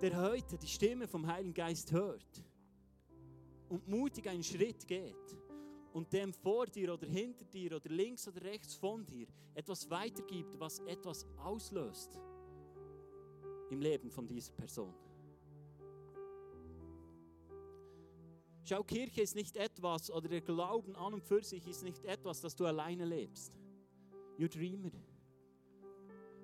der 0.00 0.18
heute 0.18 0.56
die 0.56 0.66
Stimme 0.66 1.06
vom 1.06 1.26
Heiligen 1.26 1.52
Geist 1.52 1.92
hört 1.92 2.42
und 3.68 3.86
mutig 3.86 4.26
einen 4.26 4.42
Schritt 4.42 4.88
geht 4.88 5.36
und 5.92 6.10
dem 6.14 6.32
vor 6.32 6.64
dir 6.64 6.94
oder 6.94 7.06
hinter 7.06 7.44
dir 7.44 7.76
oder 7.76 7.90
links 7.90 8.26
oder 8.26 8.40
rechts 8.40 8.74
von 8.74 9.04
dir 9.04 9.26
etwas 9.52 9.90
weitergibt, 9.90 10.58
was 10.58 10.78
etwas 10.80 11.26
auslöst 11.36 12.18
im 13.68 13.82
Leben 13.82 14.10
von 14.10 14.26
dieser 14.26 14.52
Person. 14.52 14.94
Schau, 18.68 18.82
Kirche 18.82 19.22
ist 19.22 19.34
nicht 19.34 19.56
etwas, 19.56 20.10
oder 20.10 20.28
der 20.28 20.42
Glauben 20.42 20.94
an 20.96 21.14
und 21.14 21.24
für 21.24 21.42
sich 21.42 21.66
ist 21.66 21.82
nicht 21.82 22.04
etwas, 22.04 22.42
das 22.42 22.54
du 22.54 22.66
alleine 22.66 23.06
lebst. 23.06 23.54
You 24.36 24.46
dreamer. 24.46 24.90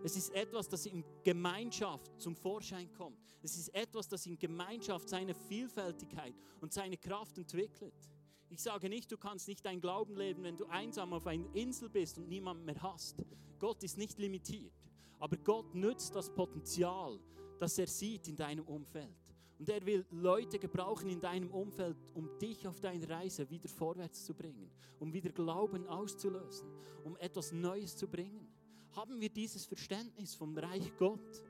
Es 0.03 0.17
ist 0.17 0.35
etwas, 0.35 0.67
das 0.67 0.87
in 0.87 1.05
Gemeinschaft 1.23 2.19
zum 2.19 2.35
Vorschein 2.35 2.91
kommt. 2.95 3.37
Es 3.43 3.59
ist 3.59 3.75
etwas, 3.75 4.09
das 4.09 4.25
in 4.25 4.39
Gemeinschaft 4.39 5.11
seine 5.11 5.35
Vielfältigkeit 5.35 6.35
und 6.63 6.73
seine 6.73 6.97
Kraft 6.97 7.37
entwickelt. 7.37 8.09
Ich 8.49 8.63
sage 8.63 8.89
nicht, 8.89 9.13
du 9.13 9.19
kannst 9.19 9.47
nicht 9.47 9.63
dein 9.67 9.83
Glauben 9.83 10.17
leben, 10.17 10.45
wenn 10.45 10.57
du 10.57 10.65
einsam 10.65 11.13
auf 11.13 11.27
einer 11.27 11.55
Insel 11.55 11.91
bist 11.91 12.17
und 12.17 12.29
niemand 12.29 12.65
mehr 12.65 12.81
hast. 12.83 13.17
Gott 13.59 13.83
ist 13.83 13.99
nicht 13.99 14.19
limitiert. 14.19 14.73
Aber 15.19 15.37
Gott 15.37 15.75
nützt 15.75 16.15
das 16.15 16.35
Potenzial, 16.35 17.21
das 17.59 17.77
er 17.77 17.87
sieht 17.87 18.29
in 18.29 18.37
deinem 18.37 18.65
Umfeld. 18.65 19.24
Und 19.65 19.71
er 19.71 19.87
will 19.87 20.05
Leute 20.11 20.59
gebrauchen 20.59 21.09
in 21.09 21.23
deinem 21.23 21.51
Umfeld, 21.51 21.97
um 22.13 22.29
dich 22.39 22.69
auf 22.69 22.81
deiner 22.81 23.09
Reise 23.09 23.49
wieder 23.49 23.67
vorwärts 23.67 24.23
zu 24.23 24.35
bringen, 24.35 24.71
um 24.99 25.11
wieder 25.11 25.31
Glauben 25.31 25.87
auszulösen, 25.87 26.69
um 27.03 27.17
etwas 27.17 27.51
Neues 27.51 27.97
zu 27.97 28.07
bringen. 28.07 28.47
Haben 28.91 29.19
wir 29.23 29.31
dieses 29.31 29.65
Verständnis 29.65 30.35
vom 30.35 30.55
Reich 30.59 30.95
Gott? 30.99 31.43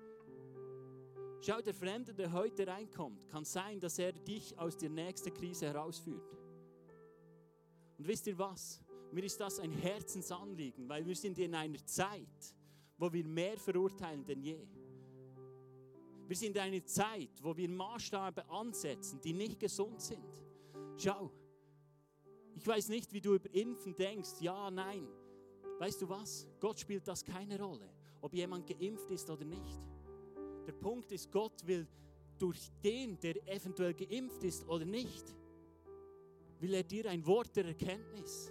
Schau, 1.40 1.60
der 1.60 1.74
Fremde, 1.74 2.14
der 2.14 2.32
heute 2.32 2.68
reinkommt, 2.68 3.26
kann 3.26 3.44
sein, 3.44 3.80
dass 3.80 3.98
er 3.98 4.12
dich 4.12 4.56
aus 4.60 4.76
der 4.76 4.90
nächsten 4.90 5.34
Krise 5.34 5.66
herausführt. 5.66 6.38
Und 7.98 8.06
wisst 8.06 8.28
ihr 8.28 8.38
was? 8.38 8.80
Mir 9.10 9.24
ist 9.24 9.40
das 9.40 9.58
ein 9.58 9.72
Herzensanliegen, 9.72 10.88
weil 10.88 11.04
wir 11.04 11.16
sind 11.16 11.36
in 11.40 11.52
einer 11.52 11.84
Zeit, 11.84 12.54
wo 12.96 13.12
wir 13.12 13.24
mehr 13.24 13.58
verurteilen 13.58 14.24
denn 14.24 14.40
je. 14.40 14.68
Wir 16.26 16.36
sind 16.36 16.56
in 16.56 16.62
einer 16.62 16.84
Zeit, 16.84 17.30
wo 17.42 17.56
wir 17.56 17.68
Maßstabe 17.68 18.48
ansetzen, 18.48 19.20
die 19.20 19.32
nicht 19.32 19.60
gesund 19.60 20.00
sind. 20.00 20.44
Schau, 20.96 21.30
ich 22.54 22.66
weiß 22.66 22.88
nicht, 22.88 23.12
wie 23.12 23.20
du 23.20 23.34
über 23.34 23.52
Impfen 23.54 23.94
denkst. 23.94 24.40
Ja, 24.40 24.70
nein. 24.70 25.06
Weißt 25.78 26.00
du 26.00 26.08
was? 26.08 26.46
Gott 26.60 26.78
spielt 26.78 27.06
das 27.06 27.24
keine 27.24 27.60
Rolle, 27.60 27.90
ob 28.20 28.32
jemand 28.32 28.66
geimpft 28.66 29.10
ist 29.10 29.28
oder 29.28 29.44
nicht. 29.44 29.80
Der 30.66 30.72
Punkt 30.72 31.10
ist, 31.12 31.30
Gott 31.30 31.66
will 31.66 31.86
durch 32.38 32.70
den, 32.82 33.18
der 33.20 33.36
eventuell 33.48 33.92
geimpft 33.92 34.42
ist 34.44 34.66
oder 34.68 34.84
nicht, 34.84 35.34
will 36.60 36.74
er 36.74 36.84
dir 36.84 37.10
ein 37.10 37.26
Wort 37.26 37.54
der 37.56 37.66
Erkenntnis. 37.66 38.50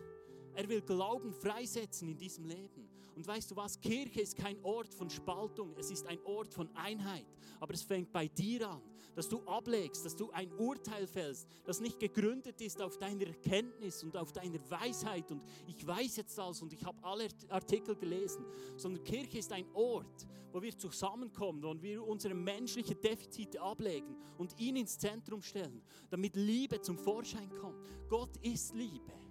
Er 0.54 0.68
will 0.70 0.82
Glauben 0.82 1.34
freisetzen 1.34 2.10
in 2.10 2.18
diesem 2.18 2.46
Leben. 2.46 2.88
Und 3.16 3.28
weißt 3.28 3.52
du 3.52 3.56
was? 3.56 3.80
Kirche 3.80 4.22
ist 4.22 4.36
kein 4.36 4.58
Ort 4.64 4.94
von 4.94 5.10
Spaltung, 5.10 5.74
es 5.78 5.92
ist 5.92 6.08
ein 6.08 6.20
Ort 6.26 6.54
von 6.54 6.70
Einheit. 6.76 7.28
Aber 7.60 7.74
es 7.74 7.84
fängt 7.84 8.12
bei 8.12 8.28
dir 8.28 8.70
an, 8.70 8.82
dass 9.16 9.30
du 9.30 9.42
ablegst, 9.46 10.06
dass 10.06 10.16
du 10.16 10.32
ein 10.32 10.52
Urteil 10.54 11.08
fällst, 11.08 11.48
das 11.64 11.80
nicht 11.80 12.00
gegründet 12.00 12.60
ist 12.62 12.82
auf 12.82 12.98
deiner 12.98 13.28
Erkenntnis 13.28 14.04
und 14.04 14.18
auf 14.18 14.32
deiner 14.32 14.60
Weisheit 14.70 15.32
und 15.32 15.44
ich 15.68 15.86
weiß 15.86 16.18
jetzt 16.18 16.40
alles 16.40 16.62
und 16.62 16.74
ich 16.74 16.84
habe 16.84 16.98
alle 17.04 17.28
Artikel 17.50 17.96
gelesen, 17.96 18.46
sondern 18.76 19.04
Kirche 19.04 19.38
ist 19.38 19.52
ein 19.52 19.66
Ort, 19.74 20.28
wo 20.52 20.62
wir 20.62 20.76
zusammenkommen, 20.78 21.62
wo 21.62 21.80
wir 21.82 22.06
unsere 22.06 22.34
menschlichen 22.34 23.00
Defizite 23.02 23.62
ablegen 23.62 24.16
und 24.38 24.60
ihn 24.60 24.76
ins 24.78 24.98
Zentrum 24.98 25.42
stellen, 25.42 25.82
damit 26.10 26.36
Liebe 26.36 26.82
zum 26.82 26.98
Vorschein 26.98 27.50
kommt. 27.60 27.88
Gott 28.10 28.36
ist 28.42 28.74
Liebe. 28.74 29.23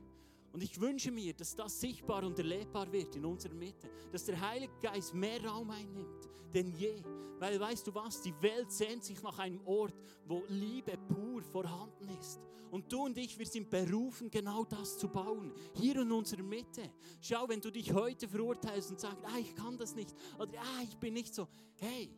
Und 0.52 0.62
ich 0.62 0.80
wünsche 0.80 1.10
mir, 1.10 1.32
dass 1.32 1.54
das 1.54 1.80
sichtbar 1.80 2.24
und 2.24 2.38
erlebbar 2.38 2.90
wird 2.92 3.16
in 3.16 3.24
unserer 3.24 3.54
Mitte, 3.54 3.90
dass 4.10 4.24
der 4.24 4.40
Heilige 4.40 4.74
Geist 4.82 5.14
mehr 5.14 5.42
Raum 5.44 5.70
einnimmt 5.70 6.28
denn 6.52 6.72
je. 6.72 7.02
Weil 7.38 7.58
weißt 7.58 7.86
du 7.86 7.94
was, 7.94 8.22
die 8.22 8.34
Welt 8.40 8.70
sehnt 8.70 9.04
sich 9.04 9.20
nach 9.22 9.38
einem 9.38 9.60
Ort, 9.66 9.94
wo 10.26 10.44
Liebe 10.48 10.96
pur 10.96 11.42
vorhanden 11.42 12.08
ist. 12.20 12.40
Und 12.70 12.90
du 12.90 13.04
und 13.04 13.18
ich, 13.18 13.38
wir 13.38 13.46
sind 13.46 13.68
berufen, 13.68 14.30
genau 14.30 14.64
das 14.64 14.96
zu 14.96 15.08
bauen, 15.08 15.52
hier 15.74 16.00
in 16.00 16.12
unserer 16.12 16.42
Mitte. 16.42 16.90
Schau, 17.20 17.48
wenn 17.48 17.60
du 17.60 17.70
dich 17.70 17.92
heute 17.92 18.28
verurteilst 18.28 18.90
und 18.90 19.00
sagst, 19.00 19.24
ah, 19.24 19.38
ich 19.38 19.54
kann 19.54 19.76
das 19.76 19.94
nicht, 19.94 20.14
oder 20.38 20.52
ah, 20.58 20.82
ich 20.82 20.96
bin 20.96 21.14
nicht 21.14 21.34
so, 21.34 21.48
hey, 21.80 22.10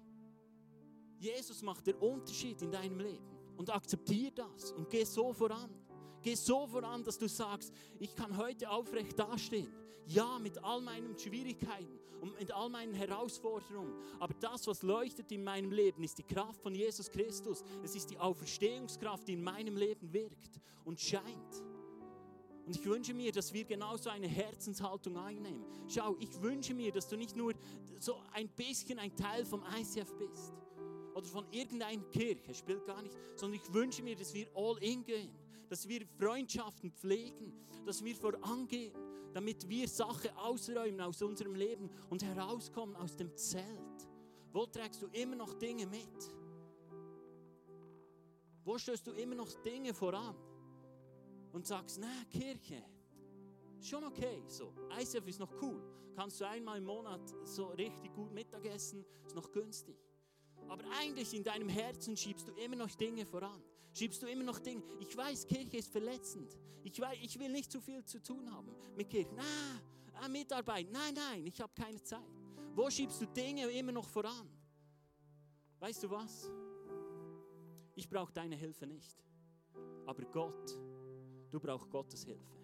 Jesus 1.19 1.63
macht 1.63 1.87
den 1.87 1.97
Unterschied 1.97 2.61
in 2.63 2.71
deinem 2.71 3.01
Leben 3.01 3.25
und 3.57 3.71
akzeptier 3.71 4.31
das 4.31 4.73
und 4.73 4.91
geh 4.91 5.05
so 5.05 5.33
voran. 5.33 5.71
Geh 6.25 6.35
so 6.35 6.67
voran, 6.67 7.05
dass 7.05 7.19
du 7.19 7.29
sagst, 7.29 7.71
ich 8.01 8.17
kann 8.17 8.35
heute 8.39 8.71
aufrecht 8.71 9.19
dastehen. 9.19 9.71
Ja, 10.07 10.39
mit 10.39 10.57
all 10.65 10.81
meinen 10.81 11.19
Schwierigkeiten 11.19 11.99
und 12.23 12.39
mit 12.41 12.51
all 12.51 12.71
meinen 12.71 12.95
Herausforderungen. 12.95 13.93
Aber 14.19 14.33
das, 14.41 14.67
was 14.67 14.83
leuchtet 14.83 15.31
in 15.33 15.45
meinem 15.45 15.71
Leben, 15.71 16.03
ist 16.03 16.17
die 16.17 16.23
Kraft 16.23 16.63
von 16.63 16.75
Jesus 16.75 17.11
Christus. 17.11 17.63
Es 17.83 17.95
ist 17.95 18.11
die 18.11 18.19
Auferstehungskraft, 18.19 19.29
die 19.29 19.35
in 19.35 19.45
meinem 19.45 19.77
Leben 19.77 20.11
wirkt 20.15 20.59
und 20.87 20.99
scheint. 20.99 21.63
Und 22.65 22.75
ich 22.75 22.87
wünsche 22.87 23.13
mir, 23.13 23.31
dass 23.31 23.53
wir 23.53 23.67
genauso 23.67 24.09
eine 24.09 24.27
Herzenshaltung 24.27 25.19
einnehmen. 25.19 25.67
Schau, 25.89 26.17
ich 26.19 26.41
wünsche 26.41 26.73
mir, 26.73 26.91
dass 26.91 27.07
du 27.07 27.19
nicht 27.19 27.37
nur 27.37 27.53
so 28.01 28.17
ein 28.33 28.49
bisschen 28.49 28.99
ein 28.99 29.15
Teil 29.15 29.45
vom 29.45 29.63
ICF 29.79 30.11
bist 30.17 30.55
oder 31.15 31.27
von 31.27 31.45
irgendeiner 31.51 32.03
Kirche, 32.05 32.55
spielt 32.55 32.87
gar 32.87 33.03
nicht, 33.03 33.15
sondern 33.37 33.61
ich 33.63 33.75
wünsche 33.75 34.03
mir, 34.03 34.17
dass 34.17 34.33
wir 34.33 34.49
all 34.55 34.79
in 34.83 35.05
gehen 35.05 35.44
dass 35.75 35.89
wir 35.89 36.07
Freundschaften 36.07 36.93
pflegen, 36.93 37.53
dass 37.85 38.05
wir 38.05 38.15
vorangehen, 38.15 38.95
damit 39.33 39.69
wir 39.69 39.89
Sachen 39.89 40.31
ausräumen 40.37 41.01
aus 41.01 41.21
unserem 41.21 41.57
Leben 41.57 41.91
und 42.11 42.23
herauskommen 42.23 42.95
aus 42.95 43.17
dem 43.17 43.37
Zelt. 43.37 44.09
Wo 44.53 44.67
trägst 44.67 45.03
du 45.03 45.09
immer 45.09 45.35
noch 45.35 45.53
Dinge 45.55 45.85
mit? 45.87 46.31
Wo 48.65 48.79
stößt 48.79 49.05
du 49.05 49.11
immer 49.15 49.35
noch 49.35 49.53
Dinge 49.63 49.93
voran? 49.93 50.37
Und 51.53 51.67
sagst, 51.67 51.99
na, 52.01 52.25
Kirche, 52.31 52.81
schon 53.81 54.05
okay, 54.05 54.45
so. 54.47 54.73
ICF 54.97 55.27
ist 55.27 55.41
noch 55.41 55.61
cool. 55.61 55.83
Kannst 56.15 56.41
du 56.41 56.45
einmal 56.47 56.79
im 56.79 56.85
Monat 56.85 57.35
so 57.43 57.67
richtig 57.71 58.15
gut 58.15 58.33
Mittagessen, 58.33 59.05
ist 59.27 59.35
noch 59.35 59.51
günstig. 59.51 59.97
Aber 60.69 60.85
eigentlich 61.01 61.35
in 61.35 61.43
deinem 61.43 61.69
Herzen 61.69 62.17
schiebst 62.17 62.47
du 62.47 62.53
immer 62.53 62.77
noch 62.77 62.95
Dinge 62.95 63.27
voran 63.27 63.61
schiebst 63.95 64.23
du 64.23 64.27
immer 64.27 64.45
noch 64.45 64.59
Dinge. 64.59 64.83
Ich 65.01 65.17
weiß, 65.17 65.47
Kirche 65.47 65.79
ist 65.79 65.91
verletzend. 65.91 66.59
Ich, 66.83 67.01
weiß, 67.01 67.17
ich 67.23 67.39
will 67.39 67.51
nicht 67.51 67.73
zu 67.73 67.81
viel 67.81 68.05
zu 68.05 68.23
tun 68.23 68.51
haben 68.53 68.75
mit 68.97 69.09
Kirche. 69.09 69.31
Na, 69.35 69.43
ah, 70.21 70.29
Mitarbeit. 70.29 70.91
Nein, 70.91 71.15
nein, 71.15 71.47
ich 71.47 71.61
habe 71.61 71.73
keine 71.75 72.03
Zeit. 72.03 72.21
Wo 72.75 72.91
schiebst 72.91 73.21
du 73.21 73.27
Dinge 73.27 73.67
immer 73.71 73.93
noch 73.93 74.09
voran? 74.09 74.49
Weißt 75.79 76.03
du 76.03 76.11
was? 76.11 76.51
Ich 77.95 78.09
brauche 78.09 78.33
deine 78.33 78.57
Hilfe 78.57 78.87
nicht. 78.87 79.17
Aber 80.07 80.25
Gott, 80.25 80.77
du 81.51 81.61
brauchst 81.61 81.89
Gottes 81.91 82.25
Hilfe. 82.25 82.55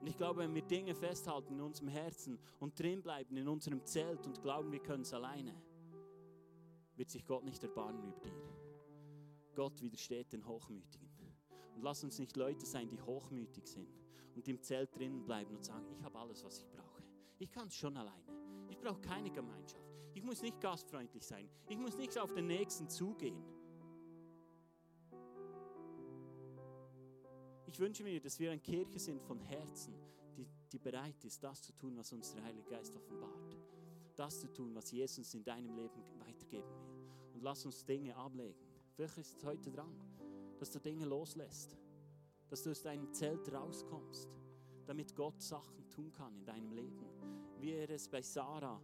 Und 0.00 0.06
ich 0.06 0.16
glaube, 0.16 0.40
wenn 0.40 0.54
wir 0.54 0.62
Dinge 0.62 0.94
festhalten 0.94 1.54
in 1.54 1.60
unserem 1.60 1.88
Herzen 1.88 2.38
und 2.60 2.78
drin 2.78 3.02
bleiben 3.02 3.36
in 3.36 3.48
unserem 3.48 3.84
Zelt 3.84 4.24
und 4.26 4.40
glauben, 4.40 4.70
wir 4.70 4.78
können 4.78 5.02
es 5.02 5.12
alleine, 5.12 5.54
wird 6.94 7.10
sich 7.10 7.26
Gott 7.26 7.44
nicht 7.44 7.62
erbarmen 7.62 8.04
über 8.04 8.30
dir. 8.30 8.67
Gott 9.58 9.82
widersteht 9.82 10.32
den 10.32 10.46
Hochmütigen. 10.46 11.08
Und 11.74 11.82
lass 11.82 12.04
uns 12.04 12.20
nicht 12.20 12.36
Leute 12.36 12.64
sein, 12.64 12.88
die 12.88 13.00
hochmütig 13.00 13.66
sind 13.66 13.88
und 14.36 14.46
im 14.46 14.62
Zelt 14.62 14.94
drinnen 14.94 15.24
bleiben 15.24 15.52
und 15.56 15.64
sagen, 15.64 15.84
ich 15.90 16.00
habe 16.04 16.16
alles, 16.16 16.44
was 16.44 16.60
ich 16.60 16.70
brauche. 16.70 17.02
Ich 17.40 17.50
kann 17.50 17.66
es 17.66 17.74
schon 17.74 17.96
alleine. 17.96 18.22
Ich 18.68 18.78
brauche 18.78 19.00
keine 19.00 19.32
Gemeinschaft. 19.32 19.82
Ich 20.14 20.22
muss 20.22 20.42
nicht 20.42 20.60
gastfreundlich 20.60 21.26
sein. 21.26 21.48
Ich 21.68 21.76
muss 21.76 21.96
nicht 21.96 22.16
auf 22.16 22.32
den 22.32 22.46
Nächsten 22.46 22.88
zugehen. 22.88 23.42
Ich 27.66 27.80
wünsche 27.80 28.04
mir, 28.04 28.20
dass 28.20 28.38
wir 28.38 28.52
eine 28.52 28.60
Kirche 28.60 29.00
sind 29.00 29.20
von 29.24 29.40
Herzen, 29.40 29.92
die, 30.36 30.46
die 30.70 30.78
bereit 30.78 31.24
ist, 31.24 31.42
das 31.42 31.62
zu 31.62 31.72
tun, 31.72 31.96
was 31.96 32.12
uns 32.12 32.32
der 32.32 32.44
Heilige 32.44 32.70
Geist 32.70 32.94
offenbart. 32.94 33.58
Das 34.14 34.38
zu 34.38 34.52
tun, 34.52 34.72
was 34.76 34.92
Jesus 34.92 35.34
in 35.34 35.42
deinem 35.42 35.74
Leben 35.74 36.00
weitergeben 36.20 36.70
will. 36.70 37.32
Und 37.34 37.42
lass 37.42 37.66
uns 37.66 37.84
Dinge 37.84 38.14
ablegen 38.14 38.67
Vielleicht 38.98 39.18
ist 39.18 39.36
es 39.36 39.44
heute 39.44 39.70
dran, 39.70 39.94
dass 40.58 40.72
du 40.72 40.80
Dinge 40.80 41.04
loslässt, 41.04 41.78
dass 42.48 42.64
du 42.64 42.72
aus 42.72 42.82
deinem 42.82 43.12
Zelt 43.12 43.48
rauskommst, 43.52 44.28
damit 44.86 45.14
Gott 45.14 45.40
Sachen 45.40 45.88
tun 45.88 46.10
kann 46.10 46.34
in 46.34 46.44
deinem 46.44 46.72
Leben, 46.72 47.06
wie 47.60 47.74
er 47.74 47.88
es 47.90 48.08
bei 48.08 48.20
Sarah 48.20 48.82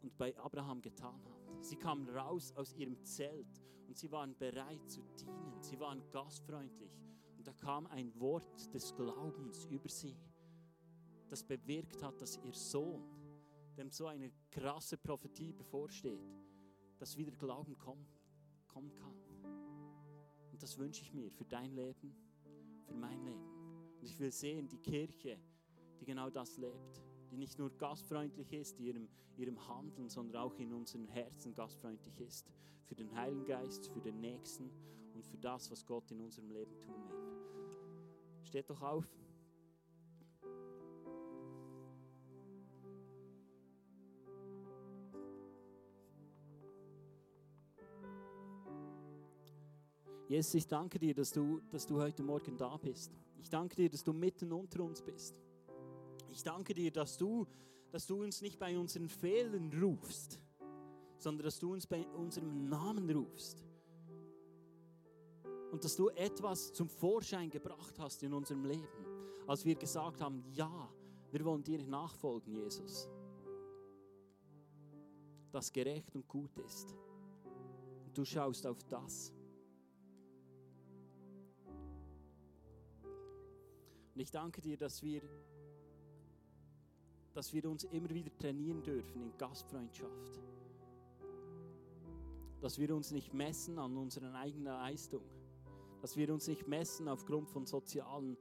und 0.00 0.16
bei 0.16 0.34
Abraham 0.38 0.80
getan 0.80 1.22
hat. 1.22 1.62
Sie 1.62 1.76
kamen 1.76 2.08
raus 2.08 2.50
aus 2.56 2.72
ihrem 2.72 3.04
Zelt 3.04 3.62
und 3.86 3.98
sie 3.98 4.10
waren 4.10 4.34
bereit 4.38 4.90
zu 4.90 5.02
dienen. 5.20 5.60
Sie 5.60 5.78
waren 5.78 6.02
gastfreundlich. 6.10 6.98
Und 7.36 7.46
da 7.46 7.52
kam 7.52 7.86
ein 7.88 8.18
Wort 8.18 8.72
des 8.72 8.94
Glaubens 8.94 9.66
über 9.66 9.90
sie, 9.90 10.16
das 11.28 11.44
bewirkt 11.44 12.02
hat, 12.02 12.18
dass 12.22 12.38
ihr 12.38 12.54
Sohn, 12.54 13.04
dem 13.76 13.90
so 13.90 14.06
eine 14.06 14.32
krasse 14.50 14.96
Prophetie 14.96 15.52
bevorsteht, 15.52 16.24
dass 16.96 17.18
wieder 17.18 17.32
Glauben 17.32 17.76
kommen, 17.76 18.06
kommen 18.66 18.94
kann. 18.94 19.25
Und 20.56 20.62
das 20.62 20.78
wünsche 20.78 21.02
ich 21.02 21.12
mir 21.12 21.30
für 21.30 21.44
dein 21.44 21.74
Leben, 21.74 22.16
für 22.86 22.94
mein 22.94 23.22
Leben. 23.22 23.44
Und 24.00 24.08
ich 24.08 24.18
will 24.18 24.32
sehen, 24.32 24.66
die 24.66 24.78
Kirche, 24.78 25.38
die 26.00 26.06
genau 26.06 26.30
das 26.30 26.56
lebt 26.56 27.02
die 27.30 27.36
nicht 27.36 27.58
nur 27.58 27.70
gastfreundlich 27.76 28.50
ist, 28.52 28.78
in 28.78 28.86
ihrem, 28.86 29.08
ihrem 29.36 29.68
Handeln, 29.68 30.08
sondern 30.08 30.42
auch 30.42 30.54
in 30.58 30.72
unseren 30.72 31.06
Herzen 31.08 31.52
gastfreundlich 31.54 32.18
ist. 32.20 32.50
Für 32.84 32.94
den 32.94 33.14
Heiligen 33.14 33.44
Geist, 33.44 33.88
für 33.88 34.00
den 34.00 34.20
Nächsten 34.20 34.70
und 35.12 35.26
für 35.26 35.36
das, 35.36 35.70
was 35.70 35.84
Gott 35.84 36.10
in 36.10 36.20
unserem 36.20 36.50
Leben 36.50 36.80
tun 36.80 36.94
will. 37.10 38.44
Steht 38.44 38.70
doch 38.70 38.80
auf. 38.80 39.06
Jesus, 50.28 50.54
ich 50.54 50.66
danke 50.66 50.98
dir, 50.98 51.14
dass 51.14 51.30
du, 51.30 51.60
dass 51.70 51.86
du 51.86 52.00
heute 52.00 52.22
Morgen 52.22 52.56
da 52.56 52.76
bist. 52.76 53.12
Ich 53.38 53.48
danke 53.48 53.76
dir, 53.76 53.88
dass 53.88 54.02
du 54.02 54.12
mitten 54.12 54.52
unter 54.52 54.82
uns 54.82 55.00
bist. 55.00 55.36
Ich 56.30 56.42
danke 56.42 56.74
dir, 56.74 56.90
dass 56.90 57.16
du, 57.16 57.46
dass 57.92 58.06
du 58.06 58.22
uns 58.22 58.42
nicht 58.42 58.58
bei 58.58 58.76
unseren 58.76 59.08
Fehlern 59.08 59.70
rufst, 59.80 60.40
sondern 61.16 61.44
dass 61.44 61.60
du 61.60 61.72
uns 61.72 61.86
bei 61.86 62.04
unserem 62.08 62.68
Namen 62.68 63.08
rufst. 63.10 63.64
Und 65.70 65.84
dass 65.84 65.94
du 65.94 66.08
etwas 66.08 66.72
zum 66.72 66.88
Vorschein 66.88 67.48
gebracht 67.48 67.96
hast 67.98 68.22
in 68.24 68.32
unserem 68.32 68.64
Leben, 68.64 69.06
als 69.46 69.64
wir 69.64 69.76
gesagt 69.76 70.20
haben, 70.20 70.42
ja, 70.52 70.92
wir 71.30 71.44
wollen 71.44 71.62
dir 71.62 71.84
nachfolgen, 71.84 72.52
Jesus. 72.52 73.08
Das 75.52 75.72
gerecht 75.72 76.16
und 76.16 76.26
gut 76.26 76.58
ist. 76.58 76.96
Und 78.04 78.18
du 78.18 78.24
schaust 78.24 78.66
auf 78.66 78.82
das. 78.84 79.35
Und 84.16 84.22
ich 84.22 84.30
danke 84.30 84.62
dir, 84.62 84.78
dass 84.78 85.02
wir 85.02 85.20
dass 87.34 87.52
wir 87.52 87.68
uns 87.68 87.84
immer 87.84 88.08
wieder 88.08 88.34
trainieren 88.38 88.82
dürfen 88.82 89.20
in 89.20 89.36
Gastfreundschaft. 89.36 90.40
Dass 92.62 92.78
wir 92.78 92.96
uns 92.96 93.10
nicht 93.10 93.34
messen 93.34 93.78
an 93.78 93.94
unserer 93.94 94.32
eigenen 94.32 94.72
Leistung. 94.72 95.20
Dass 96.00 96.16
wir 96.16 96.32
uns 96.32 96.48
nicht 96.48 96.66
messen 96.66 97.08
aufgrund 97.08 97.50
von 97.50 97.66
sozialen 97.66 98.38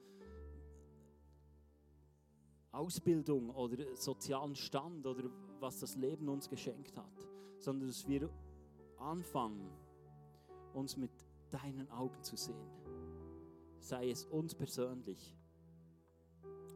Ausbildung 2.72 3.50
oder 3.50 3.98
sozialen 3.98 4.56
Stand 4.56 5.06
oder 5.06 5.30
was 5.60 5.82
das 5.82 5.98
Leben 5.98 6.30
uns 6.30 6.48
geschenkt 6.48 6.96
hat, 6.98 7.28
sondern 7.58 7.90
dass 7.90 8.08
wir 8.08 8.30
anfangen, 8.98 9.70
uns 10.74 10.96
mit 10.96 11.12
deinen 11.50 11.92
Augen 11.92 12.24
zu 12.24 12.38
sehen. 12.38 12.70
Sei 13.82 14.10
es 14.10 14.24
uns 14.24 14.56
persönlich, 14.56 15.35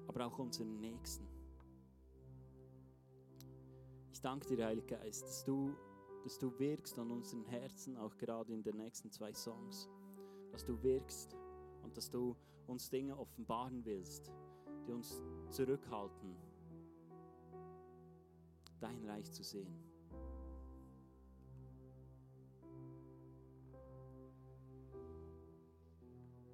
aber 0.10 0.26
auch 0.26 0.40
unseren 0.40 0.80
Nächsten. 0.80 1.28
Ich 4.12 4.20
danke 4.20 4.48
dir, 4.48 4.66
Heiliger 4.66 4.98
Geist, 4.98 5.24
dass 5.24 5.46
du, 5.46 5.76
dass 6.24 6.40
du 6.40 6.52
wirkst 6.60 6.98
an 6.98 7.12
unseren 7.12 7.46
Herzen, 7.46 7.96
auch 7.96 8.18
gerade 8.18 8.52
in 8.52 8.64
den 8.64 8.76
nächsten 8.76 9.12
zwei 9.12 9.32
Songs. 9.34 9.88
Dass 10.52 10.66
du 10.66 10.82
wirkst 10.82 11.38
und 11.84 11.96
dass 11.96 12.10
du 12.10 12.36
uns 12.66 12.90
Dinge 12.90 13.18
offenbaren 13.18 13.86
willst, 13.86 14.32
die 14.88 14.92
uns 14.92 15.22
zurückhalten, 15.52 16.36
dein 18.80 19.06
Reich 19.06 19.32
zu 19.32 19.44
sehen. 19.44 19.89